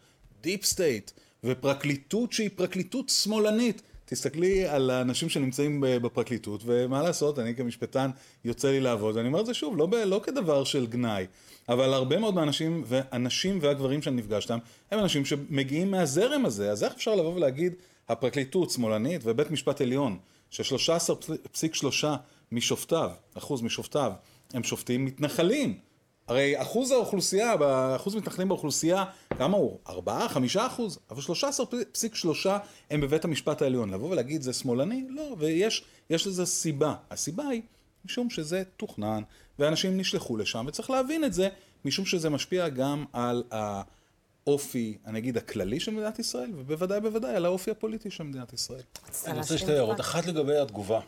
deep 0.42 0.66
state, 0.66 1.12
ופרקליטות 1.44 2.34
שהיא 2.34 2.50
פרקליטות 2.56 3.10
שמאלנית, 3.10 3.82
תסתכלי 4.10 4.68
על 4.68 4.90
האנשים 4.90 5.30
שנמצאים 5.30 5.84
בפרקליטות, 5.88 6.62
ומה 6.66 7.04
לעשות, 7.04 7.40
אני 7.40 7.56
כמשפטן 7.56 8.10
יוצא 8.46 8.70
לי 8.70 8.80
לעבוד, 8.80 9.16
ואני 9.16 9.28
אומר 9.28 9.42
את 9.42 9.46
זה 9.46 9.54
שוב, 9.54 9.78
לא, 9.78 9.86
ב, 9.86 9.96
לא 9.96 10.22
כדבר 10.24 10.64
של 10.64 10.88
גנאי, 10.88 11.26
אבל 11.70 11.94
הרבה 11.94 12.18
מאוד 12.20 12.36
מהאנשים, 12.36 12.84
והנשים 12.86 13.60
והגברים 13.62 14.02
שאני 14.02 14.16
נפגש 14.16 14.44
איתם, 14.44 14.58
הם 14.92 15.00
אנשים 15.00 15.26
שמגיעים 15.26 15.92
מהזרם 15.92 16.46
הזה, 16.46 16.72
אז 16.72 16.84
איך 16.84 16.94
אפשר 16.94 17.16
לבוא 17.16 17.34
ולהגיד, 17.34 17.74
הפרקליטות 18.10 18.72
שמאלנית 18.72 19.22
ובית 19.24 19.52
משפט 19.52 19.82
עליון, 19.82 20.18
ש-13.3 20.50 22.06
משופטיו, 22.52 23.12
אחוז 23.38 23.62
משופטיו, 23.62 24.12
הם 24.54 24.64
שופטים 24.64 25.06
מתנחלים. 25.06 25.87
הרי 26.28 26.62
אחוז 26.62 26.92
האוכלוסייה, 26.92 27.56
אחוז 27.96 28.16
מתנחלים 28.16 28.50
באוכלוסייה, 28.50 29.06
כמה 29.38 29.58
הוא? 29.58 29.80
4, 29.88 30.28
5 30.28 30.58
אחוז? 30.58 31.00
אבל 31.12 31.22
13.3 31.22 32.50
הם 32.90 33.02
בבית 33.02 33.26
המשפט 33.26 33.62
העליון. 33.62 33.90
לבוא 33.90 34.10
ולהגיד 34.10 34.42
זה 34.42 34.54
שמאלני? 34.54 35.08
לא, 35.10 35.36
ויש 35.38 36.28
לזה 36.28 36.46
סיבה. 36.46 36.96
הסיבה 37.12 37.48
היא 37.48 37.62
משום 38.06 38.30
שזה 38.30 38.64
תוכנן, 38.78 39.24
ואנשים 39.60 39.98
נשלחו 39.98 40.38
לשם, 40.38 40.66
וצריך 40.68 40.90
להבין 40.90 41.24
את 41.24 41.34
זה, 41.34 41.50
משום 41.86 42.06
שזה 42.06 42.30
משפיע 42.30 42.70
גם 42.70 43.06
על 43.14 43.44
האופי, 43.52 44.98
אני 45.06 45.20
אגיד, 45.20 45.38
הכללי 45.38 45.80
של 45.80 45.92
מדינת 45.92 46.20
ישראל, 46.20 46.52
ובוודאי 46.56 47.02
בוודאי 47.02 47.36
על 47.36 47.46
האופי 47.46 47.72
הפוליטי 47.72 48.12
של 48.12 48.24
מדינת 48.24 48.54
ישראל. 48.54 48.82
אני 49.26 49.38
רוצה 49.40 49.58
שתי 49.58 49.72
הערות. 49.72 50.00
אחת 50.00 50.26
לגבי 50.26 50.58
התגובה. 50.58 51.00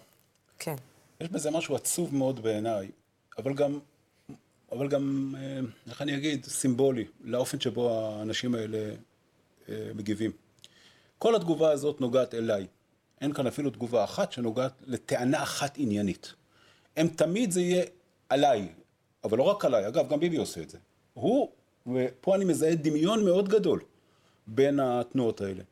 כן. 0.59 0.75
יש 1.21 1.29
בזה 1.29 1.51
משהו 1.51 1.75
עצוב 1.75 2.15
מאוד 2.15 2.43
בעיניי, 2.43 2.91
אבל 3.37 3.53
גם 3.53 3.79
אבל 4.71 4.87
גם, 4.87 5.35
אה, 5.37 5.59
איך 5.89 6.01
אני 6.01 6.17
אגיד, 6.17 6.45
סימבולי, 6.45 7.05
לאופן 7.23 7.59
שבו 7.59 7.91
האנשים 7.91 8.55
האלה 8.55 8.77
אה, 9.69 9.91
מגיבים. 9.95 10.31
כל 11.17 11.35
התגובה 11.35 11.71
הזאת 11.71 12.01
נוגעת 12.01 12.33
אליי. 12.33 12.67
אין 13.21 13.33
כאן 13.33 13.47
אפילו 13.47 13.69
תגובה 13.69 14.03
אחת 14.03 14.31
שנוגעת 14.31 14.73
לטענה 14.85 15.43
אחת 15.43 15.73
עניינית. 15.77 16.33
הם 16.97 17.07
תמיד 17.07 17.51
זה 17.51 17.61
יהיה 17.61 17.85
עליי, 18.29 18.67
אבל 19.23 19.37
לא 19.37 19.43
רק 19.43 19.65
עליי, 19.65 19.87
אגב, 19.87 20.09
גם 20.09 20.19
ביבי 20.19 20.37
עושה 20.37 20.61
את 20.61 20.69
זה. 20.69 20.77
הוא, 21.13 21.49
ופה 21.87 22.35
אני 22.35 22.45
מזהה 22.45 22.75
דמיון 22.75 23.25
מאוד 23.25 23.49
גדול 23.49 23.81
בין 24.47 24.79
התנועות 24.79 25.41
האלה. 25.41 25.63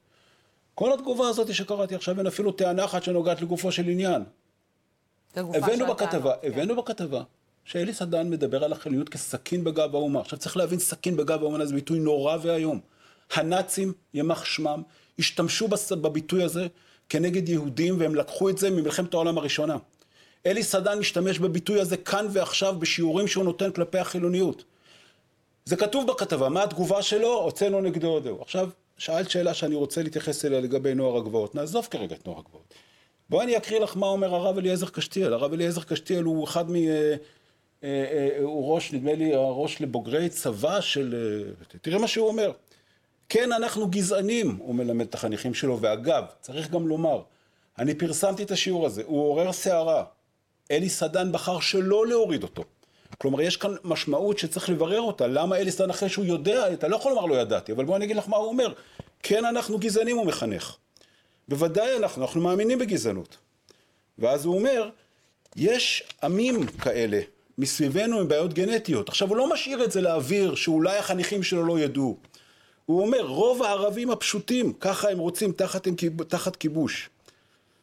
כל 0.76 0.94
התגובה 0.94 1.28
הזאת 1.28 1.54
שקראתי 1.54 1.96
עכשיו 1.96 2.18
אין 2.18 2.28
אפילו 2.28 2.52
טענה 2.52 2.86
אחת 2.86 3.04
שנוגעת 3.04 3.42
לגופו 3.42 3.72
של 3.72 3.88
עניין. 3.88 4.24
הבאנו 5.36 5.88
בכתבה, 5.88 6.34
כן. 6.42 6.48
הבאנו 6.48 6.76
בכתבה 6.76 7.24
שאלי 7.68 7.94
סדן 7.94 8.30
מדבר 8.30 8.64
על 8.64 8.74
החילוניות 8.74 9.10
כסכין 9.10 9.64
בגב 9.64 9.96
האומה. 9.96 10.20
עכשיו 10.20 10.40
צריך 10.40 10.58
להבין, 10.58 10.80
סכין 10.80 11.18
בגב 11.18 11.42
האומה 11.42 11.66
זה 11.66 11.74
ביטוי 11.74 12.00
נורא 12.00 12.38
ואיום. 12.42 12.80
הנאצים, 13.34 13.94
ימח 14.14 14.46
שמם, 14.46 14.82
השתמשו 15.20 15.68
בביטוי 16.02 16.44
הזה 16.44 16.68
כנגד 17.10 17.50
יהודים, 17.50 18.00
והם 18.00 18.16
לקחו 18.16 18.50
את 18.50 18.58
זה 18.58 18.70
ממלחמת 18.70 19.14
העולם 19.14 19.38
הראשונה. 19.38 19.78
אלי 20.46 20.64
סדן 20.64 21.00
משתמש 21.00 21.40
בביטוי 21.40 21.80
הזה 21.80 21.98
כאן 21.98 22.28
ועכשיו 22.32 22.76
בשיעורים 22.80 23.28
שהוא 23.28 23.44
נותן 23.44 23.72
כלפי 23.72 23.98
החילוניות. 23.98 24.64
זה 25.66 25.76
כתוב 25.76 26.08
בכתבה, 26.08 26.50
מה 26.50 26.64
התגובה 26.64 27.02
שלו? 27.02 27.34
הוצאנו 27.34 27.82
נגדו 27.82 28.20
דהו. 28.20 28.42
עכשיו, 28.42 28.70
שאלת 28.98 29.30
שאלה 29.30 29.54
שאני 29.54 29.76
רוצה 29.76 30.04
להתייחס 30.04 30.46
אליה 30.46 30.62
לגבי 30.62 30.96
נוער 30.96 31.18
הגבעות. 31.18 31.56
נעזוב 31.56 31.88
כרגע 31.92 32.16
את 32.16 32.28
נוער 32.28 32.40
הגבעות. 32.40 32.74
בואי 33.30 33.46
אני 33.46 33.58
אקריא 33.58 33.80
לך 33.80 33.98
מה 33.98 34.08
אומר 34.08 34.36
הרב 34.36 34.58
אליעזר 34.58 34.90
קשתיאל. 34.90 35.34
הרב 35.34 35.54
אליעזר 35.54 35.82
קשתיאל 35.82 36.24
הוא 36.24 36.44
אחד 36.44 36.72
מ... 36.72 36.76
אה, 37.84 37.90
אה, 37.90 38.44
הוא 38.44 38.74
ראש, 38.74 38.94
נדמה 38.94 39.14
לי, 39.14 39.36
הראש 39.36 39.82
לבוגרי 39.82 40.30
צבא 40.30 40.82
של... 40.82 41.16
אה, 41.72 41.78
תראה 41.82 42.00
מה 42.00 42.08
שהוא 42.08 42.28
אומר. 42.28 42.52
כן, 43.30 43.52
אנחנו 43.52 43.88
גזענים, 43.88 44.58
הוא 44.60 44.76
מלמד 44.76 45.06
את 45.08 45.16
החניכים 45.16 45.54
שלו, 45.54 45.82
ואגב, 45.82 46.24
צריך 46.42 46.70
גם 46.70 46.88
לומר, 46.88 47.22
אני 47.80 47.96
פרסמתי 47.96 48.44
את 48.44 48.52
השיעור 48.52 48.86
הזה, 48.86 49.04
הוא 49.06 49.22
עורר 49.22 49.52
סערה. 49.52 50.04
אלי 50.72 50.90
סדן 50.90 51.32
בחר 51.32 51.60
שלא 51.60 52.08
להוריד 52.08 52.44
אותו. 52.44 52.64
כלומר, 53.18 53.42
יש 53.42 53.58
כאן 53.58 53.76
משמעות 53.84 54.38
שצריך 54.38 54.70
לברר 54.70 55.02
אותה. 55.02 55.28
למה 55.28 55.56
אלי 55.56 55.72
סדן 55.72 55.90
אחרי 55.90 56.10
שהוא 56.10 56.26
יודע, 56.26 56.74
אתה 56.74 56.88
לא 56.88 56.96
יכול 56.96 57.12
לומר 57.12 57.26
לא 57.26 57.36
ידעתי, 57.36 57.72
אבל 57.72 57.86
בואו 57.86 57.98
אני 57.98 58.06
אגיד 58.06 58.16
לך 58.16 58.30
מה 58.30 58.38
הוא 58.38 58.48
אומר. 58.48 58.74
כן, 59.24 59.46
אנחנו 59.46 59.78
גזענים, 59.78 60.18
הוא 60.18 60.26
מחנך. 60.26 60.76
בוודאי 61.48 61.98
אנחנו, 61.98 62.22
אנחנו 62.22 62.42
מאמינים 62.42 62.80
בגזענות. 62.80 63.38
ואז 64.20 64.46
הוא 64.46 64.56
אומר, 64.56 64.90
יש 65.56 66.04
עמים 66.24 66.68
כאלה, 66.68 67.20
מסביבנו 67.58 68.20
עם 68.20 68.28
בעיות 68.28 68.54
גנטיות. 68.54 69.10
עכשיו, 69.10 69.28
הוא 69.28 69.38
לא 69.38 69.54
משאיר 69.54 69.84
את 69.84 69.92
זה 69.92 70.02
לאוויר, 70.02 70.56
שאולי 70.56 70.98
החניכים 70.98 71.44
שלו 71.44 71.66
לא 71.66 71.80
ידעו. 71.80 72.18
הוא 72.86 73.02
אומר, 73.02 73.22
רוב 73.22 73.64
הערבים 73.64 74.12
הפשוטים, 74.12 74.74
ככה 74.74 75.10
הם 75.10 75.20
רוצים 75.20 75.52
תחת, 75.52 75.88
תחת 76.28 76.56
כיבוש. 76.56 77.10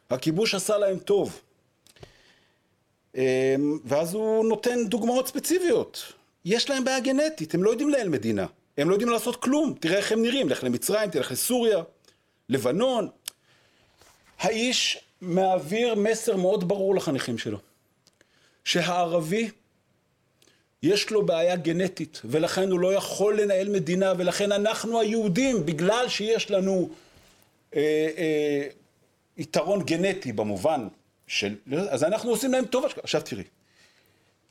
הכיבוש 0.09 0.55
עשה 0.55 0.77
להם 0.77 0.99
טוב. 0.99 1.41
אמ, 3.15 3.79
ואז 3.85 4.13
הוא 4.13 4.45
נותן 4.45 4.87
דוגמאות 4.87 5.27
ספציפיות. 5.27 6.13
יש 6.45 6.69
להם 6.69 6.83
בעיה 6.83 6.99
גנטית, 6.99 7.53
הם 7.53 7.63
לא 7.63 7.69
יודעים 7.69 7.89
לנהל 7.89 8.09
מדינה. 8.09 8.45
הם 8.77 8.89
לא 8.89 8.93
יודעים 8.93 9.11
לעשות 9.11 9.35
כלום. 9.35 9.73
תראה 9.79 9.97
איך 9.97 10.11
הם 10.11 10.21
נראים, 10.21 10.49
לך 10.49 10.63
למצרים, 10.63 11.09
תלך 11.09 11.31
לסוריה, 11.31 11.83
לבנון. 12.49 13.07
האיש 14.39 14.97
מעביר 15.21 15.95
מסר 15.95 16.35
מאוד 16.35 16.67
ברור 16.67 16.95
לחניכים 16.95 17.37
שלו. 17.37 17.57
שהערבי 18.63 19.49
יש 20.85 21.11
לו 21.11 21.25
בעיה 21.25 21.55
גנטית, 21.55 22.21
ולכן 22.25 22.71
הוא 22.71 22.79
לא 22.79 22.93
יכול 22.93 23.41
לנהל 23.41 23.69
מדינה, 23.69 24.13
ולכן 24.17 24.51
אנחנו 24.51 24.99
היהודים, 24.99 25.65
בגלל 25.65 26.05
שיש 26.09 26.51
לנו 26.51 26.89
אה, 27.75 27.81
אה, 28.17 28.67
יתרון 29.37 29.83
גנטי 29.83 30.33
במובן 30.33 30.87
של... 31.27 31.55
אז 31.89 32.03
אנחנו 32.03 32.29
עושים 32.29 32.51
להם 32.51 32.65
טוב. 32.65 32.85
עכשיו 33.03 33.21
תראי, 33.21 33.43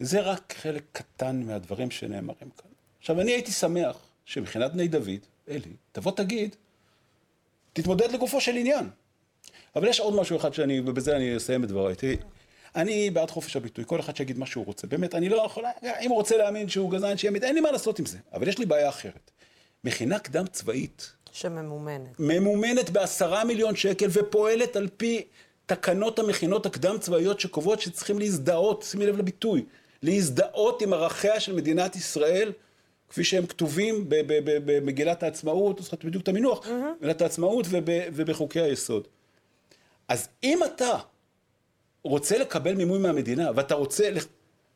זה 0.01 0.20
רק 0.20 0.55
חלק 0.59 0.82
קטן 0.93 1.43
מהדברים 1.43 1.91
שנאמרים 1.91 2.51
כאן. 2.57 2.70
עכשיו, 3.01 3.20
אני 3.20 3.32
הייתי 3.32 3.53
שמח 3.53 3.97
שמבחינת 4.24 4.72
בני 4.72 4.89
דוד, 4.89 5.20
אלי, 5.49 5.72
תבוא 5.93 6.12
תגיד, 6.12 6.57
תתמודד 7.72 8.12
לגופו 8.12 8.41
של 8.41 8.57
עניין. 8.57 8.89
אבל 9.76 9.89
יש 9.89 10.01
עוד 10.01 10.14
משהו 10.14 10.37
אחד 10.37 10.55
שאני, 10.55 10.80
ובזה 10.80 11.16
אני 11.16 11.37
אסיים 11.37 11.64
את 11.64 11.68
דבריי. 11.68 11.95
תראי, 11.95 12.16
אני 12.76 13.10
בעד 13.10 13.30
חופש 13.30 13.56
הביטוי, 13.56 13.84
כל 13.86 14.00
אחד 14.00 14.16
שיגיד 14.16 14.38
מה 14.38 14.46
שהוא 14.46 14.66
רוצה. 14.66 14.86
באמת, 14.86 15.14
אני 15.14 15.28
לא 15.28 15.42
יכול, 15.46 15.64
אם 16.00 16.10
הוא 16.10 16.16
רוצה 16.16 16.36
להאמין 16.36 16.68
שהוא 16.68 16.90
גזען, 16.90 17.16
שיאמין, 17.16 17.44
אין 17.44 17.54
לי 17.54 17.60
מה 17.60 17.70
לעשות 17.70 17.98
עם 17.98 18.06
זה. 18.06 18.18
אבל 18.32 18.48
יש 18.48 18.58
לי 18.58 18.66
בעיה 18.66 18.88
אחרת. 18.88 19.30
מכינה 19.84 20.18
קדם 20.18 20.46
צבאית. 20.46 21.12
שממומנת. 21.32 22.08
ממומנת 22.18 22.90
בעשרה 22.90 23.44
מיליון 23.44 23.76
שקל 23.76 24.08
ופועלת 24.12 24.76
על 24.76 24.88
פי 24.96 25.24
תקנות 25.66 26.18
המכינות 26.18 26.66
הקדם 26.66 26.98
צבאיות 26.98 27.40
שקובעות 27.40 27.80
שצריכים 27.80 28.18
להזדהות, 28.18 28.82
שימי 28.82 29.06
לב 29.06 29.18
לביטוי, 29.18 29.64
להזדהות 30.02 30.82
עם 30.82 30.92
ערכיה 30.92 31.40
של 31.40 31.52
מדינת 31.52 31.96
ישראל, 31.96 32.52
כפי 33.08 33.24
שהם 33.24 33.46
כתובים 33.46 34.04
במגילת 34.08 35.22
העצמאות, 35.22 35.82
זאת 35.82 36.04
בדיוק 36.04 36.22
את 36.22 36.28
המינוח, 36.28 36.66
במגילת 36.68 37.22
העצמאות 37.22 37.66
ובחוקי 38.12 38.60
היסוד. 38.60 39.08
אז 40.08 40.28
אם 40.42 40.60
אתה 40.64 40.96
רוצה 42.05 42.38
לקבל 42.38 42.74
מימון 42.74 43.02
מהמדינה, 43.02 43.50
ואתה 43.55 43.74
רוצה, 43.74 44.11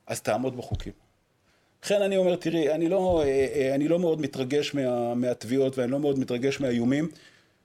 אז 0.06 0.20
תעמוד 0.20 0.56
בחוקים. 0.56 0.92
לכן 1.84 2.02
אני 2.02 2.16
אומר, 2.16 2.36
תראי, 2.36 2.72
אני 2.72 2.88
לא, 2.88 3.22
אה, 3.22 3.46
אה, 3.54 3.74
אני 3.74 3.88
לא 3.88 3.98
מאוד 3.98 4.20
מתרגש 4.20 4.74
מה, 4.74 5.14
מהתביעות 5.14 5.78
ואני 5.78 5.90
לא 5.90 6.00
מאוד 6.00 6.18
מתרגש 6.18 6.60
מהאיומים. 6.60 7.08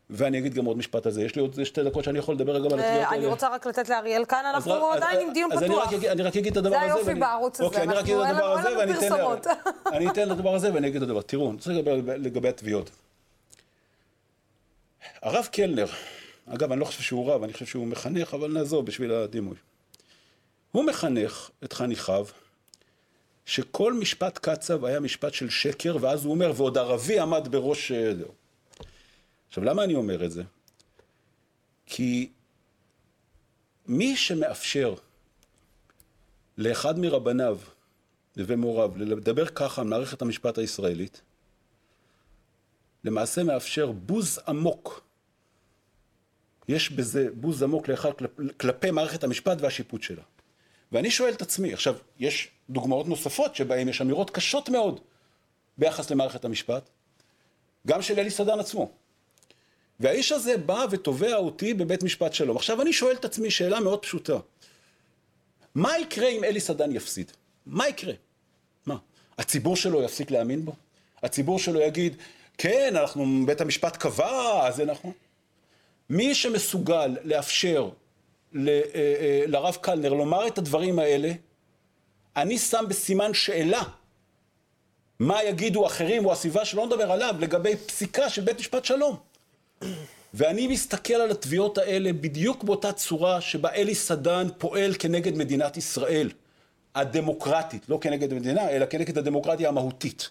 ואני 0.09 0.38
אגיד 0.38 0.53
גם 0.53 0.66
עוד 0.66 0.78
משפט 0.78 1.05
על 1.05 1.11
זה. 1.11 1.24
יש 1.24 1.36
לי 1.36 1.41
עוד 1.41 1.64
שתי 1.64 1.84
דקות 1.84 2.03
שאני 2.03 2.20
יכול 2.20 2.36
לדבר 2.36 2.59
גם 2.59 2.74
על 2.74 2.80
התביעות 2.80 3.05
האלה. 3.05 3.09
אני 3.09 3.26
רוצה 3.26 3.49
רק 3.49 3.68
לתת 3.68 3.89
לאריאל 3.89 4.26
כאן, 4.26 4.43
אנחנו 4.53 4.89
עדיין 4.91 5.20
עם 5.20 5.34
דיון 5.34 5.49
פתוח. 5.49 5.93
אז 5.93 6.05
אני 6.05 6.24
רק 6.24 6.38
אגיד 6.38 6.51
את 6.51 6.57
הדבר 6.57 6.76
הזה. 6.76 6.88
זה 6.88 6.93
היופי 6.95 7.14
בערוץ 7.14 7.59
הזה, 7.59 7.68
אוקיי, 7.68 7.84
אנחנו 7.84 8.26
אין 8.26 8.36
לנו 8.36 8.99
פרסומות. 8.99 9.47
אני 9.95 10.09
אתן 10.09 10.30
לדבר 10.30 10.55
הזה 10.55 10.74
ואני 10.74 10.88
אגיד 10.88 11.01
את 11.01 11.09
הדבר. 11.09 11.22
תראו, 11.22 11.45
אני 11.45 11.55
רוצה 11.55 11.72
לדבר 11.72 11.95
לגבי 12.18 12.49
התביעות. 12.49 12.89
הרב 15.22 15.47
קלנר, 15.51 15.86
אגב, 16.46 16.72
אני 16.72 16.80
לא 16.80 16.86
חושב 16.86 17.02
שהוא 17.02 17.32
רב, 17.32 17.44
אני 17.44 17.54
חושב 17.54 17.66
שהוא 17.66 17.88
מחנך, 17.88 18.34
אבל 18.34 18.52
נעזוב 18.52 18.86
בשביל 18.86 19.12
הדימוי. 19.12 19.56
הוא 20.72 20.84
מחנך 20.86 21.50
את 21.64 21.74
חניכיו 21.74 22.28
שכל 23.46 23.94
משפט 23.94 24.38
קצב 24.38 24.86
היה 24.86 25.00
משפט 25.00 25.34
של 25.34 25.50
שקר, 25.50 25.98
ואז 26.02 26.26
הוא 26.26 26.34
אומר, 26.34 26.52
ועוד 26.56 26.78
ערבי 26.78 27.20
עמד 27.20 27.48
בראש... 27.52 27.91
אה, 27.91 28.14
עכשיו, 29.48 29.64
למה 29.64 29.84
אני 29.84 29.96
אומר 29.96 30.26
את 30.26 30.32
זה? 30.32 30.44
כי 31.86 32.30
מי 33.88 34.16
שמאפשר 34.16 34.96
לאחד 36.58 37.00
מרבניו 37.00 37.60
ומוריו 38.38 38.91
לדבר 38.98 39.46
ככה 39.46 39.82
על 39.82 39.88
מערכת 39.88 40.22
המשפט 40.22 40.58
הישראלית, 40.58 41.22
למעשה 43.04 43.44
מאפשר 43.44 43.91
בוז 43.91 44.39
עמוק. 44.48 45.04
יש 46.68 46.91
בזה 46.91 47.28
בוז 47.34 47.64
עמוק 47.64 47.88
לאחד 47.88 48.11
כלפי 48.57 48.91
מערכת 48.91 49.24
המשפט 49.24 49.57
והשיפוט 49.61 50.03
שלה. 50.03 50.22
ואני 50.91 51.11
שואל 51.11 51.34
את 51.34 51.41
עצמי, 51.41 51.74
עכשיו, 51.74 51.95
יש 52.20 52.49
דוגמאות 52.70 53.07
נוספות 53.07 53.55
שבהן 53.55 53.89
יש 53.89 54.01
אמירות 54.01 54.30
קשות 54.30 54.70
מאוד 54.70 54.99
ביחס 55.78 56.11
למערכת 56.11 56.45
המשפט, 56.45 56.89
גם 57.88 58.01
של 58.01 58.20
אלי 58.20 58.30
סדן 58.30 58.59
עצמו. 58.59 58.91
והאיש 59.99 60.32
הזה 60.32 60.57
בא 60.57 60.86
ותובע 60.91 61.36
אותי 61.36 61.74
בבית 61.74 62.03
משפט 62.03 62.34
שלום. 62.34 62.57
עכשיו 62.57 62.82
אני 62.82 62.93
שואל 62.93 63.16
את 63.16 63.26
עצמי 63.26 63.51
שאלה 63.51 63.80
מאוד 63.80 64.01
פשוטה. 64.01 64.38
מה 65.76 65.99
יקרה 65.99 66.28
אם 66.28 66.43
אלי 66.43 66.59
סדן 66.59 66.91
יפסיד? 66.91 67.32
מה 67.66 67.88
יקרה? 67.88 68.14
מה? 68.86 68.97
הציבור 69.38 69.76
שלו 69.76 70.03
יפסיק 70.03 70.32
להאמין 70.32 70.66
בו? 70.66 70.74
הציבור 71.24 71.59
שלו 71.59 71.82
יגיד, 71.82 72.16
כן, 72.57 72.93
אנחנו, 72.95 73.43
בית 73.45 73.61
המשפט 73.61 73.97
קבע, 73.97 74.72
זה 74.72 74.86
נכון. 74.86 75.11
מי 76.10 76.36
שמסוגל 76.36 77.16
לאפשר 77.24 77.89
ל, 78.54 78.70
אה, 78.70 78.82
אה, 78.95 79.43
לרב 79.47 79.78
קלנר 79.82 80.14
לומר 80.14 80.47
את 80.47 80.58
הדברים 80.58 80.99
האלה, 80.99 81.32
אני 82.36 82.58
שם 82.58 82.86
בסימן 82.89 83.34
שאלה 83.34 83.84
מה 85.20 85.43
יגידו 85.43 85.86
אחרים 85.86 86.26
או 86.26 86.32
הסביבה 86.32 86.66
שלא 86.66 86.86
נדבר 86.86 87.12
עליו 87.12 87.36
לגבי 87.39 87.76
פסיקה 87.76 88.30
של 88.30 88.41
בית 88.41 88.60
משפט 88.60 88.86
שלום. 88.86 89.18
ואני 90.34 90.68
מסתכל 90.68 91.14
על 91.14 91.32
התביעות 91.32 91.78
האלה 91.78 92.14
בדיוק 92.14 92.64
באותה 92.64 92.93
צורה 92.93 93.41
שבה 93.41 93.70
אלי 93.70 93.95
סדן 93.95 94.47
פועל 94.58 94.93
כנגד 94.99 95.38
מדינת 95.38 95.78
ישראל 95.78 96.30
הדמוקרטית, 96.95 97.89
לא 97.89 97.97
כנגד 98.01 98.32
המדינה, 98.32 98.70
אלא 98.70 98.86
כנגד 98.86 99.18
הדמוקרטיה 99.18 99.70
המהותית. 99.70 100.30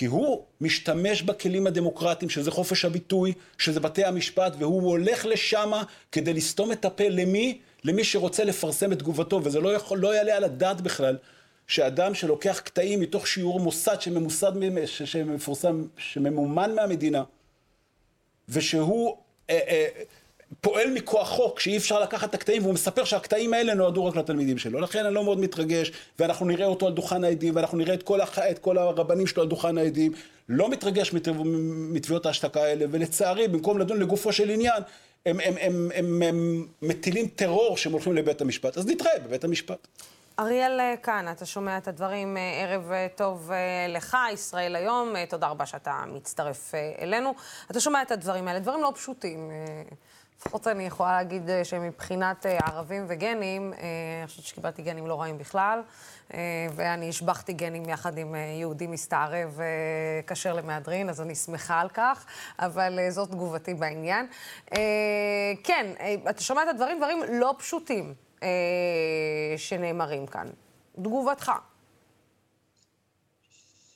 כי 0.00 0.06
הוא 0.06 0.44
משתמש 0.60 1.22
בכלים 1.22 1.66
הדמוקרטיים, 1.66 2.30
שזה 2.30 2.50
חופש 2.50 2.84
הביטוי, 2.84 3.32
שזה 3.58 3.80
בתי 3.80 4.04
המשפט, 4.04 4.52
והוא 4.58 4.82
הולך 4.82 5.26
לשם 5.26 5.72
כדי 6.12 6.32
לסתום 6.32 6.72
את 6.72 6.84
הפה 6.84 7.08
למי? 7.08 7.58
למי 7.84 8.04
שרוצה 8.04 8.44
לפרסם 8.44 8.92
את 8.92 8.98
תגובתו, 8.98 9.40
וזה 9.44 9.60
לא, 9.60 9.74
יכול, 9.74 9.98
לא 9.98 10.14
יעלה 10.14 10.36
על 10.36 10.44
הדעת 10.44 10.80
בכלל 10.80 11.16
שאדם 11.66 12.14
שלוקח 12.14 12.60
קטעים 12.64 13.00
מתוך 13.00 13.26
שיעור 13.26 13.60
מוסד 13.60 14.00
שממוסד, 14.00 14.52
שמפורסם, 14.86 15.84
שממומן 15.96 16.74
מהמדינה, 16.74 17.22
ושהוא 18.48 19.16
אה, 19.50 19.58
אה, 19.68 19.86
פועל 20.60 20.90
מכוח 20.90 21.28
חוק 21.28 21.60
שאי 21.60 21.76
אפשר 21.76 22.00
לקחת 22.00 22.28
את 22.28 22.34
הקטעים 22.34 22.62
והוא 22.62 22.74
מספר 22.74 23.04
שהקטעים 23.04 23.54
האלה 23.54 23.74
נועדו 23.74 24.06
רק 24.06 24.16
לתלמידים 24.16 24.58
שלו. 24.58 24.80
לכן 24.80 25.04
אני 25.06 25.14
לא 25.14 25.24
מאוד 25.24 25.40
מתרגש 25.40 25.92
ואנחנו 26.18 26.46
נראה 26.46 26.66
אותו 26.66 26.86
על 26.86 26.92
דוכן 26.92 27.24
העדים 27.24 27.56
ואנחנו 27.56 27.78
נראה 27.78 27.94
את 27.94 28.02
כל, 28.02 28.20
הח... 28.20 28.38
את 28.38 28.58
כל 28.58 28.78
הרבנים 28.78 29.26
שלו 29.26 29.42
על 29.42 29.48
דוכן 29.48 29.78
העדים. 29.78 30.12
לא 30.48 30.68
מתרגש 30.68 31.12
מתביעות 31.92 32.26
ההשתקה 32.26 32.62
האלה 32.62 32.84
ולצערי 32.90 33.48
במקום 33.48 33.78
לדון 33.78 34.00
לגופו 34.00 34.32
של 34.32 34.50
עניין 34.50 34.82
הם, 35.26 35.40
הם, 35.40 35.54
הם, 35.60 35.90
הם, 35.94 36.22
הם 36.22 36.66
מטילים 36.82 37.28
טרור 37.28 37.76
שהם 37.76 37.92
הולכים 37.92 38.16
לבית 38.16 38.40
המשפט. 38.40 38.78
אז 38.78 38.86
נתראה 38.86 39.18
בבית 39.24 39.44
המשפט. 39.44 39.88
אריאל 40.38 40.80
אה, 40.80 40.94
כאן, 41.02 41.26
אתה 41.32 41.46
שומע 41.46 41.78
את 41.78 41.88
הדברים, 41.88 42.36
אה, 42.36 42.62
ערב 42.62 42.92
אה, 42.92 43.06
טוב 43.16 43.50
לך, 43.88 44.16
ישראל 44.32 44.76
היום, 44.76 45.14
תודה 45.28 45.48
רבה 45.48 45.66
שאתה 45.66 46.04
מצטרף 46.06 46.74
אלינו. 47.00 47.34
אתה 47.70 47.80
שומע 47.80 48.02
את 48.02 48.10
הדברים 48.10 48.48
האלה, 48.48 48.58
דברים 48.58 48.82
לא 48.82 48.92
פשוטים. 48.94 49.50
לפחות 50.40 50.66
אני 50.66 50.86
יכולה 50.86 51.12
להגיד 51.12 51.42
שמבחינת 51.64 52.46
ערבים 52.46 53.04
וגנים, 53.08 53.72
אני 53.72 54.26
חושבת 54.26 54.44
שקיבלתי 54.44 54.82
גנים 54.82 55.06
לא 55.06 55.20
רעים 55.20 55.38
בכלל, 55.38 55.80
ואני 56.74 57.08
השבחתי 57.08 57.52
גנים 57.52 57.88
יחד 57.88 58.18
עם 58.18 58.34
יהודי 58.34 58.86
מסתערב 58.86 59.58
כשר 60.26 60.52
למהדרין, 60.52 61.08
אז 61.10 61.20
אני 61.20 61.34
שמחה 61.34 61.80
על 61.80 61.88
כך, 61.88 62.26
אבל 62.58 62.98
זאת 63.10 63.30
תגובתי 63.30 63.74
בעניין. 63.74 64.26
כן, 65.64 65.86
אתה 66.30 66.42
שומע 66.42 66.62
את 66.62 66.68
הדברים, 66.68 66.98
דברים 66.98 67.22
לא 67.40 67.54
פשוטים. 67.58 68.14
אה, 68.42 69.54
שנאמרים 69.56 70.26
כאן. 70.26 70.46
תגובתך. 70.94 71.52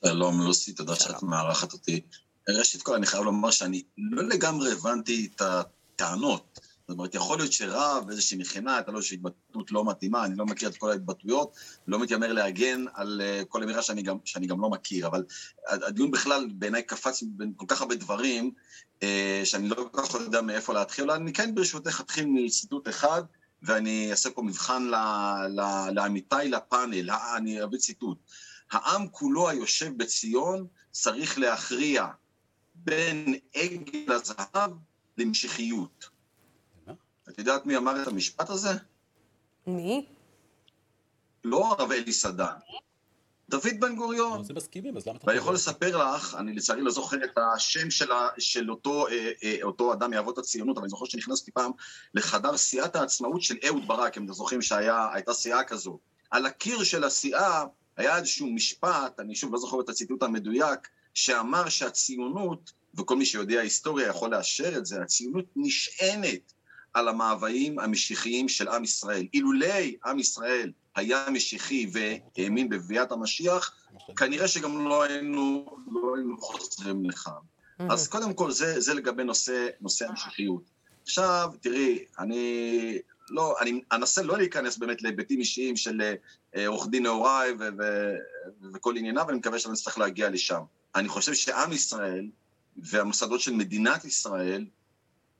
שלום 0.05 0.41
לוסי, 0.41 0.73
תודה 0.73 0.95
שאת 0.95 1.23
מארחת 1.23 1.73
אותי. 1.73 2.01
ראשית 2.49 2.81
כל, 2.81 2.95
אני 2.95 3.05
חייב 3.05 3.23
לומר 3.23 3.51
שאני 3.51 3.83
לא 3.97 4.23
לגמרי 4.23 4.71
הבנתי 4.71 5.29
את 5.35 5.41
הטענות. 5.95 6.59
זאת 6.87 6.97
אומרת, 6.97 7.15
יכול 7.15 7.37
להיות 7.37 7.51
שרב, 7.51 8.09
איזושהי 8.09 8.37
מכינה, 8.37 8.75
הייתה 8.75 8.91
לו 8.91 8.97
איזושהי 8.97 9.15
התבטאות 9.15 9.71
לא 9.71 9.85
מתאימה, 9.85 10.25
אני 10.25 10.35
לא 10.35 10.45
מכיר 10.45 10.69
את 10.69 10.77
כל 10.77 10.91
ההתבטאויות, 10.91 11.55
לא 11.87 11.99
מתיימר 11.99 12.33
להגן 12.33 12.85
על 12.93 13.21
uh, 13.21 13.45
כל 13.45 13.63
אמירה 13.63 13.81
שאני 13.81 14.03
שאני 14.25 14.47
גם 14.47 14.61
לא 14.61 14.69
מכיר, 14.69 15.07
אבל 15.07 15.23
הדיון 15.67 16.11
בכלל 16.11 16.47
בעיניי 16.53 16.83
קפץ 16.83 17.23
בין 17.27 17.53
כל 17.55 17.65
כך 17.67 17.81
הרבה 17.81 17.95
דברים, 17.95 18.51
uh, 18.99 19.03
שאני 19.43 19.69
לא 19.69 19.75
כל 19.91 20.01
כך 20.03 20.13
יודע 20.13 20.41
מאיפה 20.41 20.73
להתחיל, 20.73 21.11
אבל 21.11 21.21
אני 21.21 21.33
כן 21.33 21.55
ברשותך 21.55 22.01
אתחיל 22.01 22.25
מציטוט 22.27 22.87
אחד, 22.87 23.23
ואני 23.63 24.11
אעשה 24.11 24.29
פה 24.29 24.41
מבחן 24.41 24.89
לעמיתיי 25.95 26.49
לפאנל, 26.49 27.09
אני 27.37 27.63
אביא 27.63 27.79
ציטוט. 27.79 28.17
העם 28.71 29.07
כולו 29.07 29.49
היושב 29.49 29.97
בציון 29.97 30.67
צריך 30.91 31.39
להכריע 31.39 32.07
בין 32.75 33.35
עגל 33.55 34.13
הזהב 34.13 34.71
למשיחיות. 35.17 36.09
את 37.29 37.37
יודעת 37.37 37.65
מי 37.65 37.77
אמר 37.77 38.01
את 38.01 38.07
המשפט 38.07 38.49
הזה? 38.49 38.69
מי? 39.67 40.05
לא 41.43 41.71
הרב 41.71 41.91
אלי 41.91 42.13
סדן. 42.13 42.53
דוד 43.49 43.79
בן 43.79 43.95
גוריון. 43.95 44.43
זה 44.43 44.53
מסכימים, 44.53 44.97
אז 44.97 45.07
למה 45.07 45.17
אתה... 45.17 45.27
ואני 45.27 45.37
יכול 45.37 45.53
לספר 45.53 45.97
לך, 45.97 46.35
אני 46.39 46.53
לצערי 46.53 46.81
לא 46.81 46.91
זוכר 46.91 47.17
את 47.23 47.37
השם 47.55 47.91
של, 47.91 48.11
ה, 48.11 48.29
של 48.37 48.71
אותו, 48.71 49.07
אה, 49.07 49.31
אה, 49.43 49.57
אותו 49.63 49.93
אדם 49.93 50.11
מאבות 50.11 50.37
הציונות, 50.37 50.77
אבל 50.77 50.83
אני 50.83 50.89
זוכר 50.89 51.05
שנכנסתי 51.05 51.51
פעם 51.51 51.71
לחדר 52.13 52.57
סיעת 52.57 52.95
העצמאות 52.95 53.41
של 53.41 53.55
אהוד 53.67 53.87
ברק, 53.87 54.17
אם 54.17 54.25
אתם 54.25 54.33
זוכרים 54.33 54.61
שהייתה 54.61 55.33
סיעה 55.33 55.63
כזו. 55.63 55.99
על 56.31 56.45
הקיר 56.45 56.83
של 56.83 57.03
הסיעה 57.03 57.65
היה 57.97 58.17
איזשהו 58.17 58.47
משפט, 58.47 59.19
אני 59.19 59.35
שוב 59.35 59.53
לא 59.53 59.59
זוכר 59.59 59.81
את 59.81 59.89
הציטוט 59.89 60.23
המדויק, 60.23 60.87
שאמר 61.13 61.69
שהציונות, 61.69 62.71
וכל 62.97 63.15
מי 63.15 63.25
שיודע 63.25 63.61
היסטוריה 63.61 64.07
יכול 64.07 64.31
לאשר 64.31 64.77
את 64.77 64.85
זה, 64.85 65.01
הציונות 65.01 65.45
נשענת 65.55 66.53
על 66.93 67.07
המאוויים 67.07 67.79
המשיחיים 67.79 68.49
של 68.49 68.67
עם 68.67 68.83
ישראל. 68.83 69.27
אילולי 69.33 69.95
עם 70.05 70.19
ישראל 70.19 70.71
היה 70.95 71.25
משיחי 71.31 71.87
והאמין 71.91 72.69
בביאת 72.69 73.11
המשיח, 73.11 73.75
כנראה 74.15 74.47
שגם 74.47 74.87
לא 74.87 75.03
היינו, 75.03 75.65
לא 75.91 76.15
היינו 76.15 76.37
חוזרים 76.41 77.09
לכאן. 77.09 77.31
אז 77.79 78.07
קודם 78.07 78.33
כל, 78.33 78.51
זה, 78.51 78.79
זה 78.79 78.93
לגבי 78.93 79.23
נושא, 79.23 79.67
נושא 79.81 80.07
המשיחיות. 80.07 80.63
עכשיו, 81.03 81.51
תראי, 81.61 82.05
אני 82.19 82.97
לא, 83.29 83.55
אני 83.61 83.81
אנסה 83.91 84.23
לא 84.23 84.37
להיכנס 84.37 84.77
באמת 84.77 85.01
להיבטים 85.01 85.39
אישיים 85.39 85.75
של 85.75 86.01
אה, 86.55 86.67
עורך 86.67 86.87
דין 86.87 87.03
נעוריי 87.03 87.53
וכל 88.73 88.97
ענייניו, 88.97 89.25
ואני 89.27 89.37
מקווה 89.37 89.59
שאני 89.59 89.73
אצטרך 89.73 89.97
להגיע 89.97 90.29
לשם. 90.29 90.61
אני 90.95 91.07
חושב 91.07 91.33
שעם 91.33 91.71
ישראל 91.71 92.29
והמוסדות 92.77 93.41
של 93.41 93.53
מדינת 93.53 94.05
ישראל 94.05 94.65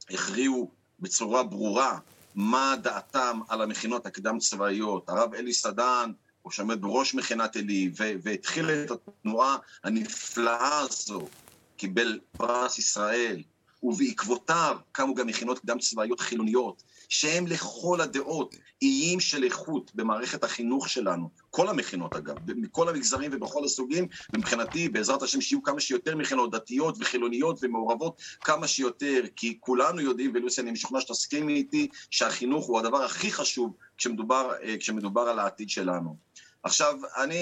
הכריעו 0.09 0.71
בצורה 0.99 1.43
ברורה 1.43 1.99
מה 2.35 2.75
דעתם 2.81 3.39
על 3.47 3.61
המכינות 3.61 4.05
הקדם 4.05 4.39
צבאיות. 4.39 5.09
הרב 5.09 5.33
אלי 5.33 5.53
סדן, 5.53 6.11
הוא 6.41 6.51
שעומד 6.51 6.81
בראש 6.81 7.15
מכינת 7.15 7.55
עלי, 7.55 7.91
והתחיל 8.23 8.69
את 8.69 8.91
התנועה 8.91 9.57
הנפלאה 9.83 10.79
הזו, 10.79 11.27
קיבל 11.77 12.19
פרס 12.37 12.79
ישראל, 12.79 13.43
ובעקבותיו 13.85 14.77
קמו 14.91 15.15
גם 15.15 15.27
מכינות 15.27 15.59
קדם 15.59 15.79
צבאיות 15.79 16.19
חילוניות, 16.19 16.83
שהם 17.09 17.47
לכל 17.47 18.01
הדעות 18.01 18.55
איים 18.81 19.19
של 19.19 19.43
איכות 19.43 19.91
במערכת 19.95 20.43
החינוך 20.43 20.89
שלנו, 20.89 21.29
כל 21.49 21.69
המכינות 21.69 22.15
אגב, 22.15 22.35
מכל 22.47 22.89
המגזרים 22.89 23.31
ובכל 23.33 23.65
הסוגים, 23.65 24.07
ומבחינתי, 24.33 24.89
בעזרת 24.89 25.21
השם, 25.21 25.41
שיהיו 25.41 25.63
כמה 25.63 25.79
שיותר 25.79 26.15
מכינות 26.15 26.51
דתיות 26.51 26.95
וחילוניות 26.99 27.59
ומעורבות 27.61 28.21
כמה 28.41 28.67
שיותר, 28.67 29.23
כי 29.35 29.57
כולנו 29.59 30.01
יודעים, 30.01 30.31
ולוסי, 30.33 30.61
אני 30.61 30.71
משוכנע 30.71 31.01
שתסכימי 31.01 31.53
איתי, 31.53 31.87
שהחינוך 32.11 32.65
הוא 32.65 32.79
הדבר 32.79 33.03
הכי 33.03 33.31
חשוב 33.31 33.73
כשמדובר, 33.97 34.51
אה, 34.63 34.75
כשמדובר 34.79 35.21
על 35.21 35.39
העתיד 35.39 35.69
שלנו. 35.69 36.15
עכשיו, 36.65 36.99
אני, 37.17 37.35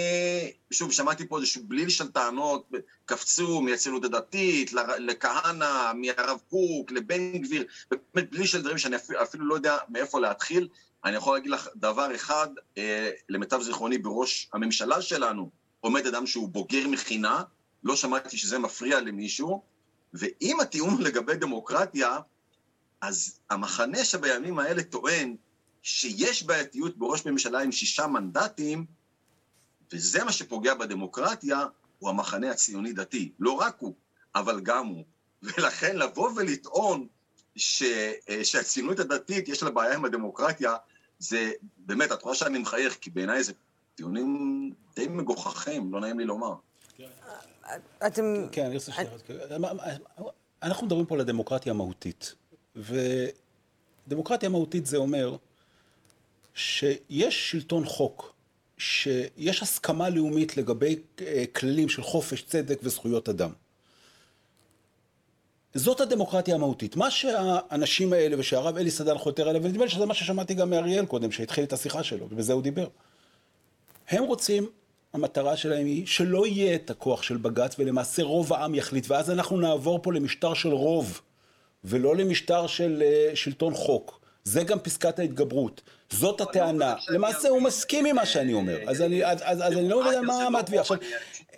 שוב, 0.71 0.91
שמעתי 0.91 1.27
פה 1.27 1.37
איזשהו 1.37 1.63
בליל 1.67 1.89
של 1.89 2.11
טענות, 2.11 2.71
קפצו 3.05 3.61
מהציונות 3.61 4.05
הדתית, 4.05 4.73
לכהנא, 4.99 5.91
מהרב 5.93 6.39
קוק, 6.49 6.91
לבן 6.91 7.37
גביר, 7.37 7.65
באמת 7.91 8.31
בליל 8.31 8.45
של 8.45 8.61
דברים 8.61 8.77
שאני 8.77 8.95
אפילו, 8.95 9.23
אפילו 9.23 9.45
לא 9.45 9.55
יודע 9.55 9.77
מאיפה 9.89 10.19
להתחיל. 10.19 10.67
אני 11.05 11.15
יכול 11.15 11.37
להגיד 11.37 11.51
לך 11.51 11.67
דבר 11.75 12.15
אחד, 12.15 12.47
אה, 12.77 13.09
למיטב 13.29 13.61
זיכרוני, 13.61 13.97
בראש 13.97 14.49
הממשלה 14.53 15.01
שלנו 15.01 15.49
עומד 15.79 16.07
אדם 16.07 16.27
שהוא 16.27 16.49
בוגר 16.49 16.87
מכינה, 16.87 17.43
לא 17.83 17.95
שמעתי 17.95 18.37
שזה 18.37 18.59
מפריע 18.59 19.01
למישהו, 19.01 19.63
ואם 20.13 20.59
הטיעון 20.59 21.01
לגבי 21.01 21.35
דמוקרטיה, 21.35 22.17
אז 23.01 23.39
המחנה 23.49 24.03
שבימים 24.05 24.59
האלה 24.59 24.83
טוען 24.83 25.35
שיש 25.81 26.43
בעייתיות 26.43 26.97
בראש 26.97 27.25
ממשלה 27.25 27.59
עם 27.59 27.71
שישה 27.71 28.07
מנדטים, 28.07 28.85
וזה 29.93 30.23
מה 30.23 30.31
שפוגע 30.31 30.73
בדמוקרטיה, 30.73 31.65
הוא 31.99 32.09
המחנה 32.09 32.51
הציוני-דתי. 32.51 33.31
לא 33.39 33.51
רק 33.51 33.75
הוא, 33.79 33.93
אבל 34.35 34.59
גם 34.59 34.87
הוא. 34.87 35.03
ולכן 35.43 35.97
לבוא 35.97 36.29
ולטעון 36.35 37.07
ש, 37.55 37.83
אה, 38.29 38.43
שהציונות 38.43 38.99
הדתית 38.99 39.49
יש 39.49 39.63
לה 39.63 39.69
בעיה 39.69 39.93
עם 39.93 40.05
הדמוקרטיה, 40.05 40.75
זה 41.19 41.51
באמת, 41.77 42.11
את 42.11 42.23
רואה 42.23 42.35
שאני 42.35 42.59
מחייך, 42.59 42.97
כי 43.01 43.09
בעיניי 43.09 43.43
זה 43.43 43.53
טיעונים 43.95 44.71
די 44.95 45.07
מגוחכים, 45.07 45.93
לא 45.93 45.99
נעים 45.99 46.19
לי 46.19 46.25
לומר. 46.25 46.53
אתם... 48.07 48.47
כן, 48.51 48.65
אני 48.65 48.75
רוצה 48.75 48.91
שנייה. 48.91 49.11
אנחנו 50.63 50.85
מדברים 50.85 51.05
פה 51.05 51.15
על 51.15 51.21
הדמוקרטיה 51.21 51.71
המהותית, 51.71 52.35
ודמוקרטיה 54.07 54.49
מהותית 54.49 54.85
זה 54.85 54.97
אומר 54.97 55.35
שיש 56.53 57.51
שלטון 57.51 57.85
חוק, 57.85 58.32
שיש 58.83 59.61
הסכמה 59.61 60.09
לאומית 60.09 60.57
לגבי 60.57 60.95
אה, 61.21 61.43
כללים 61.55 61.89
של 61.89 62.03
חופש, 62.03 62.41
צדק 62.41 62.79
וזכויות 62.83 63.29
אדם. 63.29 63.49
זאת 65.73 66.01
הדמוקרטיה 66.01 66.55
המהותית. 66.55 66.95
מה 66.95 67.11
שהאנשים 67.11 68.13
האלה 68.13 68.35
ושהרב 68.39 68.77
אלי 68.77 68.91
סדן 68.91 69.17
חותר 69.17 69.49
עליו, 69.49 69.63
ונדמה 69.63 69.83
לי 69.83 69.89
שזה 69.89 70.05
מה 70.05 70.13
ששמעתי 70.13 70.53
גם 70.53 70.69
מאריאל 70.69 71.05
קודם, 71.05 71.31
שהתחיל 71.31 71.63
את 71.63 71.73
השיחה 71.73 72.03
שלו, 72.03 72.27
ובזה 72.29 72.53
הוא 72.53 72.61
דיבר. 72.61 72.87
הם 74.09 74.23
רוצים, 74.23 74.69
המטרה 75.13 75.57
שלהם 75.57 75.85
היא 75.85 76.05
שלא 76.05 76.47
יהיה 76.47 76.75
את 76.75 76.89
הכוח 76.89 77.23
של 77.23 77.37
בג"ץ, 77.37 77.75
ולמעשה 77.79 78.23
רוב 78.23 78.53
העם 78.53 78.75
יחליט, 78.75 79.05
ואז 79.07 79.31
אנחנו 79.31 79.57
נעבור 79.57 79.99
פה 80.01 80.13
למשטר 80.13 80.53
של 80.53 80.71
רוב, 80.71 81.21
ולא 81.83 82.15
למשטר 82.15 82.67
של 82.67 83.03
uh, 83.03 83.35
שלטון 83.35 83.73
חוק. 83.73 84.22
זה 84.43 84.63
גם 84.63 84.79
פסקת 84.79 85.19
ההתגברות. 85.19 85.81
זאת 86.09 86.39
לא 86.39 86.45
הטענה. 86.49 86.95
למעשה 87.09 87.49
הוא 87.49 87.61
מסכים 87.61 88.05
עם 88.05 88.15
מה 88.15 88.25
שאני 88.25 88.53
אומר. 88.53 88.77
אז 88.87 89.61
אני 89.61 89.89
לא 89.89 89.95
יודע 89.95 90.21
מה 90.49 90.59
התביעה. 90.59 90.81
עכשיו, 90.81 90.97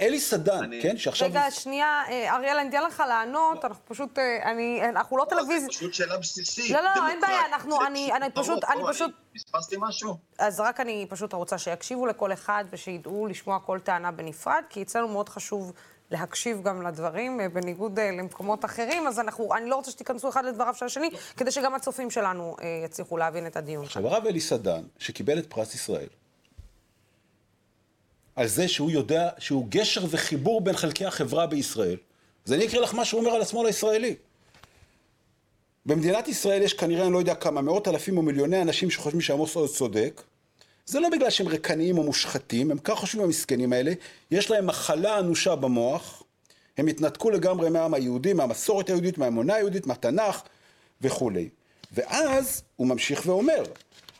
אלי 0.01 0.19
סדן, 0.19 0.69
כן, 0.81 0.97
שעכשיו... 0.97 1.29
רגע, 1.29 1.51
שנייה, 1.51 2.03
אה, 2.09 2.36
אריאל, 2.36 2.57
אני 2.57 2.69
אתן 2.69 2.83
לך 2.83 3.03
לענות, 3.07 3.65
אנחנו 3.65 3.86
פשוט, 3.86 4.19
אה, 4.19 4.51
אני, 4.51 4.81
אנחנו 4.89 5.17
לא 5.17 5.25
טלוויזיה. 5.29 5.67
זה 5.67 5.67
פשוט 5.67 5.93
שאלה 5.93 6.17
בסיסית. 6.17 6.71
לא, 6.71 6.81
לא, 6.81 7.07
אין 7.09 7.21
בעיה, 7.21 7.45
אנחנו, 7.45 7.86
אני 7.86 8.29
פשוט, 8.33 8.63
אני 8.63 8.81
פשוט... 8.89 9.11
פספסתי 9.36 9.75
משהו? 9.79 10.17
אז 10.39 10.59
רק 10.59 10.79
אני 10.79 11.05
פשוט 11.09 11.33
רוצה 11.33 11.57
שיקשיבו 11.57 12.05
לכל 12.05 12.33
אחד 12.33 12.65
ושידעו 12.69 13.27
לשמוע 13.27 13.59
כל 13.59 13.79
טענה 13.79 14.11
בנפרד, 14.11 14.63
כי 14.69 14.81
אצלנו 14.81 15.07
מאוד 15.07 15.29
חשוב 15.29 15.73
להקשיב 16.11 16.63
גם 16.63 16.87
לדברים, 16.87 17.41
אה, 17.41 17.49
בניגוד 17.49 17.99
למקומות 17.99 18.65
אחרים, 18.65 19.07
אז 19.07 19.19
אנחנו, 19.19 19.55
אני 19.55 19.69
לא 19.69 19.75
רוצה 19.75 19.91
שתיכנסו 19.91 20.29
אחד 20.29 20.45
לדבריו 20.45 20.73
של 20.73 20.85
השני, 20.85 21.09
כדי 21.37 21.51
שגם 21.51 21.75
הצופים 21.75 22.11
שלנו 22.11 22.55
יצליחו 22.85 23.17
להבין 23.17 23.47
את 23.47 23.57
הדיון. 23.57 23.85
עכשיו, 23.85 24.07
הרב 24.07 24.25
אלי 24.25 24.39
סדן, 24.39 24.83
שקיבל 24.99 25.39
את 25.39 25.45
פרס 25.49 25.75
ישראל, 25.75 26.07
על 28.35 28.47
זה 28.47 28.67
שהוא 28.67 28.91
יודע 28.91 29.29
שהוא 29.37 29.65
גשר 29.69 30.05
וחיבור 30.09 30.61
בין 30.61 30.75
חלקי 30.75 31.05
החברה 31.05 31.47
בישראל. 31.47 31.97
אז 32.45 32.53
אני 32.53 32.65
אקריא 32.65 32.81
לך 32.81 32.93
מה 32.93 33.05
שהוא 33.05 33.19
אומר 33.21 33.31
על 33.31 33.41
השמאל 33.41 33.65
הישראלי. 33.67 34.15
במדינת 35.85 36.27
ישראל 36.27 36.61
יש 36.61 36.73
כנראה, 36.73 37.05
אני 37.05 37.13
לא 37.13 37.17
יודע 37.17 37.35
כמה, 37.35 37.61
מאות 37.61 37.87
אלפים 37.87 38.17
או 38.17 38.21
מיליוני 38.21 38.61
אנשים 38.61 38.89
שחושבים 38.91 39.21
שעמוס 39.21 39.55
עוז 39.55 39.75
צודק. 39.75 40.21
זה 40.86 40.99
לא 40.99 41.09
בגלל 41.09 41.29
שהם 41.29 41.47
רקניים 41.47 41.97
או 41.97 42.03
מושחתים, 42.03 42.71
הם 42.71 42.77
ככה 42.77 42.95
חושבים 42.95 43.23
המסכנים 43.23 43.73
האלה, 43.73 43.93
יש 44.31 44.51
להם 44.51 44.67
מחלה 44.67 45.19
אנושה 45.19 45.55
במוח, 45.55 46.23
הם 46.77 46.88
התנתקו 46.88 47.29
לגמרי 47.29 47.69
מהעם 47.69 47.93
היהודי, 47.93 48.33
מהמסורת 48.33 48.88
היהודית, 48.88 49.17
מהאמונה 49.17 49.53
היהודית, 49.53 49.88
מהתנ"ך 49.88 50.41
וכולי. 51.01 51.49
ואז 51.91 52.63
הוא 52.75 52.88
ממשיך 52.88 53.21
ואומר, 53.25 53.63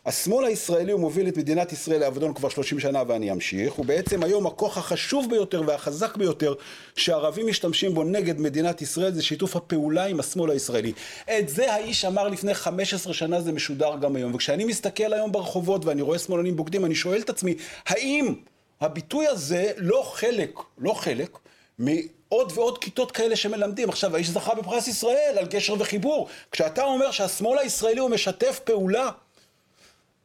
השמאל 0.06 0.45
הישראלי 0.45 0.91
הוא 0.91 1.01
מוביל 1.01 1.28
את 1.28 1.38
מדינת 1.38 1.72
ישראל 1.74 1.99
לאבדון 1.99 2.34
כבר 2.34 2.49
30 2.49 2.80
שנה 2.80 3.03
ואני 3.08 3.32
אמשיך, 3.32 3.74
הוא 3.74 3.86
בעצם 3.86 4.24
היום 4.24 4.47
הכוח 4.47 4.78
החשוב 4.78 5.30
ביותר 5.30 5.64
והחזק 5.66 6.18
ביותר 6.18 6.53
שהערבים 6.95 7.47
משתמשים 7.47 7.93
בו 7.93 8.03
נגד 8.03 8.39
מדינת 8.39 8.82
ישראל 8.82 9.12
זה 9.12 9.24
שיתוף 9.24 9.56
הפעולה 9.56 10.06
עם 10.06 10.20
השמאל 10.20 10.51
הישראלי. 10.51 10.93
את 11.39 11.49
זה 11.49 11.74
האיש 11.74 12.06
אמר 12.06 12.28
לפני 12.28 12.53
15 12.53 13.14
שנה, 13.14 13.41
זה 13.41 13.51
משודר 13.51 13.95
גם 14.01 14.16
היום. 14.16 14.36
וכשאני 14.36 14.66
מסתכל 14.66 15.14
היום 15.14 15.32
ברחובות 15.32 15.86
ואני 15.86 16.01
רואה 16.01 16.20
שמאלנים 16.20 16.56
בוגדים, 16.56 16.86
אני 16.86 16.95
שואל 16.95 17.22
את 17.22 17.30
עצמי, 17.30 17.56
האם 17.88 18.36
הביטוי 18.82 19.28
הזה 19.28 19.72
לא 19.78 20.12
חלק, 20.14 20.60
לא 20.78 20.93
חלק, 20.93 21.38
מעוד 21.80 22.51
ועוד 22.56 22.78
כיתות 22.78 23.12
כאלה 23.12 23.36
שמלמדים. 23.36 23.89
עכשיו, 23.89 24.16
האיש 24.16 24.30
זכה 24.30 24.56
בפרס 24.56 24.88
ישראל 24.88 25.36
על 25.38 25.45
גשר 25.45 25.76
וחיבור. 25.80 26.28
כשאתה 26.51 26.84
אומר 26.84 27.12
שהשמאל 27.12 27.60
הישראלי 27.60 27.99
הוא 27.99 28.10
משתף 28.10 28.60
פעולה 28.64 29.10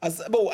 אז 0.02 0.24
בואו, 0.28 0.50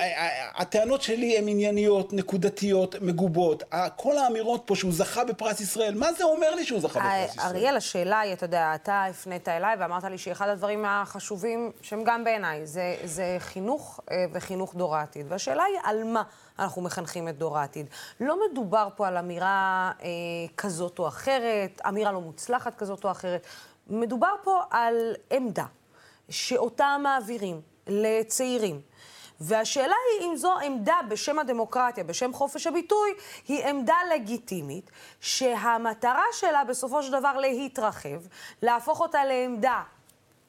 הטענות 0.54 1.02
שלי 1.02 1.38
הן 1.38 1.48
ענייניות, 1.48 2.12
נקודתיות, 2.12 2.94
מגובות. 3.00 3.62
כל 3.96 4.18
האמירות 4.18 4.62
פה 4.66 4.76
שהוא 4.76 4.92
זכה 4.92 5.24
בפרס 5.24 5.60
ישראל, 5.60 5.94
מה 5.94 6.12
זה 6.12 6.24
אומר 6.24 6.54
לי 6.54 6.64
שהוא 6.64 6.80
זכה 6.80 7.00
בפרס 7.00 7.36
ישראל? 7.36 7.46
אריאל, 7.46 7.76
השאלה 7.76 8.20
היא, 8.20 8.32
אתה 8.32 8.44
יודע, 8.44 8.74
אתה 8.74 9.04
הפנית 9.04 9.48
אליי 9.48 9.76
ואמרת 9.78 10.04
לי 10.04 10.18
שאחד 10.18 10.48
הדברים 10.48 10.84
החשובים, 10.84 11.72
שהם 11.82 12.04
גם 12.04 12.24
בעיניי, 12.24 12.66
זה, 12.66 12.96
זה 13.04 13.36
חינוך 13.38 14.00
אה, 14.10 14.24
וחינוך 14.32 14.74
דור 14.74 14.96
העתיד. 14.96 15.26
והשאלה 15.28 15.62
היא 15.62 15.78
על 15.84 16.04
מה 16.04 16.22
אנחנו 16.58 16.82
מחנכים 16.82 17.28
את 17.28 17.38
דור 17.38 17.58
העתיד. 17.58 17.86
לא 18.20 18.38
מדובר 18.50 18.88
פה 18.96 19.08
על 19.08 19.16
אמירה 19.16 19.92
אה, 20.02 20.08
כזאת 20.56 20.98
או 20.98 21.08
אחרת, 21.08 21.80
אמירה 21.88 22.12
לא 22.12 22.20
מוצלחת 22.20 22.74
כזאת 22.78 23.04
או 23.04 23.10
אחרת. 23.10 23.46
מדובר 23.86 24.32
פה 24.44 24.62
על 24.70 25.14
עמדה 25.30 25.66
שאותה 26.28 26.96
מעבירים 27.02 27.60
לצעירים. 27.86 28.80
והשאלה 29.40 29.94
היא 30.10 30.28
אם 30.28 30.36
זו 30.36 30.58
עמדה 30.58 30.96
בשם 31.08 31.38
הדמוקרטיה, 31.38 32.04
בשם 32.04 32.32
חופש 32.32 32.66
הביטוי, 32.66 33.10
היא 33.48 33.64
עמדה 33.64 33.96
לגיטימית, 34.14 34.90
שהמטרה 35.20 36.24
שלה 36.32 36.64
בסופו 36.64 37.02
של 37.02 37.12
דבר 37.12 37.36
להתרחב, 37.36 38.20
להפוך 38.62 39.00
אותה 39.00 39.24
לעמדה 39.24 39.82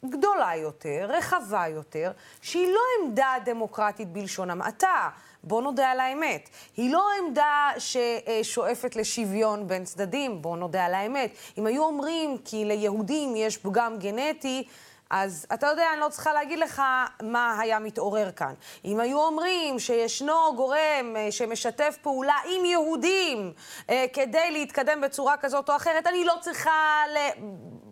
גדולה 0.06 0.56
יותר, 0.56 1.06
רחבה 1.10 1.68
יותר, 1.68 2.12
שהיא 2.42 2.74
לא 2.74 2.80
עמדה 3.00 3.34
דמוקרטית 3.46 4.08
בלשון 4.08 4.50
המעטה. 4.50 5.10
בואו 5.44 5.62
נודה 5.62 5.92
על 5.92 6.00
האמת. 6.00 6.50
היא 6.78 6.94
לא 6.94 7.08
עמדה 7.20 7.70
ששואפת 7.78 8.96
לשוויון 8.96 9.68
בין 9.68 9.84
צדדים, 9.84 10.42
בואו 10.42 10.56
נודה 10.56 10.86
על 10.86 10.94
האמת. 10.94 11.32
אם 11.58 11.66
היו 11.66 11.84
אומרים 11.84 12.38
כי 12.46 12.66
ליהודים 12.66 13.36
יש 13.36 13.58
פגם 13.58 13.98
גנטי, 14.00 14.68
אז 15.10 15.48
אתה 15.54 15.68
יודע, 15.68 15.86
אני 15.94 16.00
לא 16.00 16.10
צריכה 16.10 16.34
להגיד 16.34 16.60
לך 16.60 16.82
מה 17.22 17.60
היה 17.60 17.80
מתעורר 17.80 18.32
כאן. 18.32 18.54
אם 18.86 19.00
היו 19.00 19.20
אומרים 19.20 19.80
שישנו 19.80 20.56
גורם 20.56 21.16
אה, 21.16 21.28
שמשתף 21.32 21.98
פעולה 22.02 22.36
עם 22.46 22.66
יהודים 22.66 23.54
אה, 23.90 24.06
כדי 24.14 24.52
להתקדם 24.52 25.02
בצורה 25.02 25.38
כזאת 25.38 25.70
או 25.70 25.76
אחרת, 25.76 26.08
אני 26.08 26.26
לא 26.26 26.34
צריכה 26.42 27.04
ל... 27.14 27.18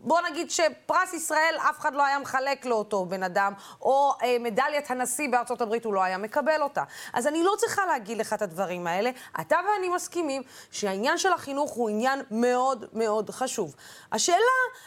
בוא 0.06 0.22
נגיד 0.22 0.51
שפרס 0.51 1.14
ישראל, 1.14 1.56
אף 1.70 1.80
אחד 1.80 1.95
לא 1.95 2.06
היה 2.06 2.20
מחלק 2.20 2.66
לאותו 2.66 3.06
בן 3.06 3.24
אדם, 3.24 3.53
או 3.82 4.12
אה, 4.24 4.38
מדליית 4.39 4.91
הנשיא 4.91 5.30
בארצות 5.30 5.62
הברית, 5.62 5.86
הוא 5.86 5.93
לא 5.93 6.03
היה 6.03 6.18
מקבל 6.18 6.62
אותה. 6.62 6.84
אז 7.14 7.28
אני 7.28 7.43
לא 7.43 7.53
צריכה 7.58 7.86
להגיד 7.86 8.18
לך 8.18 8.34
את 8.34 8.41
הדברים 8.41 8.88
האלה. 8.88 9.10
אתה 9.41 9.58
ואני 9.68 9.89
מסכימים 9.89 10.41
שהעניין 10.72 11.18
של 11.18 11.34
החינוך 11.34 11.72
הוא 11.72 11.89
עניין 11.89 12.22
מאוד 12.32 12.86
מאוד 12.93 13.30
חשוב. 13.30 13.76
השאלה, 14.12 14.38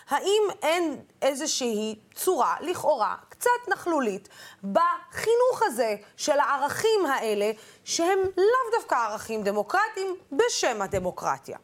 האם 0.08 0.42
אין 0.62 1.00
איזושהי 1.22 1.98
צורה, 2.14 2.56
לכאורה, 2.60 3.14
קצת 3.28 3.50
נכלולית, 3.68 4.28
בחינוך 4.62 5.62
הזה 5.62 5.96
של 6.16 6.38
הערכים 6.40 7.06
האלה, 7.08 7.50
שהם 7.84 8.18
לאו 8.36 8.78
דווקא 8.78 8.94
ערכים 8.94 9.42
דמוקרטיים, 9.42 10.16
בשם 10.32 10.82
הדמוקרטיה. 10.82 11.58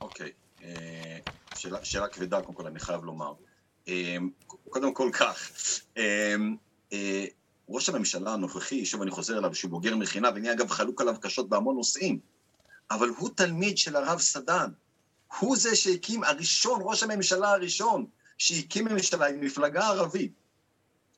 אוקיי, 0.00 0.32
אה, 0.62 1.18
שאלה, 1.60 1.84
שאלה 1.84 2.08
כבדה, 2.08 2.42
קודם 2.42 2.54
כל, 2.54 2.66
אני 2.66 2.80
חייב 2.80 3.04
לומר. 3.04 3.32
אה, 3.88 4.16
קודם 4.68 4.94
כל 4.94 5.10
כך, 5.12 5.50
אה, 5.96 7.24
ראש 7.68 7.88
הממשלה 7.88 8.32
הנוכחי, 8.32 8.84
שוב 8.84 9.02
אני 9.02 9.10
חוזר 9.10 9.38
אליו, 9.38 9.54
שהוא 9.54 9.70
בוגר 9.70 9.96
מכינה, 9.96 10.30
ואני 10.34 10.52
אגב 10.52 10.70
חלוק 10.70 11.00
עליו 11.00 11.16
קשות 11.20 11.48
בהמון 11.48 11.76
נושאים, 11.76 12.18
אבל 12.90 13.08
הוא 13.08 13.30
תלמיד 13.34 13.78
של 13.78 13.96
הרב 13.96 14.20
סדן. 14.20 14.70
הוא 15.38 15.56
זה 15.56 15.76
שהקים, 15.76 16.24
הראשון, 16.24 16.80
ראש 16.84 17.02
הממשלה 17.02 17.52
הראשון, 17.52 18.06
שהקים 18.38 18.84
ממשלה 18.84 19.26
עם 19.26 19.40
מפלגה 19.40 19.86
ערבית, 19.88 20.32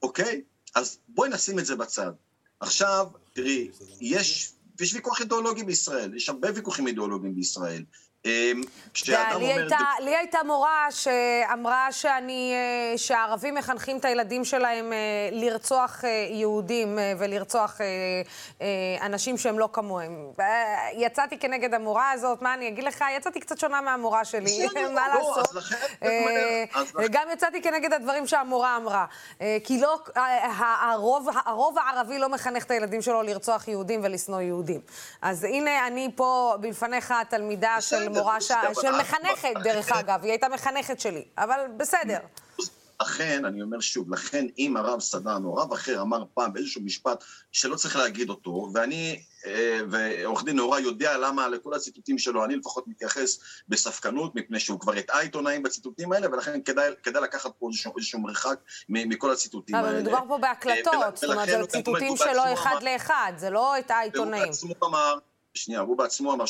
אוקיי? 0.02 0.42
אז 0.74 0.98
בואי 1.08 1.28
נשים 1.30 1.58
את 1.58 1.66
זה 1.66 1.76
בצד. 1.76 2.12
עכשיו, 2.60 3.06
תראי, 3.32 3.70
יש, 4.00 4.52
יש 4.80 4.94
ויכוח 4.94 5.20
אידיאולוגי 5.20 5.64
בישראל, 5.64 6.14
יש 6.14 6.28
הרבה 6.28 6.48
ויכוחים 6.54 6.86
אידיאולוגיים 6.86 7.34
בישראל. 7.34 7.84
אמ, 8.26 8.60
אומר... 9.34 9.46
הייתה, 9.46 9.76
לי 10.00 10.16
הייתה 10.16 10.38
מורה 10.46 10.86
שאמרה 10.90 11.92
שאני, 11.92 12.52
אה, 12.54 12.98
שהערבים 12.98 13.54
מחנכים 13.54 13.98
את 13.98 14.04
הילדים 14.04 14.44
שלהם 14.44 14.92
אה, 14.92 14.98
לרצוח 15.32 16.04
אה, 16.04 16.26
יהודים 16.30 16.98
ולרצוח 17.18 17.80
אנשים 19.00 19.38
שהם 19.38 19.58
לא 19.58 19.68
כמוהם. 19.72 20.26
יצאתי 20.92 21.38
כנגד 21.38 21.74
המורה 21.74 22.10
הזאת, 22.10 22.42
מה 22.42 22.54
אני 22.54 22.68
אגיד 22.68 22.84
לך? 22.84 23.04
יצאתי 23.16 23.40
קצת 23.40 23.58
שונה 23.58 23.80
מהמורה 23.80 24.24
שלי, 24.24 24.66
מה 24.94 25.08
לא, 25.14 25.14
לעשות? 25.14 25.64
גם 27.10 27.28
יצאתי 27.32 27.62
כנגד 27.62 27.92
הדברים 27.92 28.26
שהמורה 28.26 28.76
אמרה. 28.76 29.06
כי 29.64 29.80
לא, 29.80 29.98
הרוב, 30.82 31.28
הרוב 31.44 31.78
הערבי 31.78 32.18
לא 32.18 32.28
מחנך 32.28 32.64
את 32.64 32.70
הילדים 32.70 33.02
שלו 33.02 33.22
לרצוח 33.22 33.68
יהודים 33.68 34.00
ולשנוא 34.02 34.40
יהודים. 34.40 34.80
אז 35.22 35.44
הנה, 35.44 35.86
אני 35.86 36.08
פה 36.16 36.54
בפניך 36.60 37.14
תלמידה 37.28 37.80
של... 37.80 38.11
מורה 38.12 38.40
ש... 38.40 38.52
של 38.82 38.90
מחנכת, 39.00 39.54
דרך 39.64 39.92
אגב, 39.92 40.22
היא 40.22 40.30
הייתה 40.30 40.48
מחנכת 40.48 41.00
שלי, 41.00 41.24
אבל 41.38 41.60
בסדר. 41.76 42.18
לכן, 43.02 43.44
אני 43.44 43.62
אומר 43.62 43.80
שוב, 43.80 44.12
לכן 44.14 44.46
אם 44.58 44.76
הרב 44.76 45.00
סדן 45.00 45.44
או 45.44 45.54
רב 45.54 45.72
אחר 45.72 46.00
אמר 46.00 46.24
פעם 46.34 46.52
באיזשהו 46.52 46.82
משפט 46.82 47.24
שלא 47.52 47.76
צריך 47.76 47.96
להגיד 47.96 48.30
אותו, 48.30 48.70
ואני 48.74 49.22
אה, 49.46 49.80
ועורך 49.90 50.44
דין 50.44 50.56
נאורה 50.56 50.80
יודע 50.80 51.18
למה 51.18 51.48
לכל 51.48 51.74
הציטוטים 51.74 52.18
שלו, 52.18 52.44
אני 52.44 52.56
לפחות 52.56 52.88
מתייחס 52.88 53.38
בספקנות, 53.68 54.34
מפני 54.34 54.60
שהוא 54.60 54.80
כבר 54.80 54.92
הטעה 54.92 55.20
עיתונאים 55.20 55.62
בציטוטים 55.62 56.12
האלה, 56.12 56.30
ולכן 56.32 56.62
כדאי, 56.62 56.90
כדאי 57.02 57.22
לקחת 57.22 57.50
פה 57.58 57.68
איזשהו, 57.68 57.92
איזשהו 57.96 58.20
מרחק 58.20 58.58
מכל 58.88 59.32
הציטוטים 59.32 59.74
האלה. 59.74 59.88
אבל 59.88 60.00
מדובר 60.00 60.20
פה 60.28 60.38
בהקלטות, 60.38 61.16
זאת 61.16 61.30
אומרת, 61.30 61.48
זה 61.48 61.66
ציטוטים 61.66 62.16
שלו 62.16 62.52
אחד 62.52 62.76
לאחד, 62.82 63.32
זה 63.36 63.50
לא 63.50 63.76
הטעה 63.76 64.02
עיתונאים. 64.02 64.42
הוא 64.42 64.46
בעצמו 64.46 64.74
אמר, 64.84 65.18
שנייה, 65.54 65.80
הוא 65.80 65.98
בעצמו 65.98 66.32
אמר 66.32 66.44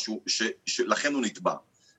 שלכן 0.65 1.13
הוא 1.13 1.21
נתבע. 1.21 1.53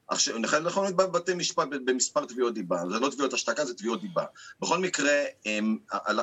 עכשיו, 0.08 0.38
לכן 0.38 0.56
אנחנו 0.56 0.84
נתבע 0.84 1.06
בבתי 1.06 1.34
משפט 1.34 1.68
במספר 1.84 2.24
תביעות 2.24 2.54
דיבה, 2.54 2.82
זה 2.90 2.98
לא 2.98 3.08
תביעות 3.08 3.32
השתקה, 3.32 3.64
זה 3.64 3.74
תביעות 3.74 4.00
דיבה. 4.00 4.24
בכל 4.60 4.78
מקרה, 4.78 5.12
הם, 5.46 5.78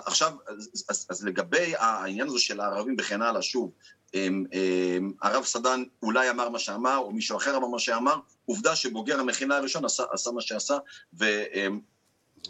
עכשיו, 0.06 0.34
אז, 0.48 0.86
אז, 0.90 1.06
אז 1.10 1.26
לגבי 1.26 1.74
העניין 1.78 2.28
הזה 2.28 2.40
של 2.40 2.60
הערבים 2.60 2.96
וכן 3.00 3.22
הלאה, 3.22 3.42
שוב, 3.42 3.72
הם, 4.14 4.46
הם, 4.52 5.14
הרב 5.22 5.44
סדן 5.44 5.84
אולי 6.04 6.30
אמר 6.30 6.50
מה 6.50 6.60
שאמר, 6.60 6.98
או 6.98 7.12
מישהו 7.12 7.38
אחר 7.38 7.58
אמר 7.58 7.68
מה 7.68 7.80
שאמר, 7.80 8.16
עובדה 8.46 8.76
שבוגר 8.76 9.20
המכינה 9.20 9.58
הראשון 9.58 9.86
עשה, 9.86 10.04
עשה 10.12 10.32
מה 10.32 10.42
שעשה, 10.42 10.78
ו, 11.20 11.26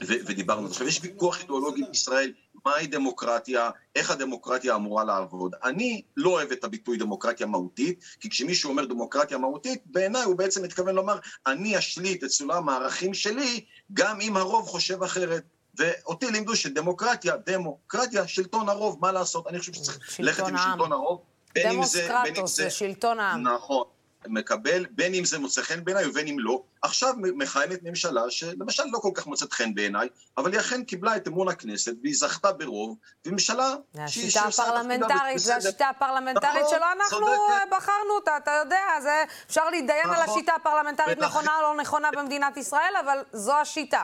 ו, 0.03 0.13
ודיברנו. 0.25 0.67
עכשיו, 0.67 0.87
יש 0.87 0.99
ויכוח 1.01 1.39
אידיאולוגי 1.39 1.83
בישראל 1.83 2.33
מהי 2.65 2.87
דמוקרטיה, 2.87 3.69
איך 3.95 4.11
הדמוקרטיה 4.11 4.75
אמורה 4.75 5.03
לעבוד. 5.03 5.55
אני 5.63 6.01
לא 6.17 6.29
אוהב 6.29 6.51
את 6.51 6.63
הביטוי 6.63 6.97
דמוקרטיה 6.97 7.47
מהותית, 7.47 8.03
כי 8.19 8.29
כשמישהו 8.29 8.69
אומר 8.69 8.85
דמוקרטיה 8.85 9.37
מהותית, 9.37 9.81
בעיניי 9.85 10.23
הוא 10.23 10.35
בעצם 10.35 10.63
מתכוון 10.63 10.95
לומר, 10.95 11.19
אני 11.47 11.77
אשליט 11.77 12.23
את 12.23 12.29
סולם 12.29 12.69
הערכים 12.69 13.13
שלי, 13.13 13.65
גם 13.93 14.21
אם 14.21 14.37
הרוב 14.37 14.67
חושב 14.67 15.03
אחרת. 15.03 15.43
ואותי 15.75 16.31
לימדו 16.31 16.55
שדמוקרטיה, 16.55 17.35
דמוקרטיה, 17.45 18.27
שלטון 18.27 18.69
הרוב, 18.69 18.97
מה 19.01 19.11
לעשות? 19.11 19.47
אני 19.47 19.59
חושב 19.59 19.73
שצריך 19.73 20.19
ללכת 20.19 20.43
עם 20.47 20.57
שלטון 20.57 20.91
הרוב. 20.91 21.21
דמוסקרטוס 21.57 22.57
זה 22.57 22.69
שלטון 22.69 23.19
העם. 23.19 23.47
נכון. 23.47 23.83
מקבל, 24.27 24.85
בין 24.91 25.13
אם 25.13 25.25
זה 25.25 25.39
מוצא 25.39 25.61
חן 25.61 25.83
בעיניי 25.83 26.05
ובין 26.05 26.27
אם 26.27 26.39
לא. 26.39 26.63
עכשיו 26.81 27.13
מכהנת 27.17 27.79
ממשלה 27.83 28.21
שלמשל 28.29 28.83
לא 28.91 28.99
כל 28.99 29.11
כך 29.13 29.27
מוצאת 29.27 29.53
חן 29.53 29.73
בעיניי, 29.73 30.07
אבל 30.37 30.51
היא 30.51 30.59
אכן 30.59 30.83
קיבלה 30.83 31.15
את 31.15 31.27
אמון 31.27 31.47
הכנסת 31.47 31.93
והיא 32.03 32.15
זכתה 32.15 32.51
ברוב, 32.51 32.97
וממשלה 33.25 33.73
שהיא... 34.07 34.27
השיטה 34.27 34.41
הפרלמנטרית, 34.41 35.37
זו 35.37 35.53
השיטה 35.53 35.89
הפרלמנטרית 35.89 36.55
נכון, 36.55 36.69
שלא 36.69 36.91
אנחנו 36.91 37.17
צודקת. 37.17 37.77
בחרנו 37.77 38.13
אותה, 38.15 38.37
אתה 38.37 38.51
יודע, 38.51 39.01
זה, 39.01 39.23
אפשר 39.47 39.69
להתדיין 39.69 40.07
נכון, 40.07 40.15
על 40.23 40.29
השיטה 40.29 40.53
הפרלמנטרית. 40.55 41.17
נכונה 41.17 41.57
או 41.57 41.61
לא 41.61 41.81
נכונה 41.81 42.11
במדינת 42.11 42.57
ישראל, 42.57 42.93
אבל 43.05 43.17
זו 43.31 43.53
השיטה. 43.53 44.03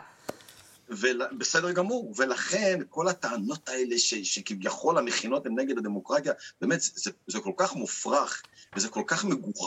בסדר 1.38 1.72
גמור, 1.72 2.14
ולכן 2.18 2.80
כל 2.90 3.08
הטענות 3.08 3.70
האלה 3.70 4.00
ש, 4.00 4.14
שכביכול 4.14 4.98
המכינות 4.98 5.46
הן 5.46 5.60
נגד 5.60 5.78
הדמוקרטיה, 5.78 6.34
באמת, 6.62 6.82
זה, 6.82 7.12
זה 7.28 7.40
כל 7.40 7.52
כך 7.58 7.76
מופרך. 7.76 8.44
וזה 8.76 8.90
כל 8.90 9.04
כך 9.08 9.26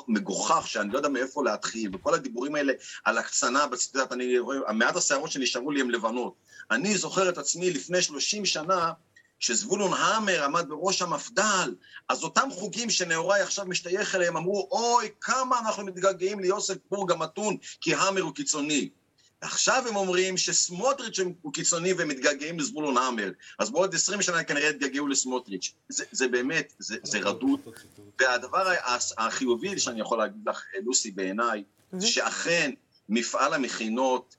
מגוחך, 0.09 0.69
שאני 0.69 0.93
לא 0.93 0.97
יודע 0.97 1.09
מאיפה 1.09 1.45
להתחיל, 1.45 1.91
וכל 1.95 2.15
הדיבורים 2.15 2.55
האלה 2.55 2.73
על 3.05 3.19
הקצנה 3.19 3.67
בציטוט, 3.67 4.13
אני 4.13 4.39
רואה, 4.39 4.59
המעט 4.67 4.97
השערות 4.97 5.31
שנשארו 5.31 5.71
לי 5.71 5.81
הן 5.81 5.91
לבנות. 5.91 6.35
אני 6.71 6.97
זוכר 6.99 7.29
את 7.29 7.39
עצמי 7.39 7.71
לפני 7.71 8.03
30 8.03 8.47
שנה, 8.47 8.93
כשזבולון 9.41 9.93
המר 9.93 10.45
עמד 10.45 10.69
בראש 10.69 11.03
המפד"ל, 11.03 11.75
אז 12.09 12.23
אותם 12.23 12.49
חוגים 12.53 12.91
שנאוריי 12.91 13.43
עכשיו 13.43 13.67
משתייך 13.67 14.15
אליהם 14.15 14.37
אמרו, 14.37 14.69
אוי, 14.71 15.09
כמה 15.21 15.59
אנחנו 15.59 15.85
מתגעגעים 15.85 16.41
ליוסף 16.41 16.75
בורג 16.91 17.13
המתון, 17.13 17.57
כי 17.81 17.95
המר 17.95 18.23
הוא 18.23 18.35
קיצוני. 18.35 18.91
עכשיו 19.41 19.85
הם 19.89 19.97
אומרים 19.97 20.37
שסמוטריץ' 20.37 21.19
הוא 21.43 21.53
קיצוני 21.53 21.93
והם 21.93 22.09
מתגעגעים 22.09 22.59
לזבולון 22.59 22.97
המר. 22.97 23.31
אז 23.59 23.71
בעוד 23.71 23.95
עשרים 23.95 24.23
שנה 24.23 24.45
כנראה 24.45 24.69
יתגעגעו 24.69 25.09
לסמוטריץ'. 25.09 25.73
זה, 25.89 26.05
זה 26.13 26.29
באמת, 26.29 26.73
זה, 26.79 26.97
זה 27.03 27.19
רדוד. 27.19 27.61
והדבר 28.21 28.73
החיובי 29.19 29.79
שאני 29.79 30.01
יכול 30.01 30.19
להגיד 30.19 30.49
לך, 30.49 30.63
לוסי, 30.85 31.11
בעיניי, 31.11 31.65
זה 31.93 32.07
שאכן 32.07 32.71
מפעל 33.09 33.55
המכינות 33.55 34.37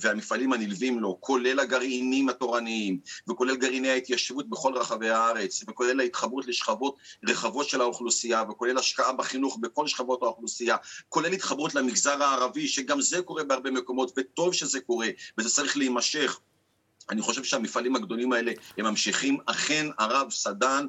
והמפעלים 0.00 0.52
הנלווים 0.52 0.98
לו, 1.00 1.16
כולל 1.20 1.60
הגרעינים 1.60 2.28
התורניים, 2.28 2.98
וכולל 3.28 3.56
גרעיני 3.56 3.88
ההתיישבות 3.88 4.50
בכל 4.50 4.76
רחבי 4.76 5.10
הארץ, 5.10 5.64
וכולל 5.68 6.00
ההתחברות 6.00 6.46
לשכבות 6.46 6.96
רחבות 7.28 7.68
של 7.68 7.80
האוכלוסייה, 7.80 8.42
וכולל 8.50 8.78
השקעה 8.78 9.12
בחינוך 9.12 9.58
בכל 9.60 9.86
שכבות 9.86 10.22
האוכלוסייה, 10.22 10.76
כולל 11.08 11.32
התחברות 11.32 11.74
למגזר 11.74 12.22
הערבי, 12.22 12.68
שגם 12.68 13.00
זה 13.00 13.22
קורה 13.22 13.44
בהרבה 13.44 13.70
מקומות, 13.70 14.12
וטוב 14.16 14.54
שזה 14.54 14.80
קורה, 14.80 15.08
וזה 15.38 15.50
צריך 15.50 15.76
להימשך. 15.76 16.40
אני 17.10 17.22
חושב 17.22 17.44
שהמפעלים 17.44 17.96
הגדולים 17.96 18.32
האלה 18.32 18.52
הם 18.78 18.86
ממשיכים, 18.86 19.38
אכן 19.46 19.86
הרב 19.98 20.30
סדן 20.30 20.86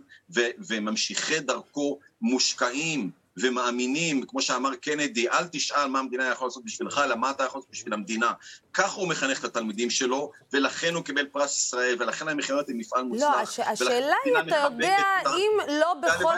וממשיכי 0.67 1.39
דרכו 1.39 1.99
מושקעים 2.21 3.11
ומאמינים, 3.41 4.23
כמו 4.27 4.41
שאמר 4.41 4.75
קנדי, 4.75 5.29
אל 5.29 5.47
תשאל 5.51 5.87
מה 5.87 5.99
המדינה 5.99 6.29
יכולה 6.31 6.47
לעשות 6.47 6.63
בשבילך, 6.65 7.01
אלא 7.03 7.15
מה 7.15 7.31
אתה 7.31 7.43
יכול 7.43 7.59
לעשות 7.59 7.71
בשביל 7.71 7.93
המדינה. 7.93 8.31
ככה 8.73 8.95
הוא 8.95 9.07
מחנך 9.07 9.39
את 9.39 9.43
התלמידים 9.43 9.89
שלו, 9.89 10.31
ולכן 10.53 10.93
הוא 10.93 11.03
קיבל 11.03 11.25
פרס 11.25 11.59
ישראל, 11.59 11.95
ולכן 11.99 12.27
המכינות 12.27 12.69
הן 12.69 12.77
מפעל 12.77 13.03
מוצלח. 13.03 13.23
לא, 13.23 13.39
הש... 13.39 13.59
השאלה 13.59 14.15
היא, 14.25 14.33
אתה 14.47 14.55
יודע, 14.55 14.97
אם 15.27 15.51
לא 15.79 15.93
בכל... 15.93 16.33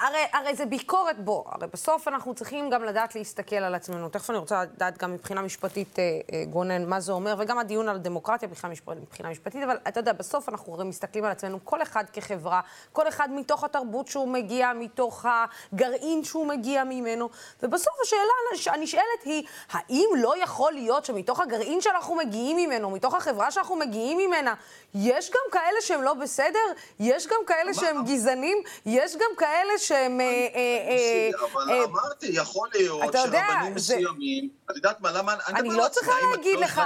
הרי, 0.00 0.18
הרי 0.32 0.56
זה 0.56 0.66
ביקורת 0.66 1.18
בו, 1.18 1.44
הרי 1.48 1.66
בסוף 1.72 2.08
אנחנו 2.08 2.34
צריכים 2.34 2.70
גם 2.70 2.84
לדעת 2.84 3.14
להסתכל 3.14 3.56
על 3.56 3.74
עצמנו. 3.74 4.08
תכף 4.08 4.30
אני 4.30 4.38
רוצה 4.38 4.62
לדעת 4.62 4.98
גם 4.98 5.12
מבחינה 5.12 5.42
משפטית, 5.42 5.98
אה, 5.98 6.04
אה, 6.32 6.44
גונן, 6.44 6.88
מה 6.88 7.00
זה 7.00 7.12
אומר, 7.12 7.34
וגם 7.38 7.58
הדיון 7.58 7.88
על 7.88 7.98
דמוקרטיה 7.98 8.48
מבחינה 8.48 9.30
משפטית, 9.30 9.62
אבל 9.62 9.76
אתה 9.88 10.00
יודע, 10.00 10.12
בסוף 10.12 10.48
אנחנו 10.48 10.74
הרי 10.74 10.84
מסתכלים 10.84 11.24
על 11.24 11.30
עצמנו, 11.30 11.58
כל 11.64 11.82
אחד 11.82 12.04
כחברה, 12.12 12.60
כל 12.92 13.08
אחד 13.08 13.28
מתוך 13.32 13.64
התרבות 13.64 14.08
שהוא 14.08 14.28
מגיע, 14.28 14.72
מתוך 14.74 15.26
הגרעין 15.72 16.19
הגרעין 16.20 16.24
שהוא 16.24 16.46
מגיע 16.46 16.84
ממנו. 16.84 17.28
ובסוף 17.62 17.94
השאלה 18.02 18.72
הנשאלת 18.74 19.22
היא, 19.24 19.42
האם 19.70 20.08
לא 20.16 20.42
יכול 20.42 20.72
להיות 20.72 21.04
שמתוך 21.04 21.40
הגרעין 21.40 21.80
שאנחנו 21.80 22.14
מגיעים 22.14 22.56
ממנו, 22.56 22.90
מתוך 22.90 23.14
החברה 23.14 23.50
שאנחנו 23.50 23.76
מגיעים 23.76 24.18
ממנה, 24.18 24.54
יש 24.94 25.30
גם 25.30 25.40
כאלה 25.52 25.80
שהם 25.80 26.02
לא 26.02 26.14
בסדר? 26.14 26.58
יש 27.00 27.26
גם 27.26 27.40
כאלה 27.46 27.74
שהם 27.74 28.04
גזענים? 28.04 28.58
יש 28.86 29.16
גם 29.16 29.30
כאלה 29.36 29.78
שהם... 29.78 30.20
אה, 30.20 30.26
אה, 30.26 31.30
אבל 31.52 31.82
אמרתי, 31.84 32.26
יכול 32.26 32.68
להיות 32.74 33.12
שרבנים 33.12 33.74
מסוימים... 33.74 34.48
את 34.70 34.76
יודעת 34.76 35.00
מה, 35.00 35.12
למה... 35.12 35.34
אני 35.48 35.68
לא 35.68 35.88
צריכה 35.90 36.12
להגיד 36.30 36.58
לך, 36.58 36.82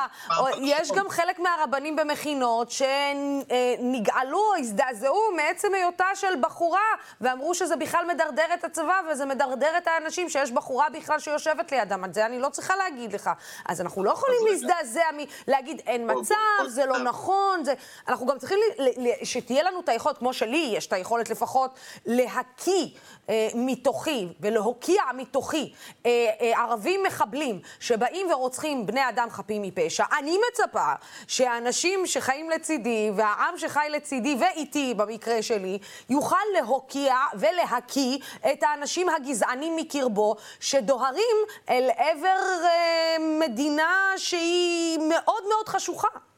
יש 0.62 0.92
גם 0.92 1.08
חלק 1.08 1.38
מהרבנים 1.38 1.96
במכינות 1.96 2.70
שנגעלו, 2.70 4.52
הזדעזעו 4.58 5.20
מעצם 5.36 5.74
היותה 5.74 6.06
של 6.14 6.34
בחורה, 6.40 6.80
ואמרו 7.20 7.54
שזה 7.54 7.76
בכלל 7.76 8.04
מדרדר 8.14 8.54
את 8.54 8.64
הצבא, 8.64 9.00
וזה 9.10 9.24
מדרדר 9.24 9.78
את 9.78 9.88
האנשים 9.88 10.28
שיש 10.28 10.50
בחורה 10.50 10.86
בכלל 10.92 11.18
שיושבת 11.18 11.72
לידם. 11.72 12.04
את 12.04 12.14
זה 12.14 12.26
אני 12.26 12.40
לא 12.40 12.48
צריכה 12.48 12.76
להגיד 12.76 13.12
לך. 13.12 13.30
אז 13.66 13.80
אנחנו 13.80 14.04
לא 14.04 14.10
יכולים 14.10 14.40
להזדעזע 14.46 15.04
מלהגיד, 15.46 15.82
אין 15.86 16.10
מצב, 16.10 16.68
זה 16.68 16.86
לא 16.86 16.98
נכון, 16.98 17.64
זה... 17.64 17.74
אנחנו 18.08 18.26
גם 18.26 18.38
צריכים 18.38 18.58
שתהיה 19.22 19.62
לנו 19.62 19.80
את 19.80 19.88
היכולת, 19.88 20.18
כמו 20.18 20.32
שלי 20.32 20.72
יש 20.76 20.86
את 20.86 20.92
היכולת 20.92 21.30
לפחות, 21.30 21.70
להקיא 22.06 22.86
אה, 23.28 23.48
מתוכי 23.54 24.28
ולהוקיע 24.40 25.02
מתוכי 25.16 25.72
אה, 26.06 26.30
אה, 26.40 26.62
ערבים 26.62 27.02
מחבלים 27.02 27.60
שבאים 27.80 28.26
ורוצחים 28.30 28.86
בני 28.86 29.08
אדם 29.08 29.28
חפים 29.30 29.62
מפשע. 29.62 30.04
אני 30.18 30.38
מצפה 30.48 30.92
שהאנשים 31.26 32.06
שחיים 32.06 32.50
לצידי 32.50 33.10
והעם 33.16 33.58
שחי 33.58 33.86
לצידי 33.90 34.36
ואיתי 34.40 34.94
במקרה 34.94 35.42
שלי 35.42 35.78
יוכל 36.10 36.36
להוקיע 36.58 37.16
ולהקיא 37.34 38.18
את 38.52 38.62
האנשים 38.62 39.08
הגזענים 39.08 39.76
מקרבו 39.76 40.36
שדוהרים 40.60 41.36
אל 41.68 41.90
עבר 41.96 42.64
אה, 42.64 43.16
מדינה 43.40 44.12
שהיא 44.16 44.98
מאוד 44.98 45.42
מאוד 45.48 45.68
חשוכה. 45.68 46.33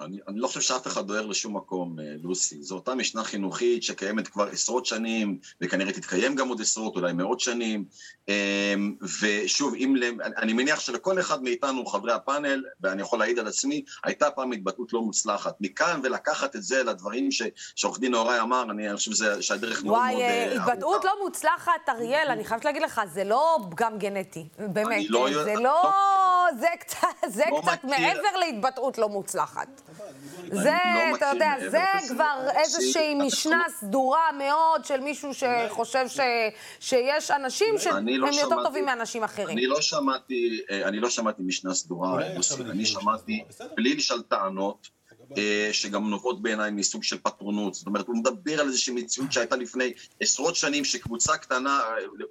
אני, 0.00 0.18
אני 0.28 0.38
לא 0.38 0.46
חושב 0.46 0.60
שאף 0.60 0.86
אחד 0.86 1.06
דוהר 1.06 1.26
לשום 1.26 1.56
מקום, 1.56 2.00
אה, 2.00 2.04
לוסי. 2.22 2.62
זו 2.62 2.74
אותה 2.74 2.94
משנה 2.94 3.24
חינוכית 3.24 3.82
שקיימת 3.82 4.28
כבר 4.28 4.48
עשרות 4.52 4.86
שנים, 4.86 5.38
וכנראה 5.60 5.92
תתקיים 5.92 6.34
גם 6.34 6.48
עוד 6.48 6.60
עשרות, 6.60 6.96
אולי 6.96 7.12
מאות 7.12 7.40
שנים. 7.40 7.84
אמ, 8.28 8.94
ושוב, 9.20 9.74
אם, 9.74 9.94
אני 10.36 10.52
מניח 10.52 10.80
שלכל 10.80 11.20
אחד 11.20 11.42
מאיתנו, 11.42 11.86
חברי 11.86 12.12
הפאנל, 12.12 12.64
ואני 12.80 13.02
יכול 13.02 13.18
להעיד 13.18 13.38
על 13.38 13.46
עצמי, 13.46 13.84
הייתה 14.04 14.30
פעם 14.30 14.52
התבטאות 14.52 14.92
לא 14.92 15.02
מוצלחת. 15.02 15.54
מכאן 15.60 16.00
ולקחת 16.04 16.56
את 16.56 16.62
זה 16.62 16.82
לדברים 16.82 17.28
שעורך 17.76 17.98
דין 17.98 18.12
נהוראי 18.12 18.40
אמר, 18.40 18.62
אני 18.70 18.96
חושב 18.96 19.10
שזה, 19.10 19.42
שהדרך 19.42 19.84
מאוד 19.84 19.98
מאוד... 19.98 20.14
וואי, 20.14 20.22
אה, 20.22 20.54
התבטאות 20.56 21.04
לא 21.04 21.12
מוצלחת, 21.24 21.88
אריאל, 21.88 22.28
אני 22.28 22.44
חייבת 22.44 22.64
להגיד 22.64 22.82
לך, 22.82 23.00
זה 23.12 23.24
לא 23.24 23.58
פגם 23.70 23.98
גנטי. 23.98 24.48
באמת, 24.58 25.10
לא 25.10 25.44
זה 25.44 25.54
לא... 25.54 25.82
זה 26.60 26.66
קצת, 26.80 27.06
זה 27.36 27.44
לא 27.50 27.60
קצת 27.62 27.84
מעבר 27.84 28.36
להתבטאות 28.38 28.98
לא 28.98 29.08
מוצלחת. 29.08 29.82
זה, 30.50 30.78
לא 31.10 31.16
אתה 31.16 31.26
יודע, 31.32 31.52
זה 31.70 31.84
כבר 32.08 32.48
איזושהי 32.56 33.14
משנה 33.14 33.64
סדורה 33.80 34.32
מאוד 34.38 34.84
של 34.84 35.00
מישהו 35.00 35.30
שחושב 35.34 36.06
שיש 36.80 37.30
אנשים 37.30 37.78
שהם 37.78 38.08
לא 38.08 38.26
יותר 38.26 38.62
טובים 38.64 38.84
מאנשים 38.84 39.24
אחרים. 39.24 39.58
אני 39.58 39.66
לא 39.66 39.80
שמעתי, 39.80 40.60
אה, 40.70 40.90
לא 40.90 41.08
משנה 41.38 41.74
סדורה, 41.74 42.26
אני 42.70 42.84
שמעתי, 42.86 43.44
בלי 43.76 43.94
לשאול 43.96 44.22
טענות, 44.22 44.88
שגם 45.72 46.10
נובעות 46.10 46.42
בעיניי 46.42 46.70
מסוג 46.70 47.02
של 47.02 47.18
פטרונות. 47.18 47.74
זאת 47.74 47.86
אומרת, 47.86 48.06
הוא 48.06 48.16
מדבר 48.16 48.60
על 48.60 48.66
איזושהי 48.66 48.94
מציאות 48.94 49.32
שהייתה 49.32 49.56
לפני 49.56 49.92
עשרות 50.20 50.56
שנים, 50.56 50.84
שקבוצה 50.84 51.36
קטנה, 51.36 51.80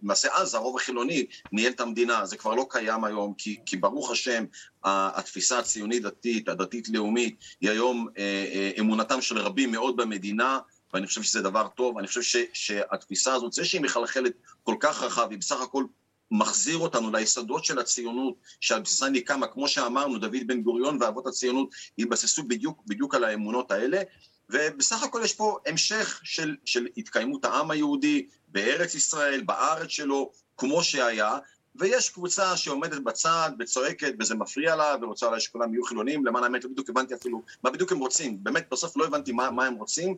למעשה 0.03 0.27
אז 0.33 0.55
הרוב 0.55 0.77
החילוני 0.77 1.25
ניהל 1.51 1.71
את 1.71 1.79
המדינה, 1.79 2.25
זה 2.25 2.37
כבר 2.37 2.55
לא 2.55 2.65
קיים 2.69 3.03
היום, 3.03 3.33
כי, 3.37 3.59
כי 3.65 3.77
ברוך 3.77 4.11
השם, 4.11 4.45
התפיסה 4.83 5.59
הציונית-דתית, 5.59 6.49
הדתית-לאומית, 6.49 7.35
היא 7.61 7.69
היום 7.69 8.07
אה, 8.17 8.23
אה, 8.53 8.71
אמונתם 8.79 9.21
של 9.21 9.37
רבים 9.37 9.71
מאוד 9.71 9.97
במדינה, 9.97 10.59
ואני 10.93 11.07
חושב 11.07 11.23
שזה 11.23 11.41
דבר 11.41 11.67
טוב, 11.67 11.97
אני 11.97 12.07
חושב 12.07 12.21
ש, 12.21 12.35
שהתפיסה 12.53 13.33
הזאת, 13.33 13.53
זה 13.53 13.65
שהיא 13.65 13.81
מחלחלת 13.81 14.33
כל 14.63 14.75
כך 14.79 15.03
רחב, 15.03 15.27
היא 15.29 15.39
בסך 15.39 15.61
הכל 15.61 15.83
מחזיר 16.31 16.77
אותנו 16.77 17.11
ליסודות 17.11 17.65
של 17.65 17.79
הציונות, 17.79 18.35
שעל 18.59 18.81
בסיסן 18.81 19.13
היא 19.13 19.25
כמו 19.53 19.67
שאמרנו, 19.67 20.17
דוד 20.17 20.47
בן 20.47 20.61
גוריון 20.61 20.97
ואבות 21.01 21.27
הציונות 21.27 21.69
התבססו 21.99 22.43
בדיוק, 22.43 22.83
בדיוק 22.87 23.15
על 23.15 23.23
האמונות 23.23 23.71
האלה, 23.71 24.01
ובסך 24.49 25.03
הכל 25.03 25.21
יש 25.23 25.33
פה 25.33 25.57
המשך 25.67 26.21
של, 26.23 26.55
של 26.65 26.87
התקיימות 26.97 27.45
העם 27.45 27.71
היהודי 27.71 28.27
בארץ 28.47 28.95
ישראל, 28.95 29.41
בארץ 29.41 29.89
שלו, 29.89 30.31
כמו 30.57 30.83
שהיה, 30.83 31.37
ויש 31.75 32.09
קבוצה 32.09 32.57
שעומדת 32.57 33.01
בצד 33.01 33.51
וצועקת 33.59 34.13
וזה 34.19 34.35
מפריע 34.35 34.75
לה 34.75 34.95
ורוצה 35.01 35.25
אולי 35.25 35.39
שכולם 35.39 35.73
יהיו 35.73 35.83
חילונים, 35.83 36.25
למען 36.25 36.43
האמת 36.43 36.63
לא 36.63 36.69
בדיוק 36.69 36.89
הבנתי 36.89 37.13
אפילו 37.13 37.41
מה 37.63 37.71
בדיוק 37.71 37.91
הם 37.91 37.99
רוצים, 37.99 38.43
באמת 38.43 38.67
בסוף 38.71 38.97
לא 38.97 39.05
הבנתי 39.05 39.31
מה, 39.31 39.51
מה 39.51 39.65
הם 39.65 39.73
רוצים, 39.73 40.17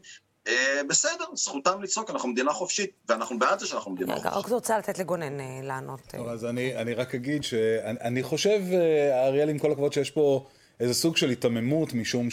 בסדר, 0.89 1.25
זכותם 1.33 1.81
לצעוק, 1.81 2.09
אנחנו 2.09 2.29
מדינה 2.29 2.53
חופשית, 2.53 2.91
ואנחנו 3.09 3.39
בעד 3.39 3.59
זה 3.59 3.67
שאנחנו 3.67 3.91
מדינה 3.91 4.15
חופשית. 4.15 4.33
רק 4.33 4.47
רוצה 4.47 4.77
לתת 4.77 4.99
לגונן 4.99 5.39
אה, 5.39 5.59
לענות. 5.63 6.15
אה. 6.15 6.31
אז 6.31 6.45
אני, 6.45 6.75
אני 6.75 6.93
רק 6.93 7.15
אגיד 7.15 7.43
שאני 7.43 8.23
חושב, 8.23 8.61
אריאל, 9.11 9.49
עם 9.49 9.59
כל 9.59 9.71
הכבוד, 9.71 9.93
שיש 9.93 10.11
פה 10.11 10.45
איזה 10.79 10.93
סוג 10.93 11.17
של 11.17 11.29
היתממות, 11.29 11.93
משום 11.93 12.27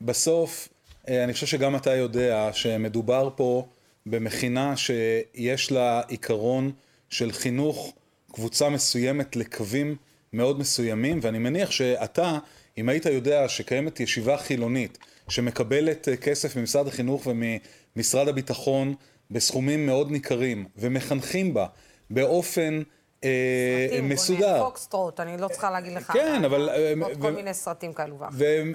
שבסוף, 0.00 0.68
אני 1.08 1.32
חושב 1.32 1.46
שגם 1.46 1.76
אתה 1.76 1.94
יודע 1.94 2.50
שמדובר 2.52 3.30
פה 3.36 3.66
במכינה 4.06 4.76
שיש 4.76 5.72
לה 5.72 6.02
עיקרון 6.08 6.72
של 7.10 7.32
חינוך 7.32 7.92
קבוצה 8.32 8.68
מסוימת 8.68 9.36
לקווים 9.36 9.96
מאוד 10.32 10.58
מסוימים, 10.58 11.20
ואני 11.22 11.38
מניח 11.38 11.70
שאתה, 11.70 12.38
אם 12.78 12.88
היית 12.88 13.06
יודע 13.06 13.48
שקיימת 13.48 14.00
ישיבה 14.00 14.36
חילונית, 14.36 14.98
שמקבלת 15.30 16.08
אה, 16.08 16.16
כסף 16.16 16.56
ממשרד 16.56 16.86
החינוך 16.86 17.26
וממשרד 17.26 18.28
הביטחון 18.28 18.94
בסכומים 19.30 19.86
מאוד 19.86 20.10
ניכרים, 20.10 20.66
ומחנכים 20.76 21.54
בה 21.54 21.66
באופן 22.10 22.82
אה, 23.24 23.86
סרטים, 23.90 24.08
מסודר. 24.08 24.40
סרטים, 24.40 24.64
פוקסטרוט, 24.64 25.20
אני 25.20 25.40
לא 25.40 25.48
צריכה 25.48 25.70
להגיד 25.70 25.92
לך. 25.92 26.12
כן, 26.12 26.44
אבל... 26.44 26.68
אה, 26.68 26.92
עוד 27.02 27.20
כל 27.20 27.30
מיני 27.30 27.54
סרטים 27.54 27.92
כאלו 27.92 28.18
ואחרים. 28.18 28.74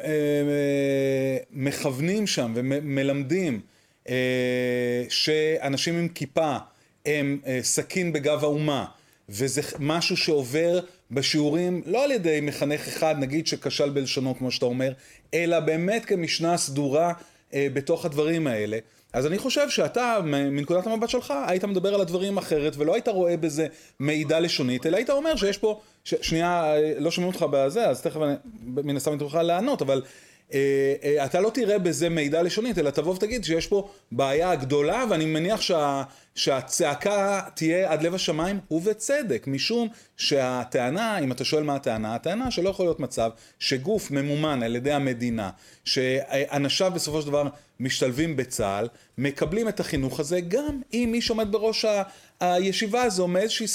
ומכוונים 1.52 2.28
שם 2.28 2.54
ומלמדים 2.56 3.62
שאנשים 5.10 5.98
עם 5.98 6.08
כיפה 6.08 6.58
הם 7.06 7.40
סכין 7.62 8.14
בגב 8.14 8.44
האומה, 8.44 8.86
וזה 9.30 9.62
משהו 9.80 10.18
שעובר 10.18 10.80
בשיעורים, 11.12 11.82
לא 11.86 12.04
על 12.04 12.12
ידי 12.12 12.40
מחנך 12.42 12.88
אחד, 12.88 13.16
נגיד 13.20 13.48
שכשל 13.48 13.90
בלשונו, 13.90 14.38
כמו 14.38 14.52
שאתה 14.52 14.66
אומר, 14.66 14.92
אלא 15.34 15.60
באמת 15.60 16.06
כמשנה 16.06 16.58
סדורה 16.58 17.14
אה, 17.54 17.68
בתוך 17.74 18.06
הדברים 18.06 18.48
האלה. 18.48 18.78
אז 19.14 19.26
אני 19.26 19.38
חושב 19.38 19.70
שאתה, 19.70 20.18
מנקודת 20.24 20.88
המבט 20.88 21.10
שלך, 21.10 21.34
היית 21.48 21.64
מדבר 21.64 21.94
על 21.94 22.02
הדברים 22.02 22.38
אחרת, 22.38 22.76
ולא 22.78 22.94
היית 22.94 23.08
רואה 23.08 23.38
בזה 23.38 23.68
מידע 24.00 24.40
לשונית, 24.40 24.86
אלא 24.86 24.98
היית 24.98 25.10
אומר 25.10 25.36
שיש 25.36 25.58
פה, 25.58 25.82
ש... 26.04 26.14
שנייה, 26.22 26.76
אה, 26.76 26.94
לא 27.00 27.12
שומעים 27.12 27.34
אותך 27.34 27.46
בזה, 27.52 27.88
אז 27.88 28.02
תכף 28.02 28.22
אני, 28.22 28.34
מן 28.64 28.96
הסתם 28.96 29.18
תוכל 29.18 29.44
לענות, 29.44 29.82
אבל 29.82 30.02
אה, 30.54 30.60
אה, 31.04 31.26
אתה 31.26 31.40
לא 31.42 31.50
תראה 31.50 31.80
בזה 31.80 32.10
מידע 32.10 32.42
לשונית, 32.44 32.78
אלא 32.78 32.90
תבוא 32.90 33.14
ותגיד 33.14 33.44
שיש 33.44 33.68
פה 33.68 33.90
בעיה 34.12 34.56
גדולה, 34.56 35.04
ואני 35.10 35.26
מניח 35.26 35.62
שה, 35.62 36.04
שהצעקה 36.36 37.42
תהיה 37.54 37.92
עד 37.92 38.04
לב 38.04 38.16
השמיים, 38.16 38.60
ובצדק, 38.72 39.48
משום 39.48 39.88
שהטענה, 40.18 41.20
אם 41.20 41.32
אתה 41.32 41.46
שואל 41.46 41.64
מה 41.64 41.76
הטענה, 41.76 42.16
הטענה 42.16 42.52
שלא 42.52 42.70
יכול 42.70 42.86
להיות 42.86 43.00
מצב 43.00 43.30
שגוף 43.60 44.12
ממומן 44.12 44.64
על 44.64 44.76
ידי 44.76 44.92
המדינה, 44.92 45.50
שאנשיו 45.86 46.92
בסופו 46.96 47.22
של 47.22 47.28
דבר 47.28 47.48
משתלבים 47.80 48.36
בצה"ל, 48.36 48.88
מקבלים 49.18 49.68
את 49.68 49.80
החינוך 49.80 50.20
הזה, 50.20 50.42
גם 50.42 50.82
אם 50.94 51.10
מי 51.12 51.22
שעומד 51.22 51.52
בראש 51.52 51.86
ה... 51.86 52.04
הישיבה 52.40 53.04
הזו 53.04 53.28
מאיזושהי 53.28 53.68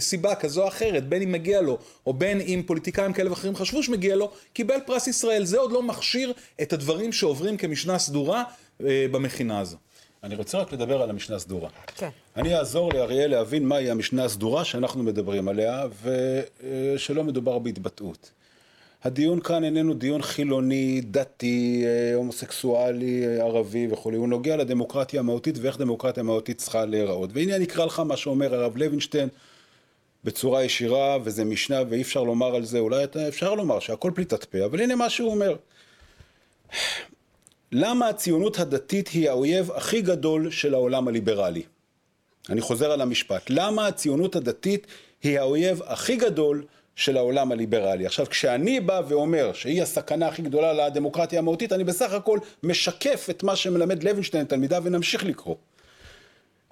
סיבה 0.00 0.34
כזו 0.34 0.62
או 0.62 0.68
אחרת, 0.68 1.08
בין 1.08 1.22
אם 1.22 1.32
מגיע 1.32 1.60
לו, 1.60 1.78
או 2.06 2.14
בין 2.14 2.40
אם 2.40 2.62
פוליטיקאים 2.66 3.12
כאלה 3.12 3.30
ואחרים 3.30 3.56
חשבו 3.56 3.82
שמגיע 3.82 4.16
לו, 4.16 4.32
קיבל 4.52 4.78
פרס 4.86 5.06
ישראל. 5.06 5.44
זה 5.44 5.58
עוד 5.58 5.72
לא 5.72 5.82
מכשיר 5.82 6.32
את 6.62 6.72
הדברים 6.72 7.12
שעוברים 7.12 7.56
כמשנה 7.56 7.98
סדורה 7.98 8.44
אה, 8.84 9.06
במכינה 9.10 9.60
הזו. 9.60 9.76
אני 10.26 10.34
רוצה 10.34 10.58
רק 10.58 10.72
לדבר 10.72 11.02
על 11.02 11.10
המשנה 11.10 11.36
הסדורה. 11.36 11.68
כן. 11.96 12.08
אני 12.36 12.56
אעזור 12.56 12.92
לאריאל 12.92 13.30
להבין 13.30 13.66
מהי 13.66 13.90
המשנה 13.90 14.24
הסדורה 14.24 14.64
שאנחנו 14.64 15.02
מדברים 15.02 15.48
עליה, 15.48 15.84
ושלא 16.02 17.24
מדובר 17.24 17.58
בהתבטאות. 17.58 18.30
הדיון 19.04 19.40
כאן 19.40 19.64
איננו 19.64 19.94
דיון 19.94 20.22
חילוני, 20.22 21.00
דתי, 21.00 21.84
אה, 21.86 22.14
הומוסקסואלי, 22.14 23.26
אה, 23.26 23.44
ערבי 23.44 23.88
וכולי, 23.90 24.16
הוא 24.16 24.28
נוגע 24.28 24.56
לדמוקרטיה 24.56 25.20
המהותית 25.20 25.58
ואיך 25.60 25.78
דמוקרטיה 25.78 26.22
מהותית 26.22 26.58
צריכה 26.58 26.84
להיראות. 26.84 27.30
והנה 27.32 27.56
אני 27.56 27.64
אקרא 27.64 27.84
לך 27.84 28.00
מה 28.00 28.16
שאומר 28.16 28.54
הרב 28.54 28.76
לוינשטיין 28.76 29.28
בצורה 30.24 30.64
ישירה, 30.64 31.18
וזה 31.24 31.44
משנה 31.44 31.80
ואי 31.88 32.02
אפשר 32.02 32.22
לומר 32.22 32.54
על 32.54 32.64
זה, 32.64 32.78
אולי 32.78 33.04
אפשר 33.28 33.54
לומר 33.54 33.80
שהכל 33.80 34.10
פליטת 34.14 34.44
פה, 34.44 34.64
אבל 34.64 34.80
הנה 34.80 34.96
מה 34.96 35.10
שהוא 35.10 35.30
אומר. 35.30 35.56
למה 37.78 38.08
הציונות 38.08 38.58
הדתית 38.58 39.08
היא 39.08 39.30
האויב 39.30 39.70
הכי 39.70 40.00
גדול 40.00 40.50
של 40.50 40.74
העולם 40.74 41.08
הליברלי? 41.08 41.62
אני 42.48 42.60
חוזר 42.60 42.90
על 42.90 43.00
המשפט. 43.00 43.42
למה 43.50 43.86
הציונות 43.86 44.36
הדתית 44.36 44.86
היא 45.22 45.38
האויב 45.38 45.82
הכי 45.86 46.16
גדול 46.16 46.64
של 46.94 47.16
העולם 47.16 47.52
הליברלי. 47.52 48.06
עכשיו, 48.06 48.26
כשאני 48.26 48.80
בא 48.80 49.02
ואומר 49.08 49.52
שהיא 49.52 49.82
הסכנה 49.82 50.28
הכי 50.28 50.42
גדולה 50.42 50.72
לדמוקרטיה 50.72 51.38
המהותית, 51.38 51.72
אני 51.72 51.84
בסך 51.84 52.12
הכל 52.12 52.38
משקף 52.62 53.26
את 53.30 53.42
מה 53.42 53.56
שמלמד 53.56 54.02
לוינשטיין 54.02 54.44
תלמידיו 54.44 54.82
ונמשיך 54.84 55.24
לקרוא. 55.24 55.56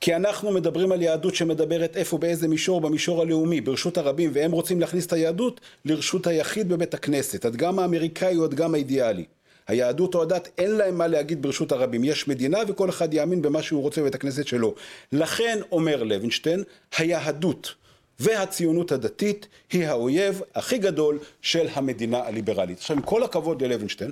כי 0.00 0.16
אנחנו 0.16 0.52
מדברים 0.52 0.92
על 0.92 1.02
יהדות 1.02 1.34
שמדברת 1.34 1.96
איפה, 1.96 2.18
באיזה 2.18 2.48
מישור, 2.48 2.80
במישור 2.80 3.22
הלאומי, 3.22 3.61
ברשות 3.61 3.98
הרבים, 3.98 4.30
והם 4.34 4.52
רוצים 4.52 4.80
להכניס 4.80 5.07
את 5.07 5.12
היהדות 5.12 5.61
לרשות 5.84 6.26
היחיד 6.26 6.68
בבית 6.68 6.94
הכנסת, 6.94 7.44
הדגם 7.44 7.78
האמריקאי 7.78 8.34
הוא 8.34 8.44
הדגם 8.44 8.74
האידיאלי. 8.74 9.24
היהדות 9.67 10.15
או 10.15 10.23
הדת 10.23 10.49
אין 10.59 10.71
להם 10.71 10.99
מה 10.99 11.07
להגיד 11.07 11.43
ברשות 11.43 11.73
הרבים, 11.73 12.05
יש 12.05 12.29
מדינה 12.29 12.59
וכל 12.69 12.91
אחד 12.91 13.15
יאמין 13.15 13.43
במה 13.43 13.62
שהוא 13.62 13.83
רוצה 13.83 14.01
בבית 14.01 14.15
הכנסת 14.15 14.47
שלו. 14.47 14.75
לכן 15.12 15.59
אומר 15.73 16.03
לוינשטיין, 16.03 16.62
היהדות 16.99 17.75
והציונות 18.21 18.93
הדתית 18.93 19.49
היא 19.73 19.87
האויב 19.87 20.41
הכי 20.55 20.79
גדול 20.79 21.19
של 21.43 21.69
המדינה 21.73 22.19
הליברלית. 22.19 22.79
עכשיו 22.79 22.97
עם 22.97 23.03
כל 23.03 23.23
הכבוד 23.23 23.62
ללוינשטיין, 23.62 24.11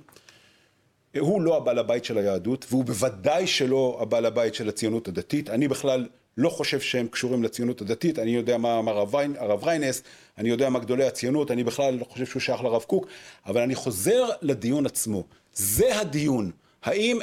הוא 1.19 1.43
לא 1.43 1.57
הבעל 1.57 1.79
הבית 1.79 2.05
של 2.05 2.19
היהדות 2.19 2.67
והוא 2.71 2.85
בוודאי 2.85 3.47
שלא 3.47 3.99
הבעל 4.01 4.27
הבית 4.27 4.55
של 4.55 4.69
הציונות 4.69 5.09
הדתית, 5.09 5.51
אני 5.51 5.69
בכלל 5.69 6.07
לא 6.37 6.49
חושב 6.49 6.81
שהם 6.81 7.09
קשורים 7.09 7.43
לציונות 7.43 7.81
הדתית, 7.81 8.19
אני 8.19 8.31
יודע 8.31 8.59
מה 8.59 8.79
אמר 8.79 8.99
הרב 9.39 9.65
ריינס, 9.65 10.03
אני 10.39 10.49
יודע 10.49 10.69
מה 10.69 10.79
גדולי 10.79 11.05
הציונות, 11.05 11.51
אני 11.51 11.65
בכלל 11.65 11.95
לא 11.95 12.05
חושב 12.05 12.27
שהוא 12.27 12.41
שייך 12.41 12.63
לרב 12.63 12.83
קוק, 12.83 13.07
אבל 13.47 13.61
אני 13.61 13.75
חוזר 13.75 14.29
לדיון 14.43 14.87
עצמו, 14.87 15.25
זה 15.55 15.99
הדיון, 15.99 16.51
האם 16.83 17.19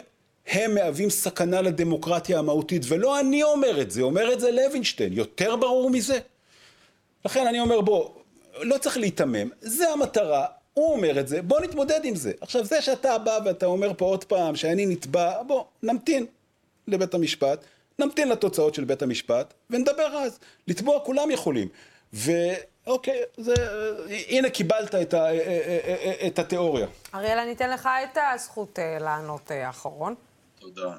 הם 0.48 0.76
מהווים 0.76 1.10
סכנה 1.10 1.62
לדמוקרטיה 1.62 2.40
המהותית, 2.40 2.82
ולא 2.88 3.20
אני 3.20 3.44
אומר 3.44 3.82
את 3.82 3.92
זה, 3.92 4.02
אומר 4.02 4.34
את 4.34 4.40
זה 4.40 4.52
לוינשטיין, 4.52 5.14
יותר 5.14 5.56
ברור 5.56 5.90
מזה? 5.90 6.20
לכן 7.26 7.48
אני 7.48 7.60
אומר 7.60 7.82
בוא, 7.82 8.10
לא 8.62 8.78
צריך 8.78 8.98
להיתמם, 8.98 9.50
זה 9.62 9.90
המטרה, 9.90 10.46
הוא 10.74 10.94
אומר 10.94 11.20
את 11.20 11.28
זה, 11.28 11.42
בוא 11.42 11.60
נתמודד 11.60 12.00
עם 12.04 12.16
זה. 12.16 12.32
עכשיו 12.42 12.66
זה 12.66 12.82
שאתה 12.82 13.18
בא 13.18 13.40
ואתה 13.46 13.66
אומר 13.66 13.92
פה 13.98 14.06
עוד 14.06 14.24
פעם 14.24 14.56
שאני 14.56 14.86
נתבע, 14.86 15.44
בוא 15.44 15.64
נמתין 15.84 16.26
לבית 16.88 17.14
המשפט, 17.14 17.64
נמתין 18.00 18.30
לתוצאות 18.30 18.76
של 18.76 18.84
בית 18.84 19.02
המשפט 19.02 19.54
ונדבר 19.70 20.18
אז. 20.18 20.40
לתבוע 20.68 21.00
כולם 21.00 21.32
יכולים. 21.32 21.68
ואוקיי, 22.90 23.22
זה, 23.38 23.54
הנה 24.28 24.50
קיבלת 24.50 24.96
את, 24.96 25.14
ה, 25.14 25.26
את 26.28 26.40
התיאוריה. 26.40 26.88
אריאל, 27.14 27.38
אני 27.38 27.52
אתן 27.52 27.70
לך 27.70 27.90
את 28.04 28.18
הזכות 28.34 28.80
אה, 28.80 29.00
לענות 29.00 29.52
אה, 29.52 29.70
אחרון. 29.70 30.16
תודה. 30.60 30.98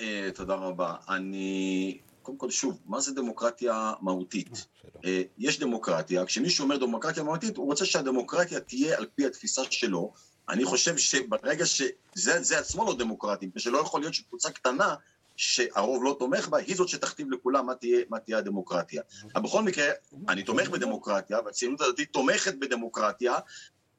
אה, 0.00 0.28
תודה 0.34 0.54
רבה. 0.54 0.94
אני 1.08 1.98
קודם 2.22 2.38
כל, 2.38 2.50
שוב, 2.50 2.78
מה 2.86 3.00
זה 3.00 3.14
דמוקרטיה 3.14 3.92
מהותית? 4.00 4.66
אה, 5.04 5.22
יש 5.38 5.58
דמוקרטיה, 5.58 6.26
כשמישהו 6.26 6.64
אומר 6.64 6.76
דמוקרטיה 6.76 7.22
מהותית, 7.22 7.56
הוא 7.56 7.66
רוצה 7.66 7.84
שהדמוקרטיה 7.84 8.60
תהיה 8.60 8.98
על 8.98 9.06
פי 9.14 9.26
התפיסה 9.26 9.62
שלו. 9.70 10.12
אני 10.48 10.64
חושב 10.64 10.96
שברגע 10.96 11.66
שזה 11.66 12.58
עצמו 12.58 12.84
לא 12.84 12.96
דמוקרטי, 12.98 13.50
ושלא 13.54 13.78
יכול 13.78 14.00
להיות 14.00 14.14
שקבוצה 14.14 14.50
קטנה 14.50 14.94
שהרוב 15.40 16.04
לא 16.04 16.16
תומך 16.18 16.48
בה, 16.48 16.58
היא 16.58 16.76
זאת 16.76 16.88
שתכתיב 16.88 17.30
לכולם 17.30 17.66
מה 17.66 17.74
תהיה, 17.74 18.00
מה 18.08 18.18
תהיה 18.18 18.38
הדמוקרטיה. 18.38 19.02
אבל 19.34 19.42
בכל 19.42 19.62
מקרה, 19.62 19.86
אני 20.28 20.42
תומך 20.42 20.68
בדמוקרטיה, 20.68 21.38
והציונות 21.44 21.80
הדתית 21.80 22.12
תומכת 22.12 22.54
בדמוקרטיה, 22.54 23.34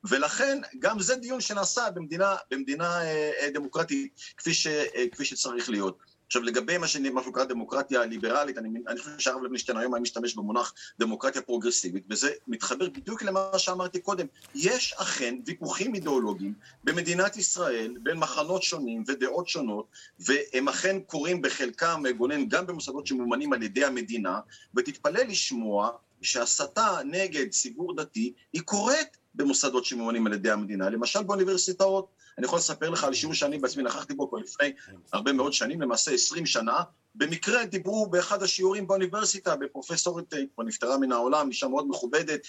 ולכן 0.09 0.61
גם 0.79 0.99
זה 0.99 1.15
דיון 1.15 1.41
שנעשה 1.41 1.91
במדינה, 1.91 2.35
במדינה 2.51 3.01
אה, 3.01 3.31
אה 3.41 3.49
דמוקרטית 3.53 4.13
כפי, 4.37 4.53
ש, 4.53 4.67
אה, 4.67 5.05
כפי 5.11 5.25
שצריך 5.25 5.69
להיות. 5.69 5.97
עכשיו 6.31 6.43
לגבי 6.43 6.77
מה 6.77 6.87
שנקרא 6.87 7.43
דמוקרטיה 7.43 8.05
ליברלית, 8.05 8.57
אני, 8.57 8.69
אני 8.87 8.99
חושב 8.99 9.19
שהרב 9.19 9.43
לוינשטיין 9.43 9.77
היום 9.77 9.93
היה 9.93 10.01
משתמש 10.01 10.35
במונח 10.35 10.73
דמוקרטיה 10.99 11.41
פרוגרסיבית, 11.41 12.03
וזה 12.09 12.31
מתחבר 12.47 12.89
בדיוק 12.89 13.23
למה 13.23 13.51
שאמרתי 13.57 13.99
קודם. 13.99 14.25
יש 14.55 14.93
אכן 14.97 15.35
ויכוחים 15.45 15.95
אידיאולוגיים 15.95 16.53
במדינת 16.83 17.37
ישראל 17.37 17.97
בין 18.03 18.17
מחנות 18.17 18.63
שונים 18.63 19.03
ודעות 19.07 19.47
שונות, 19.47 19.85
והם 20.19 20.67
אכן 20.67 20.99
קורים 20.99 21.41
בחלקם, 21.41 22.03
גונן, 22.17 22.47
גם 22.47 22.67
במוסדות 22.67 23.07
שמומנים 23.07 23.53
על 23.53 23.63
ידי 23.63 23.85
המדינה, 23.85 24.39
ותתפלא 24.75 25.21
לשמוע 25.21 25.91
שהסתה 26.21 26.99
נגד 27.05 27.49
ציבור 27.49 27.95
דתי 27.95 28.33
היא 28.53 28.61
קורית 28.61 29.17
במוסדות 29.35 29.85
שממונים 29.85 30.27
על 30.27 30.33
ידי 30.33 30.51
המדינה, 30.51 30.89
למשל 30.89 31.23
באוניברסיטאות. 31.23 32.20
אני 32.37 32.45
יכול 32.45 32.59
לספר 32.59 32.89
לך 32.89 33.03
על 33.03 33.13
שיעור 33.13 33.33
שאני 33.33 33.57
בעצמי 33.57 33.83
נכחתי 33.83 34.13
בו 34.13 34.29
כבר 34.29 34.37
לפני 34.37 34.73
הרבה 35.13 35.33
מאוד 35.33 35.53
שנים, 35.53 35.81
למעשה 35.81 36.11
עשרים 36.11 36.45
שנה. 36.45 36.83
במקרה 37.15 37.65
דיברו 37.65 38.09
באחד 38.09 38.43
השיעורים 38.43 38.87
באוניברסיטה, 38.87 39.55
בפרופסורית, 39.55 40.33
כבר 40.55 40.63
נפטרה 40.63 40.97
מן 40.97 41.11
העולם, 41.11 41.47
אישה 41.47 41.67
מאוד 41.67 41.85
מכובדת, 41.89 42.41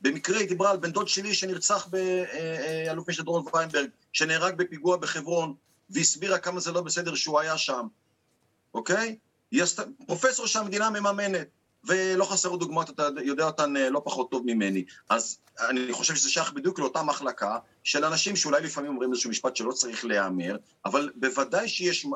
במקרה 0.00 0.38
היא 0.38 0.48
דיברה 0.48 0.70
על 0.70 0.76
בן 0.76 0.90
דוד 0.90 1.08
שלי 1.08 1.34
שנרצח 1.34 1.88
באלוף 1.88 3.08
משנה 3.08 3.24
דורון 3.24 3.44
ויינברג, 3.54 3.90
שנהרג 4.12 4.54
בפיגוע 4.56 4.96
בחברון, 4.96 5.54
והסבירה 5.90 6.38
כמה 6.38 6.60
זה 6.60 6.72
לא 6.72 6.80
בסדר 6.80 7.14
שהוא 7.14 7.40
היה 7.40 7.58
שם, 7.58 7.86
אוקיי? 8.74 9.18
היא 9.50 9.62
עשתה, 9.62 9.82
פרופסור 10.06 10.46
שהמדינה 10.46 10.90
מממנת. 10.90 11.48
ולא 11.84 12.24
חסר 12.24 12.56
דוגמאות, 12.56 12.90
אתה 12.90 13.08
יודע 13.24 13.44
אותן 13.44 13.76
אה, 13.76 13.90
לא 13.90 14.02
פחות 14.04 14.30
טוב 14.30 14.42
ממני. 14.46 14.84
אז 15.08 15.38
אני 15.68 15.92
חושב 15.92 16.14
שזה 16.14 16.30
שייך 16.30 16.52
בדיוק 16.52 16.78
לאותה 16.78 17.02
מחלקה 17.02 17.58
של 17.84 18.04
אנשים 18.04 18.36
שאולי 18.36 18.62
לפעמים 18.62 18.90
אומרים 18.90 19.12
איזשהו 19.12 19.30
משפט 19.30 19.56
שלא 19.56 19.72
צריך 19.72 20.04
להיאמר, 20.04 20.56
אבל 20.84 21.10
בוודאי 21.14 21.68
שיש 21.68 22.06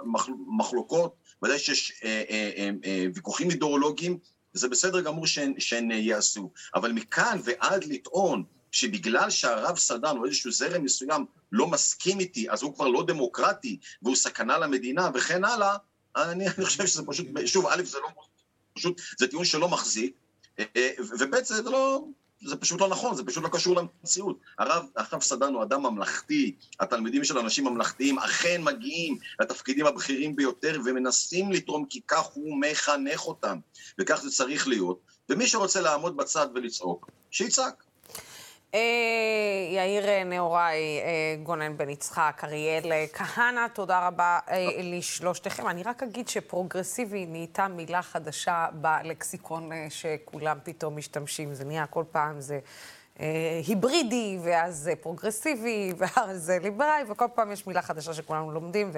מחלוקות, 0.58 1.14
בוודאי 1.42 1.58
שיש 1.58 1.92
אה, 2.04 2.22
אה, 2.30 2.50
אה, 2.56 2.70
אה, 2.84 3.06
ויכוחים 3.14 3.50
אידיאולוגיים, 3.50 4.18
זה 4.52 4.68
בסדר 4.68 5.00
גמור 5.00 5.26
שהן, 5.26 5.54
שהן 5.58 5.92
אה, 5.92 5.96
יעשו. 5.96 6.50
אבל 6.74 6.92
מכאן 6.92 7.38
ועד 7.44 7.84
לטעון 7.84 8.44
שבגלל 8.70 9.30
שהרב 9.30 9.78
סדן 9.78 10.16
או 10.16 10.24
איזשהו 10.24 10.52
זרם 10.52 10.84
מסוים 10.84 11.24
לא 11.52 11.66
מסכים 11.66 12.20
איתי, 12.20 12.50
אז 12.50 12.62
הוא 12.62 12.74
כבר 12.74 12.88
לא 12.88 13.04
דמוקרטי 13.06 13.78
והוא 14.02 14.16
סכנה 14.16 14.58
למדינה 14.58 15.10
וכן 15.14 15.44
הלאה, 15.44 15.76
אני, 16.16 16.48
אני 16.48 16.64
חושב 16.64 16.86
שזה 16.86 17.02
פשוט, 17.06 17.26
שוב, 17.46 17.66
א', 17.66 17.82
זה 17.84 17.98
לא 17.98 18.08
פשוט, 18.74 19.00
זה 19.18 19.26
טיעון 19.26 19.44
שלא 19.44 19.68
מחזיק, 19.68 20.14
אה, 20.58 20.64
אה, 20.76 20.90
וב' 20.98 21.34
זה 21.44 21.62
לא, 21.62 22.04
זה 22.44 22.56
פשוט 22.56 22.80
לא 22.80 22.88
נכון, 22.88 23.16
זה 23.16 23.24
פשוט 23.24 23.44
לא 23.44 23.48
קשור 23.48 23.76
למציאות. 23.76 24.38
הרב, 24.58 24.86
הרב 24.96 25.22
סדן 25.22 25.54
הוא 25.54 25.62
אדם 25.62 25.82
ממלכתי, 25.82 26.54
התלמידים 26.80 27.24
של 27.24 27.38
אנשים 27.38 27.64
ממלכתיים 27.64 28.18
אכן 28.18 28.62
מגיעים 28.64 29.18
לתפקידים 29.40 29.86
הבכירים 29.86 30.36
ביותר 30.36 30.80
ומנסים 30.84 31.52
לתרום 31.52 31.84
כי 31.84 32.00
כך 32.06 32.22
הוא 32.22 32.60
מחנך 32.60 33.26
אותם, 33.26 33.58
וכך 33.98 34.20
זה 34.22 34.30
צריך 34.30 34.68
להיות. 34.68 35.00
ומי 35.28 35.46
שרוצה 35.46 35.80
לעמוד 35.80 36.16
בצד 36.16 36.48
ולצעוק, 36.54 37.10
שיצעק. 37.30 37.84
אה, 38.74 38.80
יאיר 39.70 40.08
אה, 40.08 40.24
נהוראי, 40.24 41.00
אה, 41.00 41.36
גונן 41.42 41.76
בן 41.76 41.90
יצחק, 41.90 42.40
אריאל 42.44 43.06
כהנא, 43.12 43.68
תודה 43.68 44.06
רבה 44.06 44.38
לשלושתכם. 44.82 45.68
אני 45.68 45.82
רק 45.82 46.02
אגיד 46.02 46.28
שפרוגרסיבי 46.28 47.26
נהייתה 47.26 47.68
מילה 47.68 48.02
חדשה 48.02 48.66
בלקסיקון 48.72 49.70
שכולם 49.88 50.58
פתאום 50.64 50.96
משתמשים. 50.96 51.54
זה 51.54 51.64
נהיה 51.64 51.86
כל 51.86 52.04
פעם, 52.12 52.40
זה... 52.40 52.58
אה, 53.20 53.60
היברידי, 53.66 54.38
ואז 54.42 54.90
פרוגרסיבי, 55.00 55.92
ואז 55.98 56.50
ליברלי, 56.50 57.04
וכל 57.08 57.24
פעם 57.34 57.52
יש 57.52 57.66
מילה 57.66 57.82
חדשה 57.82 58.14
שכולנו 58.14 58.52
לומדים 58.52 58.90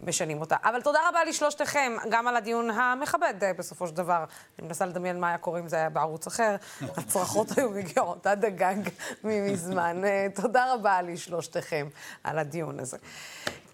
ומשנים 0.00 0.40
אותה. 0.40 0.56
אבל 0.64 0.82
תודה 0.82 0.98
רבה 1.08 1.24
לשלושתכם, 1.24 1.96
גם 2.10 2.28
על 2.28 2.36
הדיון 2.36 2.70
המכבד 2.70 3.34
אה, 3.42 3.52
בסופו 3.52 3.86
של 3.86 3.94
דבר. 3.94 4.24
אני 4.58 4.66
מנסה 4.66 4.86
לדמיין 4.86 5.20
מה 5.20 5.28
היה 5.28 5.38
קורה 5.38 5.60
אם 5.60 5.68
זה 5.68 5.76
היה 5.76 5.90
בערוץ 5.90 6.26
אחר. 6.26 6.56
הצרחות 6.96 7.58
היו 7.58 7.70
מגיעות 7.70 8.26
עד 8.26 8.44
הגג 8.44 8.88
ממזמן. 9.24 10.04
אה, 10.04 10.26
תודה 10.34 10.74
רבה 10.74 11.02
לשלושתכם 11.02 11.88
על 12.24 12.38
הדיון 12.38 12.80
הזה. 12.80 12.96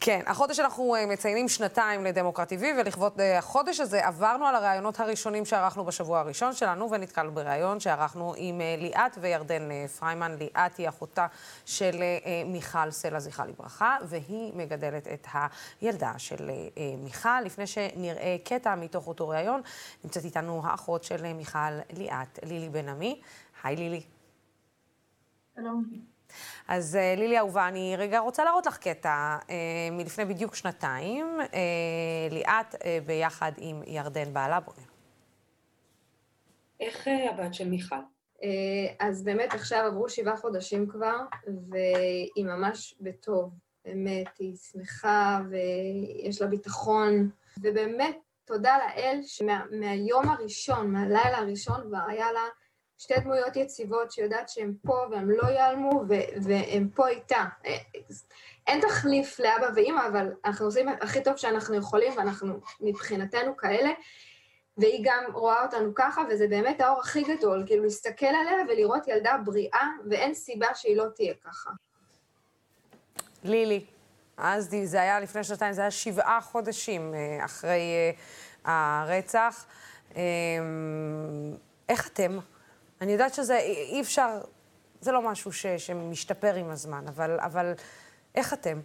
כן, 0.07 0.21
החודש 0.27 0.61
אנחנו 0.61 0.95
אה, 0.95 1.07
מציינים 1.07 1.49
שנתיים 1.49 2.05
לדמוקרט 2.05 2.53
TV, 2.53 2.65
ולכבוד 2.79 3.21
אה, 3.21 3.39
החודש 3.39 3.81
הזה 3.81 4.07
עברנו 4.07 4.47
על 4.47 4.55
הראיונות 4.55 5.01
הראשונים 5.01 5.45
שערכנו 5.45 5.85
בשבוע 5.85 6.21
הראשון 6.21 6.53
שלנו, 6.53 6.91
ונתקלנו 6.91 7.33
בראיון 7.33 7.81
שערכנו 7.81 8.35
עם 8.37 8.61
אה, 8.61 8.75
ליאת 8.79 9.19
וירדן 9.21 9.87
פריימן. 9.99 10.37
ליאת 10.39 10.77
היא 10.77 10.89
אחותה 10.89 11.27
של 11.65 12.03
מיכל 12.47 12.91
סלע, 12.91 13.21
זכרה 13.21 13.47
לברכה, 13.47 13.97
והיא 14.03 14.53
מגדלת 14.55 15.09
את 15.09 15.27
הילדה 15.81 16.13
של 16.19 16.51
מיכל. 16.99 17.41
לפני 17.45 17.67
שנראה 17.67 18.37
קטע 18.45 18.75
מתוך 18.75 19.07
אותו 19.07 19.29
ראיון, 19.29 19.61
נמצאת 20.05 20.25
איתנו 20.25 20.63
האחות 20.65 21.05
של 21.05 21.33
מיכל, 21.33 21.59
ליאת, 21.93 22.39
לילי 22.43 22.69
בן 22.69 22.89
עמי. 22.89 23.21
היי 23.63 23.77
לילי. 23.77 24.03
שלום. 25.55 26.16
אז 26.69 26.97
אה, 26.97 27.15
לילי 27.17 27.39
אהובה, 27.39 27.69
אני 27.69 27.95
רגע 27.99 28.19
רוצה 28.19 28.45
להראות 28.45 28.67
לך 28.67 28.79
קטע 28.79 29.37
אה, 29.51 29.89
מלפני 29.93 30.25
בדיוק 30.25 30.55
שנתיים, 30.55 31.41
אה, 31.41 32.29
ליאת 32.31 32.75
ביחד 33.07 33.53
עם 33.59 33.83
ירדן 33.87 34.33
בעלה 34.33 34.61
בונר. 34.61 34.79
איך 36.81 37.09
הבת 37.31 37.55
של 37.55 37.69
מיכל? 37.69 37.97
אז 38.99 39.23
באמת 39.23 39.55
עכשיו 39.55 39.79
עברו 39.87 40.09
שבעה 40.09 40.37
חודשים 40.37 40.89
כבר, 40.89 41.17
והיא 41.71 42.45
ממש 42.45 42.95
בטוב, 43.01 43.51
באמת, 43.85 44.39
היא 44.39 44.57
שמחה 44.57 45.41
ויש 45.51 46.43
לה 46.43 46.49
ביטחון, 46.49 47.31
ובאמת 47.61 48.17
תודה 48.45 48.79
לאל 48.79 49.21
שמהיום 49.23 50.29
הראשון, 50.29 50.93
מהלילה 50.93 51.39
הראשון, 51.39 51.81
כבר 51.89 51.99
היה 52.09 52.33
לה 52.33 52.41
שתי 52.99 53.15
דמויות 53.21 53.57
יציבות 53.57 54.13
שיודעת 54.13 54.49
שהן 54.49 54.75
פה 54.87 55.07
והם 55.11 55.31
לא 55.31 55.49
ייעלמו 55.49 56.03
והם 56.43 56.89
פה 56.95 57.09
איתה. 57.09 57.45
אין 58.67 58.81
תחליף 58.81 59.39
לאבא 59.41 59.67
ואימא, 59.75 60.07
אבל 60.09 60.33
אנחנו 60.45 60.67
עושים 60.67 60.89
הכי 60.89 61.23
טוב 61.23 61.37
שאנחנו 61.37 61.75
יכולים 61.75 62.13
ואנחנו 62.17 62.61
מבחינתנו 62.81 63.57
כאלה. 63.57 63.91
והיא 64.79 65.01
גם 65.05 65.25
רואה 65.33 65.63
אותנו 65.63 65.93
ככה, 65.95 66.23
וזה 66.31 66.49
באמת 66.49 66.81
האור 66.81 67.01
הכי 67.01 67.23
גדול, 67.23 67.63
כאילו 67.67 67.85
להסתכל 67.85 68.27
עליה 68.27 68.65
ולראות 68.69 69.09
ילדה 69.09 69.37
בריאה, 69.45 69.89
ואין 70.11 70.35
סיבה 70.35 70.67
שהיא 70.75 70.97
לא 70.97 71.05
תהיה 71.15 71.35
ככה. 71.45 71.71
לילי, 73.45 73.85
אז 74.37 74.77
זה 74.85 75.01
היה 75.01 75.21
לפני 75.21 75.45
שנתיים, 75.45 75.73
זה 75.73 75.81
היה 75.81 75.91
שבעה 75.91 76.41
חודשים 76.41 77.15
אה, 77.15 77.45
אחרי 77.45 77.81
אה, 78.67 79.03
הרצח. 79.03 79.67
אה, 80.17 80.23
איך 81.89 82.09
אתם? 82.09 82.39
אני 83.01 83.13
יודעת 83.13 83.35
שזה, 83.35 83.59
אי 83.59 84.01
אפשר, 84.01 84.41
זה 85.01 85.13
לא 85.13 85.23
משהו 85.23 85.53
ש, 85.53 85.67
שמשתפר 85.67 86.55
עם 86.55 86.71
הזמן, 86.71 87.05
אבל, 87.09 87.41
אבל 87.41 87.73
איך 88.35 88.53
אתם? 88.53 88.81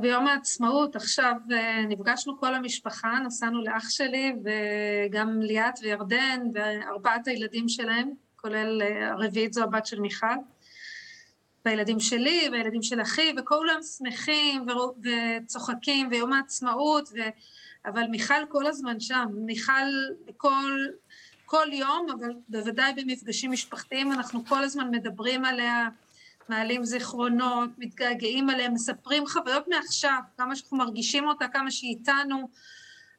ביום 0.00 0.26
העצמאות 0.26 0.96
עכשיו 0.96 1.34
נפגשנו 1.88 2.38
כל 2.38 2.54
המשפחה, 2.54 3.18
נסענו 3.26 3.64
לאח 3.64 3.90
שלי 3.90 4.32
וגם 4.44 5.40
ליאת 5.40 5.78
וירדן 5.82 6.40
וארבעת 6.54 7.28
הילדים 7.28 7.68
שלהם, 7.68 8.10
כולל 8.36 8.82
הרביעית 9.10 9.52
זו 9.52 9.62
הבת 9.62 9.86
של 9.86 10.00
מיכל. 10.00 10.26
והילדים 11.64 12.00
שלי 12.00 12.48
והילדים 12.52 12.82
של 12.82 13.02
אחי, 13.02 13.34
וכולם 13.38 13.82
שמחים 13.82 14.66
וצוחקים, 15.02 16.08
ויום 16.10 16.32
העצמאות, 16.32 17.08
ו... 17.08 17.18
אבל 17.86 18.06
מיכל 18.10 18.46
כל 18.48 18.66
הזמן 18.66 19.00
שם, 19.00 19.26
מיכל 19.32 19.88
כל, 20.36 20.86
כל 21.48 21.66
יום, 21.72 22.06
אבל 22.18 22.32
בוודאי 22.48 22.92
במפגשים 22.92 23.52
משפחתיים, 23.52 24.12
אנחנו 24.12 24.44
כל 24.46 24.64
הזמן 24.64 24.90
מדברים 24.90 25.44
עליה, 25.44 25.88
מעלים 26.48 26.84
זיכרונות, 26.84 27.70
מתגעגעים 27.78 28.50
עליה, 28.50 28.68
מספרים 28.68 29.26
חוויות 29.26 29.68
מעכשיו, 29.68 30.18
כמה 30.36 30.56
שאנחנו 30.56 30.76
מרגישים 30.76 31.28
אותה, 31.28 31.48
כמה 31.48 31.70
שהיא 31.70 31.96
איתנו. 31.96 32.48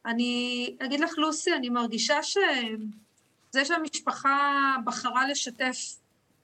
אני 0.06 0.76
אגיד 0.82 1.00
לך, 1.00 1.18
לוסי, 1.18 1.54
אני 1.54 1.68
מרגישה 1.68 2.22
שזה 2.22 3.64
שהמשפחה 3.64 4.76
בחרה 4.84 5.28
לשתף 5.28 5.76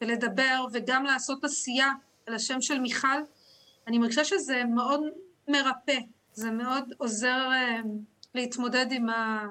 ולדבר 0.01 0.67
וגם 0.73 1.05
לעשות 1.05 1.45
עשייה 1.45 1.93
על 2.27 2.35
השם 2.35 2.61
של 2.61 2.79
מיכל, 2.79 3.19
אני 3.87 3.99
מרגישה 3.99 4.25
שזה 4.25 4.65
מאוד 4.65 5.01
מרפא, 5.49 5.99
זה 6.33 6.51
מאוד 6.51 6.93
עוזר 6.99 7.49
uh, 7.51 7.87
להתמודד 8.35 8.87
עם 8.91 9.09
ה... 9.09 9.47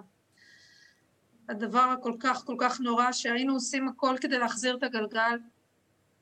הדבר 1.49 1.95
הכל 1.99 2.13
כך 2.19 2.43
כל 2.45 2.55
כך 2.59 2.79
נורא 2.79 3.11
שהיינו 3.11 3.53
עושים 3.53 3.87
הכל 3.87 4.15
כדי 4.21 4.39
להחזיר 4.39 4.75
את 4.77 4.83
הגלגל. 4.83 5.37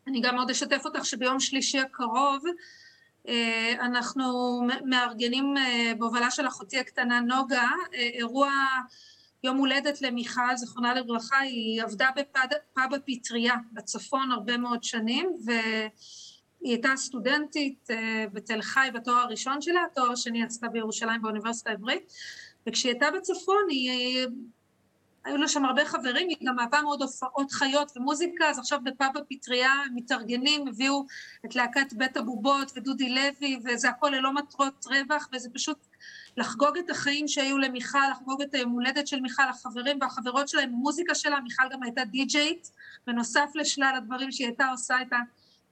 אני 0.08 0.22
גם 0.22 0.38
עוד 0.38 0.50
אשתף 0.50 0.82
אותך 0.86 1.06
שביום 1.06 1.40
שלישי 1.40 1.80
הקרוב 1.80 2.44
uh, 3.28 3.30
אנחנו 3.80 4.62
מארגנים 4.86 5.56
uh, 5.58 5.98
בהובלה 5.98 6.32
של 6.32 6.48
אחותי 6.48 6.80
הקטנה 6.80 7.20
נוגה 7.20 7.70
אירוע 7.94 8.52
יום 9.44 9.58
הולדת 9.58 10.02
למיכל, 10.02 10.56
זכרונה 10.56 10.94
לברכה, 10.94 11.40
היא 11.40 11.84
עבדה 11.84 12.10
בפאב 12.16 12.94
הפטריה 12.94 13.56
בצפון 13.72 14.32
הרבה 14.32 14.58
מאוד 14.58 14.84
שנים, 14.84 15.30
והיא 15.46 15.92
הייתה 16.62 16.90
סטודנטית 16.96 17.88
אה, 17.92 18.26
בתל 18.34 18.62
חי 18.62 18.88
בתואר 18.94 19.16
הראשון 19.16 19.62
שלה, 19.62 19.82
תואר 19.96 20.12
השני 20.12 20.44
עשתה 20.44 20.68
בירושלים 20.68 21.22
באוניברסיטה 21.22 21.70
העברית, 21.70 22.14
וכשהיא 22.68 22.92
הייתה 22.92 23.12
בצפון 23.12 23.64
היא... 23.70 24.28
היו 25.26 25.38
לה 25.38 25.48
שם 25.48 25.66
הרבה 25.66 25.86
חברים, 25.86 26.30
היא 26.30 26.38
גם 26.44 26.60
אהבה 26.60 26.82
מאוד 26.82 27.02
הופעות 27.02 27.52
חיות 27.52 27.98
ומוזיקה, 27.98 28.50
אז 28.50 28.60
עכשיו 28.60 28.80
בפאב 28.84 29.18
הפטריה 29.18 29.72
מתארגנים, 29.94 30.68
הביאו 30.68 31.06
את 31.46 31.56
להקת 31.56 31.94
בית 31.94 32.18
הבובות 32.18 32.72
ודודי 32.76 33.10
לוי, 33.10 33.60
וזה 33.66 33.90
הכל 33.90 34.10
ללא 34.10 34.34
מטרות 34.34 34.86
רווח, 34.86 35.30
וזה 35.34 35.50
פשוט 35.54 35.78
לחגוג 36.38 36.78
את 36.78 36.90
החיים 36.90 37.28
שהיו 37.28 37.58
למיכל, 37.58 38.10
לחגוג 38.12 38.42
את 38.42 38.54
היום 38.54 38.72
הולדת 38.72 39.08
של 39.08 39.20
מיכל, 39.20 39.50
החברים 39.50 39.98
והחברות 40.02 40.48
שלה 40.48 40.62
עם 40.62 40.70
המוזיקה 40.70 41.16
שלה, 41.16 41.40
מיכל 41.40 41.64
גם 41.72 41.84
הייתה 41.84 42.06
די-ג'יית, 42.06 42.72
בנוסף 43.08 43.50
לשלל 43.56 43.94
הדברים 43.98 44.32
שהיא 44.32 44.48
הייתה 44.48 44.68
עושה, 44.68 44.98
הייתה 44.98 45.18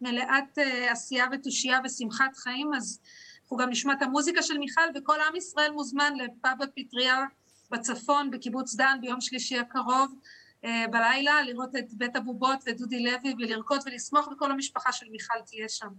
מלאת 0.02 0.58
uh, 0.58 0.92
עשייה 0.92 1.26
ותושייה 1.32 1.80
ושמחת 1.84 2.36
חיים, 2.36 2.74
אז 2.74 3.00
אנחנו 3.42 3.58
גם 3.58 3.70
נשמע 3.70 3.94
את 3.94 4.02
המוזיקה 4.02 4.42
של 4.42 4.58
מיכל, 4.58 4.82
וכל 4.96 5.18
עם 5.28 5.36
ישראל 5.36 5.72
מוזמן 5.72 6.14
לפאב 6.16 6.62
הפטריה 6.62 7.26
בצפון, 7.72 8.32
בקיבוץ 8.32 8.76
דן, 8.76 8.98
ביום 9.02 9.22
שלישי 9.22 9.58
הקרוב. 9.60 10.12
uh, 10.66 10.68
בלילה, 10.92 11.42
לראות 11.42 11.76
את 11.76 11.94
בית 11.94 12.16
הבובות 12.16 12.60
ואת 12.66 12.78
דודי 12.78 13.04
לוי 13.04 13.36
ולרקוד 13.40 13.80
ולשמוח, 13.86 14.28
וכל 14.28 14.52
המשפחה 14.52 14.92
של 14.92 15.06
מיכל 15.12 15.40
תהיה 15.46 15.70
שם. 15.70 15.90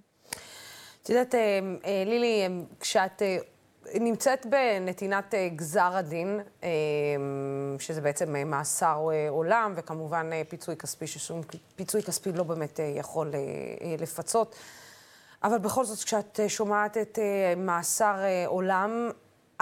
את 1.02 1.08
יודעת, 1.08 1.34
אה, 1.34 1.60
לילי, 2.06 2.48
כשאת 2.80 3.22
נמצאת 3.94 4.46
בנתינת 4.46 5.34
אה, 5.34 5.48
גזר 5.48 5.96
הדין, 5.96 6.40
אה, 6.62 6.68
שזה 7.78 8.00
בעצם 8.00 8.36
אה, 8.36 8.44
מאסר 8.44 9.08
עולם, 9.28 9.72
וכמובן 9.76 10.30
פיצוי 10.48 10.76
כספי, 10.76 11.06
ששום 11.06 11.40
פיצוי 11.76 12.02
כספי 12.02 12.32
לא 12.32 12.44
באמת 12.44 12.80
יכול 12.96 13.32
לפצות. 13.98 14.56
אבל 15.42 15.58
בכל 15.58 15.84
זאת, 15.84 16.04
כשאת 16.04 16.40
שומעת 16.48 16.96
את 16.96 17.18
מאסר 17.56 18.16
עולם, 18.46 19.10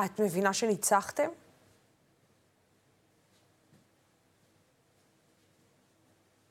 את 0.05 0.21
מבינה 0.21 0.53
שניצחתם? 0.53 1.29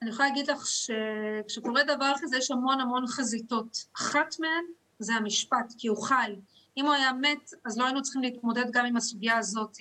אני 0.02 0.10
יכולה 0.10 0.28
להגיד 0.28 0.50
לך 0.50 0.68
שכשקורה 0.68 1.84
דבר 1.84 2.14
כזה 2.22 2.38
יש 2.38 2.52
המון 2.52 2.82
המון 2.82 3.08
חזיתות. 3.08 3.86
אחת 3.98 4.36
מהן 4.40 4.64
זה 5.00 5.14
המשפט, 5.14 5.74
כי 5.78 5.88
הוא 5.88 6.04
חי. 6.04 6.36
אם 6.78 6.86
הוא 6.86 6.94
היה 6.94 7.14
מת, 7.14 7.52
אז 7.66 7.78
לא 7.78 7.86
היינו 7.86 8.02
צריכים 8.02 8.22
להתמודד 8.22 8.72
גם 8.72 8.86
עם 8.86 8.98
הסוגיה 8.98 9.38
הזאת. 9.38 9.78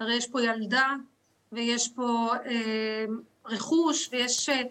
הרי 0.00 0.14
יש 0.14 0.26
פה 0.26 0.42
ילדה, 0.42 0.92
ויש 1.52 1.88
פה 1.88 2.30
אה, 2.46 3.04
רכוש, 3.46 4.08
ויש... 4.12 4.48
אה, 4.48 4.62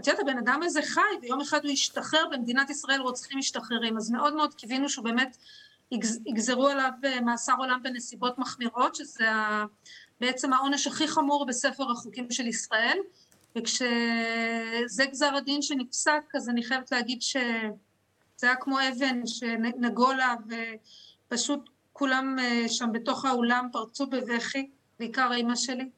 את 0.00 0.06
יודעת, 0.06 0.22
הבן 0.22 0.38
אדם 0.38 0.60
הזה 0.62 0.82
חי, 0.82 1.00
ויום 1.22 1.40
אחד 1.40 1.64
הוא 1.64 1.72
ישתחרר, 1.72 2.28
במדינת 2.32 2.70
ישראל 2.70 3.00
רוצחים 3.00 3.38
משתחררים. 3.38 3.96
אז 3.96 4.10
מאוד 4.10 4.34
מאוד 4.34 4.54
קיווינו 4.54 4.88
שהוא 4.88 5.04
באמת 5.04 5.36
יגזרו 6.26 6.68
עליו 6.68 6.90
אה, 7.04 7.20
מאסר 7.20 7.54
עולם 7.58 7.82
בנסיבות 7.82 8.38
מחמירות, 8.38 8.94
שזה 8.94 9.28
בעצם 10.20 10.52
העונש 10.52 10.86
הכי 10.86 11.08
חמור 11.08 11.46
בספר 11.46 11.90
החוקים 11.90 12.30
של 12.30 12.46
ישראל. 12.46 12.98
וכשזה 13.58 15.04
גזר 15.10 15.34
הדין 15.34 15.62
שנפסק, 15.62 16.22
אז 16.34 16.48
אני 16.48 16.62
חייבת 16.62 16.92
להגיד 16.92 17.22
ש... 17.22 17.36
זה 18.36 18.46
היה 18.46 18.56
כמו 18.56 18.78
אבן 18.88 19.26
שנגולה 19.26 20.34
ופשוט 21.28 21.70
כולם 21.92 22.38
אה, 22.38 22.68
שם 22.68 22.92
בתוך 22.92 23.24
האולם 23.24 23.68
פרצו 23.72 24.06
בבכי, 24.06 24.70
בעיקר 24.98 25.32
אימא 25.32 25.56
שלי. 25.56 25.90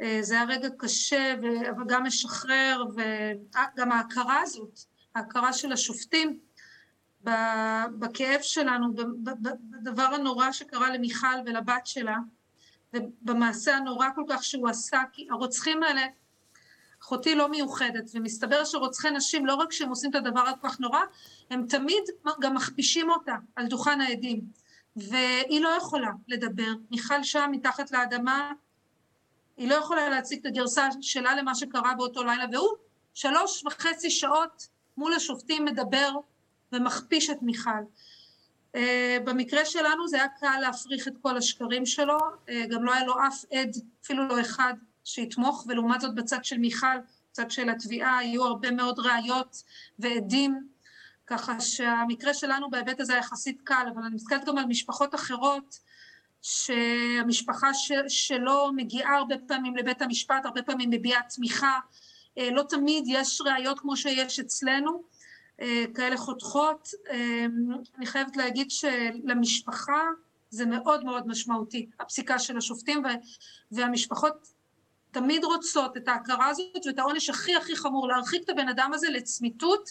אה, 0.00 0.18
זה 0.20 0.34
היה 0.34 0.44
רגע 0.44 0.68
קשה, 0.78 1.34
אבל 1.70 1.84
גם 1.88 2.04
משחרר, 2.04 2.84
וגם 2.94 3.92
ההכרה 3.92 4.40
הזאת, 4.40 4.80
ההכרה 5.14 5.52
של 5.52 5.72
השופטים 5.72 6.38
בכאב 7.98 8.40
שלנו, 8.42 8.94
בדבר 8.94 10.02
הנורא 10.14 10.52
שקרה 10.52 10.90
למיכל 10.90 11.36
ולבת 11.46 11.86
שלה, 11.86 12.16
ובמעשה 12.92 13.76
הנורא 13.76 14.06
כל 14.14 14.24
כך 14.28 14.44
שהוא 14.44 14.68
עשה, 14.68 15.02
כי 15.12 15.28
הרוצחים 15.30 15.82
האלה 15.82 16.06
אחותי 17.02 17.34
לא 17.34 17.48
מיוחדת, 17.48 18.10
ומסתבר 18.14 18.64
שרוצחי 18.64 19.10
נשים, 19.10 19.46
לא 19.46 19.54
רק 19.54 19.72
שהם 19.72 19.88
עושים 19.88 20.10
את 20.10 20.14
הדבר 20.14 20.40
הכל 20.40 20.68
כך 20.68 20.80
נורא, 20.80 21.00
הם 21.50 21.66
תמיד 21.66 22.02
גם 22.40 22.54
מכפישים 22.54 23.10
אותה 23.10 23.34
על 23.56 23.66
דוכן 23.66 24.00
העדים, 24.00 24.40
והיא 24.96 25.60
לא 25.60 25.68
יכולה 25.68 26.10
לדבר. 26.28 26.72
מיכל 26.90 27.22
שם 27.22 27.48
מתחת 27.52 27.90
לאדמה, 27.90 28.52
היא 29.56 29.68
לא 29.68 29.74
יכולה 29.74 30.08
להציג 30.08 30.38
את 30.40 30.46
הגרסה 30.46 30.88
שלה 31.00 31.34
למה 31.34 31.54
שקרה 31.54 31.94
באותו 31.96 32.24
לילה, 32.24 32.44
והוא 32.52 32.76
שלוש 33.14 33.64
וחצי 33.66 34.10
שעות 34.10 34.68
מול 34.96 35.14
השופטים 35.14 35.64
מדבר 35.64 36.10
ומכפיש 36.72 37.30
את 37.30 37.42
מיכל. 37.42 37.70
Uh, 38.74 38.78
במקרה 39.24 39.64
שלנו 39.64 40.08
זה 40.08 40.16
היה 40.16 40.28
קל 40.28 40.58
להפריך 40.60 41.08
את 41.08 41.12
כל 41.22 41.36
השקרים 41.36 41.86
שלו, 41.86 42.18
uh, 42.18 42.50
גם 42.70 42.84
לא 42.84 42.94
היה 42.94 43.04
לו 43.04 43.14
אף 43.28 43.44
עד, 43.52 43.76
אפילו 44.04 44.28
לא 44.28 44.40
אחד, 44.40 44.74
שיתמוך, 45.06 45.64
ולעומת 45.68 46.00
זאת 46.00 46.14
בצד 46.14 46.44
של 46.44 46.58
מיכל, 46.58 46.96
בצד 47.30 47.50
של 47.50 47.68
התביעה, 47.68 48.24
יהיו 48.24 48.44
הרבה 48.44 48.70
מאוד 48.70 48.98
ראיות 48.98 49.62
ועדים, 49.98 50.68
ככה 51.26 51.60
שהמקרה 51.60 52.34
שלנו 52.34 52.70
בהיבט 52.70 53.00
הזה 53.00 53.14
יחסית 53.14 53.60
קל, 53.64 53.86
אבל 53.94 54.02
אני 54.02 54.14
מסתכלת 54.14 54.44
גם 54.44 54.58
על 54.58 54.66
משפחות 54.66 55.14
אחרות, 55.14 55.78
שהמשפחה 56.42 57.74
ש, 57.74 57.92
שלו 58.08 58.70
מגיעה 58.76 59.16
הרבה 59.16 59.34
פעמים 59.46 59.76
לבית 59.76 60.02
המשפט, 60.02 60.44
הרבה 60.44 60.62
פעמים 60.62 60.90
מביעה 60.90 61.22
תמיכה, 61.22 61.78
אה, 62.38 62.50
לא 62.50 62.62
תמיד 62.68 63.04
יש 63.06 63.40
ראיות 63.40 63.80
כמו 63.80 63.96
שיש 63.96 64.40
אצלנו, 64.40 65.02
אה, 65.60 65.84
כאלה 65.94 66.16
חותכות. 66.16 66.88
אה, 67.10 67.46
אני 67.98 68.06
חייבת 68.06 68.36
להגיד 68.36 68.70
שלמשפחה 68.70 70.02
זה 70.50 70.66
מאוד 70.66 71.04
מאוד 71.04 71.28
משמעותי, 71.28 71.86
הפסיקה 72.00 72.38
של 72.38 72.56
השופטים, 72.56 73.02
והמשפחות 73.72 74.55
תמיד 75.10 75.44
רוצות 75.44 75.96
את 75.96 76.08
ההכרה 76.08 76.48
הזאת 76.48 76.86
ואת 76.86 76.98
העונש 76.98 77.30
הכי 77.30 77.56
הכי 77.56 77.76
חמור, 77.76 78.08
להרחיק 78.08 78.44
את 78.44 78.48
הבן 78.48 78.68
אדם 78.68 78.90
הזה 78.94 79.10
לצמיתות 79.10 79.90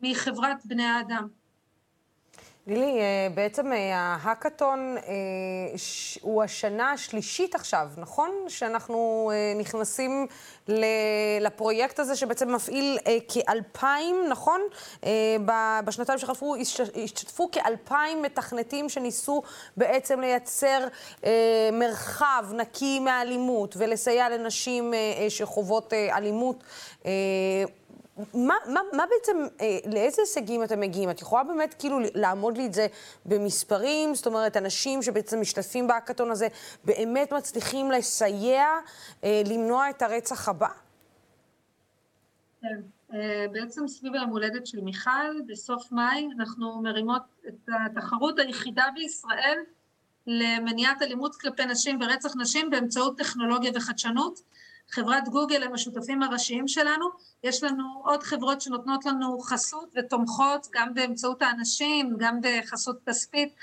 מחברת 0.00 0.66
בני 0.66 0.84
האדם. 0.84 1.28
לילי, 2.66 3.00
אה, 3.00 3.28
בעצם 3.34 3.72
אה, 3.72 3.96
ההאקתון 3.96 4.96
אה, 4.98 5.12
הוא 6.20 6.42
השנה 6.42 6.92
השלישית 6.92 7.54
עכשיו, 7.54 7.88
נכון? 7.96 8.30
שאנחנו 8.48 9.30
נכנסים 9.56 10.26
לפרויקט 11.40 11.98
הזה 11.98 12.16
שבעצם 12.16 12.54
מפעיל 12.54 12.98
כאלפיים, 13.28 14.16
נכון? 14.28 14.60
בשנתיים 15.84 16.18
שחלפו 16.18 16.54
השתתפו 17.04 17.50
כאלפיים 17.52 18.22
מתכנתים 18.22 18.88
שניסו 18.88 19.42
בעצם 19.76 20.20
לייצר 20.20 20.86
מרחב 21.72 22.44
נקי 22.52 23.00
מאלימות 23.00 23.74
ולסייע 23.78 24.28
לנשים 24.28 24.94
שחוות 25.28 25.92
אלימות. 25.92 26.64
מה, 28.16 28.54
מה, 28.66 28.80
מה 28.92 29.04
בעצם, 29.10 29.46
אה, 29.60 29.78
לאיזה 29.92 30.22
הישגים 30.22 30.64
אתם 30.64 30.80
מגיעים? 30.80 31.10
את 31.10 31.20
יכולה 31.20 31.44
באמת 31.44 31.74
כאילו 31.78 31.98
לעמוד 32.14 32.56
לי 32.56 32.66
את 32.66 32.74
זה 32.74 32.86
במספרים? 33.26 34.14
זאת 34.14 34.26
אומרת, 34.26 34.56
אנשים 34.56 35.02
שבעצם 35.02 35.40
משתתפים 35.40 35.86
בהאקתון 35.86 36.30
הזה 36.30 36.48
באמת 36.84 37.32
מצליחים 37.32 37.90
לסייע, 37.90 38.66
אה, 39.24 39.42
למנוע 39.46 39.90
את 39.90 40.02
הרצח 40.02 40.48
הבא? 40.48 40.68
כן. 42.60 42.80
אה, 43.14 43.46
בעצם 43.52 43.88
סביב 43.88 44.14
היום 44.14 44.30
הולדת 44.30 44.66
של 44.66 44.80
מיכל, 44.80 45.40
בסוף 45.46 45.92
מאי, 45.92 46.28
אנחנו 46.38 46.82
מרימות 46.82 47.22
את 47.48 47.68
התחרות 47.68 48.38
היחידה 48.38 48.84
בישראל 48.94 49.58
למניעת 50.26 51.02
אלימות 51.02 51.36
כלפי 51.36 51.66
נשים 51.66 51.98
ורצח 52.00 52.36
נשים 52.36 52.70
באמצעות 52.70 53.18
טכנולוגיה 53.18 53.70
וחדשנות. 53.74 54.40
חברת 54.90 55.28
גוגל 55.28 55.62
הם 55.62 55.74
השותפים 55.74 56.22
הראשיים 56.22 56.68
שלנו, 56.68 57.06
יש 57.44 57.62
לנו 57.62 57.84
עוד 58.04 58.22
חברות 58.22 58.60
שנותנות 58.60 59.04
לנו 59.04 59.38
חסות 59.40 59.92
ותומכות 59.96 60.66
גם 60.72 60.94
באמצעות 60.94 61.42
האנשים, 61.42 62.16
גם 62.18 62.38
בחסות 62.42 62.98
כספית, 63.06 63.54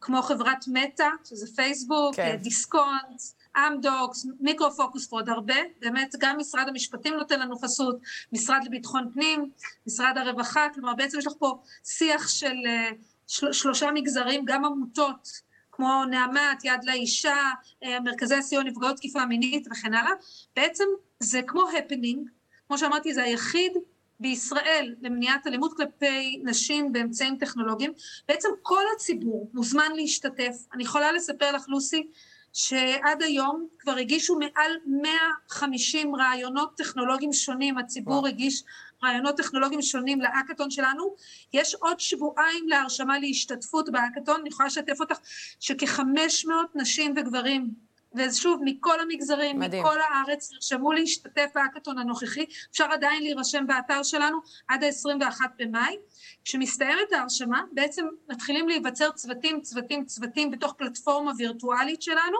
כמו 0.00 0.22
חברת 0.22 0.64
מטא, 0.68 1.08
שזה 1.24 1.46
פייסבוק, 1.56 2.16
כן. 2.16 2.36
דיסקונט, 2.42 3.20
אמדוקס, 3.56 4.26
מיקרופוקוס 4.40 5.12
ועוד 5.12 5.28
הרבה, 5.28 5.54
באמת 5.80 6.14
גם 6.18 6.38
משרד 6.38 6.68
המשפטים 6.68 7.14
נותן 7.14 7.40
לנו 7.40 7.58
חסות, 7.58 7.96
משרד 8.32 8.58
לביטחון 8.64 9.10
פנים, 9.14 9.50
משרד 9.86 10.18
הרווחה, 10.18 10.66
כלומר 10.74 10.94
בעצם 10.94 11.18
יש 11.18 11.26
לך 11.26 11.32
פה 11.38 11.58
שיח 11.84 12.28
של 12.28 12.54
אה, 12.66 12.90
של, 13.26 13.52
שלושה 13.52 13.90
מגזרים, 13.90 14.44
גם 14.44 14.64
עמותות 14.64 15.28
כמו 15.76 16.04
נעמת, 16.10 16.64
יד 16.64 16.84
לאישה, 16.84 17.36
אה, 17.84 18.00
מרכזי 18.00 18.34
הסיוע 18.34 18.62
נפגעות 18.62 18.96
תקיפה 18.96 19.26
מינית 19.26 19.66
וכן 19.70 19.94
הלאה, 19.94 20.12
בעצם 20.56 20.84
זה 21.20 21.40
כמו 21.46 21.68
הפנינג, 21.78 22.28
כמו 22.66 22.78
שאמרתי 22.78 23.14
זה 23.14 23.22
היחיד 23.22 23.72
בישראל 24.20 24.94
למניעת 25.00 25.46
אלימות 25.46 25.76
כלפי 25.76 26.40
נשים 26.44 26.92
באמצעים 26.92 27.36
טכנולוגיים, 27.36 27.92
בעצם 28.28 28.48
כל 28.62 28.82
הציבור 28.96 29.50
מוזמן 29.54 29.92
להשתתף, 29.94 30.56
אני 30.74 30.82
יכולה 30.82 31.12
לספר 31.12 31.52
לך 31.52 31.64
לוסי 31.68 32.06
שעד 32.52 33.22
היום 33.22 33.68
כבר 33.78 33.96
הגישו 33.96 34.38
מעל 34.38 34.72
150 34.86 36.16
רעיונות 36.16 36.76
טכנולוגיים 36.76 37.32
שונים, 37.32 37.78
הציבור 37.78 38.14
וואו. 38.14 38.26
הגיש 38.26 38.62
רעיונות 39.04 39.36
טכנולוגיים 39.36 39.82
שונים 39.82 40.20
להאקתון 40.20 40.70
שלנו. 40.70 41.14
יש 41.52 41.74
עוד 41.74 42.00
שבועיים 42.00 42.68
להרשמה 42.68 43.18
להשתתפות 43.18 43.88
בהאקתון, 43.88 44.40
אני 44.40 44.48
יכולה 44.48 44.66
לשתף 44.66 45.00
אותך 45.00 45.16
שכ-500 45.60 46.48
נשים 46.74 47.14
וגברים, 47.16 47.70
ושוב, 48.14 48.60
מכל 48.64 49.00
המגזרים, 49.00 49.58
מדהים. 49.58 49.82
מכל 49.82 49.98
הארץ, 50.00 50.52
נרשמו 50.52 50.92
להשתתף 50.92 51.50
בהאקתון 51.54 51.98
הנוכחי, 51.98 52.44
אפשר 52.70 52.84
עדיין 52.84 53.22
להירשם 53.22 53.66
באתר 53.66 54.02
שלנו 54.02 54.38
עד 54.68 54.84
ה-21 54.84 55.40
במאי. 55.58 55.96
כשמסתיימת 56.44 57.12
ההרשמה, 57.12 57.62
בעצם 57.72 58.06
מתחילים 58.28 58.68
להיווצר 58.68 59.10
צוותים, 59.10 59.60
צוותים, 59.60 60.04
צוותים 60.04 60.50
בתוך 60.50 60.72
פלטפורמה 60.78 61.32
וירטואלית 61.38 62.02
שלנו, 62.02 62.38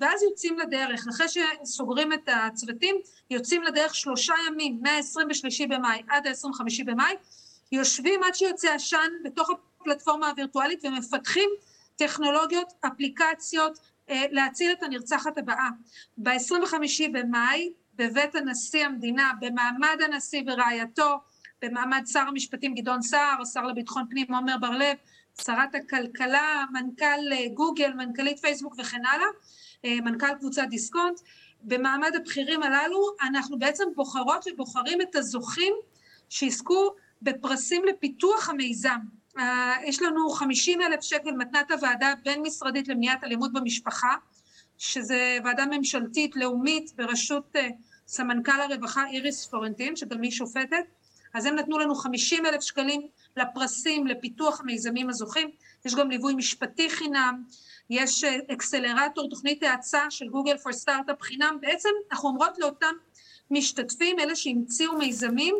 ואז 0.00 0.22
יוצאים 0.22 0.58
לדרך. 0.58 1.06
אחרי 1.08 1.26
שסוגרים 1.28 2.12
את 2.12 2.28
הצוותים, 2.32 2.96
יוצאים 3.30 3.62
לדרך 3.62 3.94
שלושה 3.94 4.34
ימים, 4.46 4.78
מה-23 4.82 5.68
במאי 5.68 6.02
עד 6.08 6.26
ה-25 6.26 6.84
במאי, 6.84 7.14
יושבים 7.72 8.22
עד 8.22 8.34
שיוצא 8.34 8.74
עשן 8.74 9.10
בתוך 9.24 9.50
הפלטפורמה 9.50 10.28
הווירטואלית 10.28 10.84
ומפתחים 10.84 11.50
טכנולוגיות, 11.96 12.72
אפליקציות, 12.86 13.78
אה, 14.10 14.22
להציל 14.30 14.72
את 14.72 14.82
הנרצחת 14.82 15.38
הבאה. 15.38 15.68
ב-25 16.18 16.74
במאי, 17.12 17.72
בבית 17.94 18.34
הנשיא 18.34 18.84
המדינה, 18.84 19.32
במעמד 19.40 19.96
הנשיא 20.04 20.42
ורעייתו, 20.46 21.20
במעמד 21.62 22.02
שר 22.06 22.20
המשפטים 22.20 22.74
גדעון 22.74 23.02
סער, 23.02 23.42
השר 23.42 23.62
לביטחון 23.62 24.04
פנים 24.10 24.34
עמר 24.34 24.56
בר 24.60 24.70
לב, 24.70 24.96
שרת 25.44 25.74
הכלכלה, 25.74 26.64
מנכ"ל 26.72 27.32
אה, 27.32 27.48
גוגל, 27.54 27.92
מנכ"לית 27.92 28.38
פייסבוק 28.38 28.74
וכן 28.78 29.04
הלאה, 29.06 29.26
אה, 29.84 30.00
מנכ"ל 30.00 30.34
קבוצת 30.38 30.62
דיסקונט. 30.70 31.20
במעמד 31.62 32.10
הבכירים 32.16 32.62
הללו 32.62 33.06
אנחנו 33.22 33.58
בעצם 33.58 33.84
בוחרות 33.94 34.44
ובוחרים 34.52 35.00
את 35.00 35.16
הזוכים 35.16 35.74
שיזכו 36.28 36.94
בפרסים 37.22 37.84
לפיתוח 37.84 38.48
המיזם. 38.48 38.98
אה, 39.38 39.74
יש 39.84 40.02
לנו 40.02 40.30
50 40.30 40.80
אלף 40.80 41.00
שקל 41.00 41.30
מתנת 41.30 41.70
הוועדה 41.70 42.14
בין 42.24 42.42
משרדית 42.42 42.88
למניעת 42.88 43.24
אלימות 43.24 43.52
במשפחה, 43.52 44.14
שזה 44.78 45.38
ועדה 45.44 45.66
ממשלתית 45.66 46.36
לאומית 46.36 46.92
בראשות 46.96 47.56
סמנכ"ל 48.06 48.60
הרווחה 48.60 49.06
איריס 49.06 49.46
פורנטין, 49.46 49.96
שגם 49.96 50.22
היא 50.22 50.30
שופטת, 50.30 50.84
אז 51.36 51.46
הם 51.46 51.54
נתנו 51.54 51.78
לנו 51.78 51.94
50 51.94 52.46
אלף 52.46 52.60
שקלים 52.60 53.08
לפרסים, 53.36 54.06
לפיתוח 54.06 54.60
המיזמים 54.60 55.08
הזוכים, 55.08 55.50
יש 55.84 55.94
גם 55.94 56.10
ליווי 56.10 56.34
משפטי 56.34 56.90
חינם, 56.90 57.42
יש 57.90 58.24
אה, 58.24 58.36
אקסלרטור, 58.52 59.30
תוכנית 59.30 59.62
האצה 59.62 60.10
של 60.10 60.28
גוגל 60.28 60.56
פור 60.56 60.72
סטארט-אפ 60.72 61.22
חינם, 61.22 61.58
בעצם 61.60 61.88
אנחנו 62.12 62.28
אומרות 62.28 62.58
לאותם 62.58 62.94
משתתפים, 63.50 64.20
אלה 64.20 64.36
שהמציאו 64.36 64.98
מיזמים, 64.98 65.54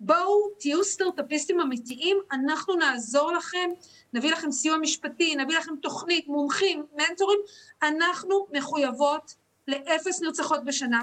בואו 0.00 0.48
תהיו 0.58 0.84
סטארט-אפיסטים 0.84 1.60
אמיתיים, 1.60 2.18
אנחנו 2.32 2.74
נעזור 2.74 3.32
לכם, 3.32 3.70
נביא 4.12 4.32
לכם 4.32 4.52
סיוע 4.52 4.76
משפטי, 4.78 5.34
נביא 5.36 5.58
לכם 5.58 5.76
תוכנית, 5.82 6.28
מומחים, 6.28 6.86
מנטורים, 6.96 7.38
אנחנו 7.82 8.46
מחויבות 8.52 9.34
לאפס 9.68 10.22
נרצחות 10.22 10.64
בשנה, 10.64 11.02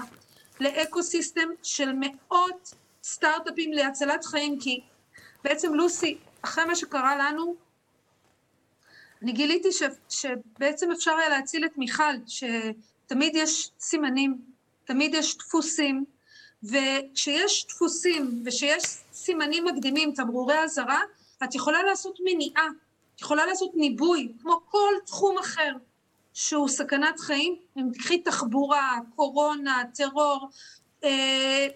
לאקו 0.60 1.02
סיסטם 1.02 1.48
של 1.62 1.92
מאות 1.92 2.74
סטארט-אפים 3.04 3.72
להצלת 3.72 4.24
חיים, 4.24 4.60
כי 4.60 4.80
בעצם 5.44 5.74
לוסי, 5.74 6.18
אחרי 6.42 6.64
מה 6.64 6.74
שקרה 6.76 7.16
לנו, 7.16 7.54
אני 9.22 9.32
גיליתי 9.32 9.72
ש, 9.72 9.82
שבעצם 10.08 10.90
אפשר 10.92 11.10
היה 11.10 11.28
להציל 11.28 11.64
את 11.64 11.78
מיכל, 11.78 12.14
שתמיד 12.26 13.36
יש 13.36 13.70
סימנים, 13.80 14.38
תמיד 14.84 15.14
יש 15.14 15.38
דפוסים, 15.38 16.04
וכשיש 16.64 17.66
דפוסים 17.68 18.42
ושיש 18.44 18.82
סימנים 19.12 19.64
מקדימים, 19.64 20.12
תמרורי 20.12 20.58
אזהרה, 20.58 21.00
את 21.44 21.54
יכולה 21.54 21.82
לעשות 21.82 22.18
מניעה, 22.24 22.66
את 23.14 23.20
יכולה 23.20 23.46
לעשות 23.46 23.70
ניבוי, 23.74 24.32
כמו 24.42 24.60
כל 24.68 24.94
תחום 25.06 25.38
אחר 25.38 25.72
שהוא 26.34 26.68
סכנת 26.68 27.20
חיים, 27.20 27.56
אם 27.76 27.88
תקחי 27.92 28.18
תחבורה, 28.18 28.98
קורונה, 29.16 29.82
טרור, 29.94 30.48
אה, 31.04 31.66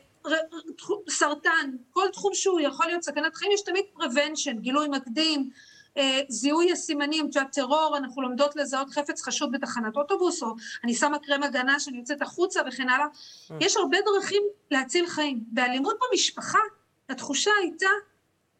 סרטן, 1.08 1.70
כל 1.90 2.06
תחום 2.12 2.34
שהוא 2.34 2.60
יכול 2.60 2.86
להיות 2.86 3.02
סכנת 3.02 3.36
חיים, 3.36 3.52
יש 3.52 3.62
תמיד 3.62 3.84
prevention, 3.98 4.60
גילוי 4.60 4.88
מקדים, 4.88 5.50
אה, 5.96 6.20
זיהוי 6.28 6.72
הסימנים, 6.72 7.28
את 7.30 7.36
יודעת, 7.36 7.52
טרור, 7.52 7.96
אנחנו 7.96 8.22
לומדות 8.22 8.56
לזהות 8.56 8.90
חפץ 8.90 9.22
חשוד 9.22 9.52
בתחנת 9.52 9.96
אוטובוס, 9.96 10.42
או 10.42 10.54
אני 10.84 10.94
שמה 10.94 11.18
קרם 11.18 11.42
הגנה 11.42 11.80
שאני 11.80 11.98
יוצאת 11.98 12.22
החוצה 12.22 12.60
וכן 12.68 12.88
הלאה. 12.88 13.06
אה. 13.50 13.56
יש 13.60 13.76
הרבה 13.76 13.98
דרכים 14.00 14.42
להציל 14.70 15.06
חיים. 15.06 15.44
באלימות 15.46 15.96
במשפחה, 16.10 16.58
התחושה 17.08 17.50
הייתה 17.60 17.90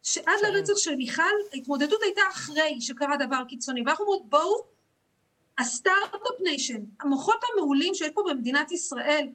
שעד 0.03 0.39
כן. 0.41 0.53
לרצח 0.53 0.77
של 0.77 0.95
מיכל, 0.95 1.23
ההתמודדות 1.53 2.01
הייתה 2.03 2.21
אחרי 2.31 2.81
שקרה 2.81 3.17
דבר 3.17 3.43
קיצוני. 3.47 3.81
ואנחנו 3.85 4.05
אומרות, 4.05 4.29
בואו, 4.29 4.65
ה 5.57 5.66
Start-Up 5.66 6.41
Nation, 6.43 6.81
המוחות 6.99 7.41
המעולים 7.53 7.93
שיש 7.95 8.09
פה 8.13 8.23
במדינת 8.29 8.71
ישראל, 8.71 9.27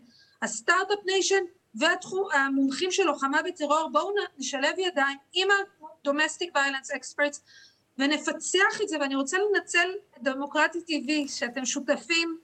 ה 0.43 0.49
Start-Up 0.49 0.99
Nation 1.07 1.43
והמומחים 1.75 2.91
של 2.91 3.05
לוחמה 3.05 3.43
בטרור, 3.43 3.89
בואו 3.93 4.15
נשלב 4.39 4.79
ידיים 4.79 5.19
עם 5.33 5.49
ה-Domestic 5.51 6.57
Violence 6.57 6.97
Experts 6.97 7.39
ונפצח 7.99 8.81
את 8.83 8.89
זה, 8.89 8.97
ואני 9.01 9.17
רוצה 9.17 9.39
לנצל 9.39 9.91
את 10.17 10.23
DemocraTV, 10.23 11.29
שאתם 11.29 11.65
שותפים 11.65 12.39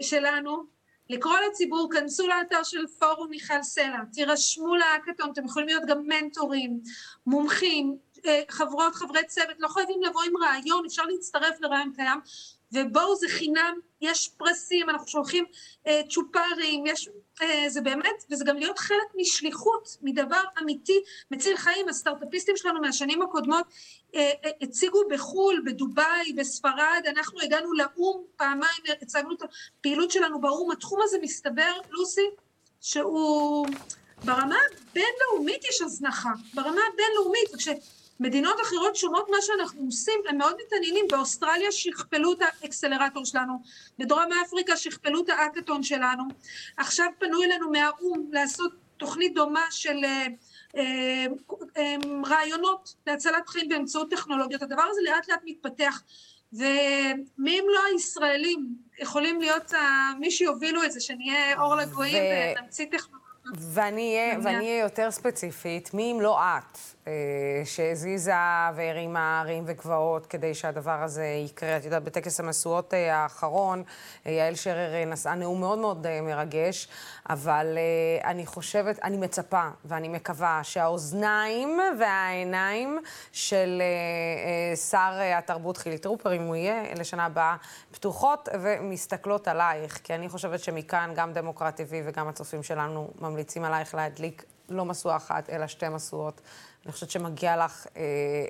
שלנו, 0.00 0.64
לקרוא 1.10 1.36
לציבור, 1.50 1.88
כנסו 1.92 2.28
לאתר 2.28 2.62
של 2.62 2.86
פורום 2.86 3.30
מיכל 3.30 3.62
סלע, 3.62 3.98
תירשמו 4.12 4.76
להאקתון, 4.76 5.30
אתם 5.32 5.44
יכולים 5.44 5.68
להיות 5.68 5.82
גם 5.86 6.02
מנטורים, 6.06 6.80
מומחים, 7.26 7.96
אה, 8.26 8.42
חברות, 8.48 8.94
חברי 8.94 9.24
צוות, 9.26 9.56
לא 9.58 9.68
חייבים 9.68 10.02
לבוא 10.02 10.22
עם 10.22 10.32
רעיון, 10.36 10.86
אפשר 10.86 11.02
להצטרף 11.02 11.60
לרעיון 11.60 11.92
קיים, 11.96 12.20
ובואו 12.72 13.16
זה 13.16 13.26
חינם, 13.28 13.78
יש 14.00 14.28
פרסים, 14.36 14.90
אנחנו 14.90 15.08
שולחים 15.08 15.44
אה, 15.86 16.00
צ'ופרים, 16.10 16.86
יש, 16.86 17.08
אה, 17.42 17.64
זה 17.68 17.80
באמת, 17.80 18.24
וזה 18.30 18.44
גם 18.44 18.56
להיות 18.56 18.78
חלק 18.78 19.14
משליחות, 19.14 19.96
מדבר 20.02 20.42
אמיתי, 20.62 21.00
מציל 21.30 21.56
חיים, 21.56 21.88
הסטארט-אפיסטים 21.88 22.56
שלנו 22.56 22.80
מהשנים 22.80 23.22
הקודמות 23.22 23.66
אה, 24.14 24.30
אה, 24.44 24.50
הציגו 24.62 25.02
בחו"ל, 25.10 25.62
בדובאי, 25.66 26.32
בספרד, 26.36 27.02
אנחנו 27.06 27.40
הגענו 27.40 27.72
לאו"ם, 27.72 28.22
פעמיים 28.36 28.82
הצגנו 29.02 29.34
את 29.34 29.42
הפעילות 29.42 30.10
שלנו 30.10 30.40
באו"ם, 30.40 30.70
התחום 30.70 30.98
הזה 31.02 31.18
מסתבר, 31.22 31.72
לוסי, 31.90 32.26
שהוא 32.80 33.66
ברמה 34.24 34.58
הבינלאומית 34.72 35.64
יש 35.64 35.82
הזנחה, 35.82 36.30
ברמה 36.54 36.80
הבינלאומית, 36.92 37.54
וכשמדינות 38.20 38.60
אחרות 38.62 38.96
שומעות 38.96 39.30
מה 39.30 39.36
שאנחנו 39.40 39.84
עושים, 39.84 40.20
הם 40.28 40.38
מאוד 40.38 40.56
מתעניינים, 40.66 41.04
באוסטרליה 41.10 41.72
שכפלו 41.72 42.32
את 42.32 42.38
האקסלרטור 42.42 43.24
שלנו, 43.24 43.62
בדרום 43.98 44.32
אפריקה 44.46 44.76
שכפלו 44.76 45.22
את 45.24 45.28
האקתון 45.28 45.82
שלנו, 45.82 46.24
עכשיו 46.76 47.06
פנו 47.18 47.42
אלינו 47.42 47.70
מהאו"ם 47.70 48.28
לעשות 48.32 48.72
תוכנית 48.96 49.34
דומה 49.34 49.64
של 49.70 50.04
אה, 50.04 50.26
אה, 50.76 51.26
אה, 51.76 51.96
רעיונות 52.26 52.94
להצלת 53.06 53.48
חיים 53.48 53.68
באמצעות 53.68 54.10
טכנולוגיות, 54.10 54.62
הדבר 54.62 54.82
הזה 54.90 55.00
לאט 55.04 55.28
לאט 55.28 55.40
מתפתח 55.44 56.02
ומי 56.52 57.60
אם 57.60 57.64
לא 57.74 57.80
הישראלים 57.92 58.68
יכולים 58.98 59.40
להיות 59.40 59.72
מי 60.18 60.30
שיובילו 60.30 60.84
את 60.84 60.92
זה, 60.92 61.00
שנהיה 61.00 61.60
אור 61.60 61.76
לגויים 61.76 62.22
ונמציא 62.58 62.86
טכנולוגיה. 62.86 63.20
ואני 64.42 64.66
אהיה 64.66 64.78
יותר 64.78 65.10
ספציפית, 65.10 65.94
מי 65.94 66.12
אם 66.12 66.20
לא 66.20 66.38
את, 66.40 66.78
שהזיזה 67.64 68.32
והרימה 68.74 69.40
הרים 69.40 69.64
וגבעות 69.66 70.26
כדי 70.26 70.54
שהדבר 70.54 71.02
הזה 71.02 71.24
יקרה. 71.24 71.76
את 71.76 71.84
יודעת, 71.84 72.04
בטקס 72.04 72.40
המשואות 72.40 72.94
אה, 72.94 73.16
האחרון, 73.16 73.82
אה, 74.26 74.32
יעל 74.32 74.54
שרר 74.54 75.04
נשאה 75.06 75.34
נאום 75.34 75.60
מאוד 75.60 75.78
מאוד 75.78 76.06
מרגש, 76.22 76.88
אבל 77.30 77.78
אני 78.24 78.46
חושבת, 78.46 78.98
אני 79.02 79.16
מצפה 79.16 79.68
ואני 79.84 80.08
מקווה 80.08 80.60
שהאוזניים 80.62 81.80
והעיניים 81.98 82.98
של 83.32 83.82
שר 84.90 85.18
התרבות 85.36 85.76
חילי 85.76 85.98
טרופר, 85.98 86.36
אם 86.36 86.42
הוא 86.42 86.56
יהיה, 86.56 86.94
לשנה 86.94 87.24
הבאה, 87.24 87.56
פתוחות 87.90 88.48
ומסתכלות 88.60 89.48
עלייך, 89.48 90.00
כי 90.04 90.14
אני 90.14 90.28
חושבת 90.28 90.60
שמכאן 90.60 91.12
גם 91.14 91.32
דמוקרט 91.32 91.80
TV 91.80 91.92
וגם 92.04 92.28
הצופים 92.28 92.62
שלנו 92.62 93.10
ממליצים 93.20 93.64
עלייך 93.64 93.94
להדליק 93.94 94.44
לא 94.70 94.84
משואה 94.84 95.16
אחת, 95.16 95.50
אלא 95.50 95.66
שתי 95.66 95.88
משואות. 95.88 96.40
אני 96.84 96.92
חושבת 96.92 97.10
שמגיע 97.10 97.64
לך 97.64 97.86
אה, 97.96 98.02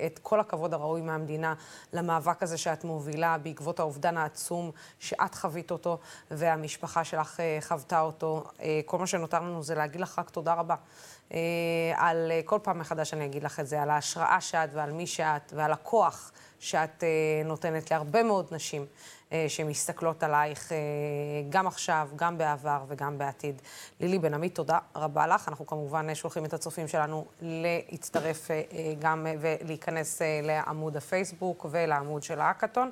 את 0.06 0.18
כל 0.18 0.40
הכבוד 0.40 0.74
הראוי 0.74 1.00
מהמדינה 1.00 1.54
למאבק 1.92 2.42
הזה 2.42 2.58
שאת 2.58 2.84
מובילה 2.84 3.38
בעקבות 3.38 3.80
האובדן 3.80 4.16
העצום 4.16 4.70
שאת 4.98 5.34
חווית 5.34 5.70
אותו 5.70 5.98
והמשפחה 6.30 7.04
שלך 7.04 7.40
אה, 7.40 7.58
חוותה 7.60 8.00
אותו. 8.00 8.44
אה, 8.60 8.80
כל 8.84 8.98
מה 8.98 9.06
שנותר 9.06 9.40
לנו 9.40 9.62
זה 9.62 9.74
להגיד 9.74 10.00
לך 10.00 10.18
רק 10.18 10.30
תודה 10.30 10.54
רבה. 10.54 10.74
אה, 11.34 11.38
על 11.96 12.30
אה, 12.30 12.40
כל 12.44 12.58
פעם 12.62 12.78
מחדש 12.78 13.14
אני 13.14 13.24
אגיד 13.24 13.42
לך 13.42 13.60
את 13.60 13.66
זה, 13.66 13.82
על 13.82 13.90
ההשראה 13.90 14.40
שאת 14.40 14.70
ועל 14.72 14.92
מי 14.92 15.06
שאת 15.06 15.52
ועל 15.56 15.72
הכוח 15.72 16.32
שאת 16.60 17.04
אה, 17.04 17.08
נותנת 17.44 17.90
להרבה 17.90 18.22
מאוד 18.22 18.46
נשים. 18.50 18.86
אה, 19.32 19.44
שמסתכלות 19.48 20.22
עלייך 20.22 20.72
אה, 20.72 20.78
גם 21.48 21.66
עכשיו, 21.66 22.08
גם 22.16 22.38
בעבר 22.38 22.84
וגם 22.88 23.18
בעתיד. 23.18 23.62
לילי 24.00 24.18
בן 24.18 24.34
עמית, 24.34 24.54
תודה 24.54 24.78
רבה 24.94 25.26
לך. 25.26 25.48
אנחנו 25.48 25.66
כמובן 25.66 26.14
שולחים 26.14 26.44
את 26.44 26.54
הצופים 26.54 26.88
שלנו 26.88 27.26
להצטרף 27.42 28.50
אה, 28.50 28.62
גם 28.98 29.26
ולהיכנס 29.40 30.22
לעמוד 30.42 30.96
הפייסבוק 30.96 31.66
ולעמוד 31.70 32.22
של 32.22 32.40
האקתון. 32.40 32.90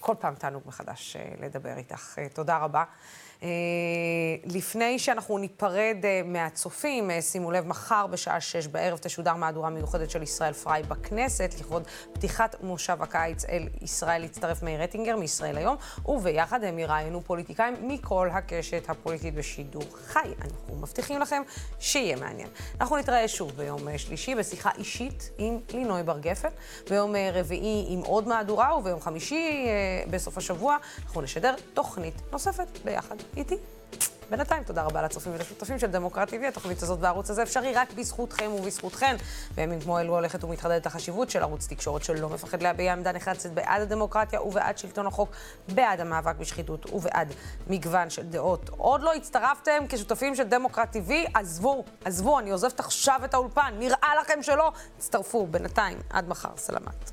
כל 0.00 0.14
פעם 0.18 0.34
תענוג 0.34 0.62
מחדש 0.66 1.16
לדבר 1.40 1.76
איתך. 1.76 2.18
תודה 2.32 2.58
רבה. 2.58 2.84
אה, 3.42 3.48
לפני 4.44 4.98
שאנחנו 4.98 5.38
ניפרד 5.38 5.96
אה, 6.04 6.20
מהצופים, 6.24 7.10
אה, 7.10 7.22
שימו 7.22 7.50
לב, 7.50 7.66
מחר 7.66 8.06
בשעה 8.06 8.40
שש 8.40 8.66
בערב 8.66 8.98
תשודר 8.98 9.34
מהדורה 9.34 9.70
מיוחדת 9.70 10.10
של 10.10 10.22
ישראל 10.22 10.52
פריי 10.52 10.82
בכנסת, 10.82 11.54
לכבוד 11.60 11.82
פתיחת 12.12 12.56
מושב 12.62 13.02
הקיץ 13.02 13.44
אל 13.44 13.68
ישראל 13.82 14.24
יצטרף 14.24 14.62
מאיר 14.62 14.82
רטינגר 14.82 15.16
מישראל 15.16 15.56
היום, 15.58 15.76
וביחד 16.06 16.64
הם 16.64 16.78
יראיינו 16.78 17.20
פוליטיקאים 17.20 17.74
מכל 17.88 18.28
הקשת 18.32 18.90
הפוליטית 18.90 19.34
בשידור 19.34 19.84
חי. 19.92 20.28
אנחנו 20.40 20.76
מבטיחים 20.76 21.20
לכם 21.20 21.42
שיהיה 21.78 22.16
מעניין. 22.16 22.48
אנחנו 22.80 22.96
נתראה 22.96 23.28
שוב 23.28 23.52
ביום 23.56 23.98
שלישי 23.98 24.34
בשיחה 24.34 24.70
אישית 24.78 25.30
עם 25.38 25.58
לינוי 25.72 26.02
בר 26.02 26.18
גפן, 26.18 26.48
ביום 26.90 27.14
רביעי 27.32 27.86
עם 27.88 28.00
עוד 28.00 28.28
מהדורה, 28.28 28.76
וביום 28.76 29.00
חמישי 29.00 29.68
בסוף 30.10 30.38
השבוע 30.38 30.76
אנחנו 31.04 31.20
נשדר 31.20 31.54
תוכנית 31.74 32.14
נוספת 32.32 32.68
ביחד. 32.84 33.16
איתי. 33.36 33.56
בינתיים, 34.30 34.62
תודה 34.62 34.82
רבה 34.82 35.02
לצופים 35.02 35.32
ולשותפים 35.34 35.78
של 35.78 35.86
דמוקרט 35.86 36.28
TV. 36.28 36.46
התוכנית 36.48 36.82
הזאת 36.82 36.98
והערוץ 37.02 37.30
הזה 37.30 37.42
אפשרי 37.42 37.72
רק 37.72 37.92
בזכותכם 37.92 38.50
ובזכותכן. 38.52 39.16
בימים 39.54 39.80
כמו 39.80 40.00
אלו 40.00 40.14
הולכת 40.14 40.44
ומתחדדת 40.44 40.86
החשיבות 40.86 41.30
של 41.30 41.42
ערוץ 41.42 41.66
תקשורת 41.66 42.04
שלא 42.04 42.28
מפחד 42.28 42.62
להביע 42.62 42.92
עמדה 42.92 43.12
נחרצת 43.12 43.50
בעד 43.50 43.82
הדמוקרטיה 43.82 44.42
ובעד 44.42 44.78
שלטון 44.78 45.06
החוק, 45.06 45.30
בעד 45.68 46.00
המאבק 46.00 46.36
בשחיתות 46.36 46.92
ובעד 46.92 47.32
מגוון 47.66 48.10
של 48.10 48.22
דעות. 48.22 48.70
עוד 48.76 49.02
לא 49.02 49.14
הצטרפתם 49.14 49.84
כשותפים 49.88 50.34
של 50.34 50.44
דמוקרט 50.44 50.96
TV? 50.96 51.12
עזבו, 51.34 51.84
עזבו, 52.04 52.38
אני 52.38 52.50
עוזבת 52.50 52.80
עכשיו 52.80 53.20
את 53.24 53.34
האולפן. 53.34 53.74
נראה 53.78 54.12
לכם 54.20 54.42
שלא? 54.42 54.72
תצטרפו 54.98 55.46
בינתיים. 55.46 55.98
עד 56.10 56.28
מחר, 56.28 56.50
סלמת. 56.56 57.12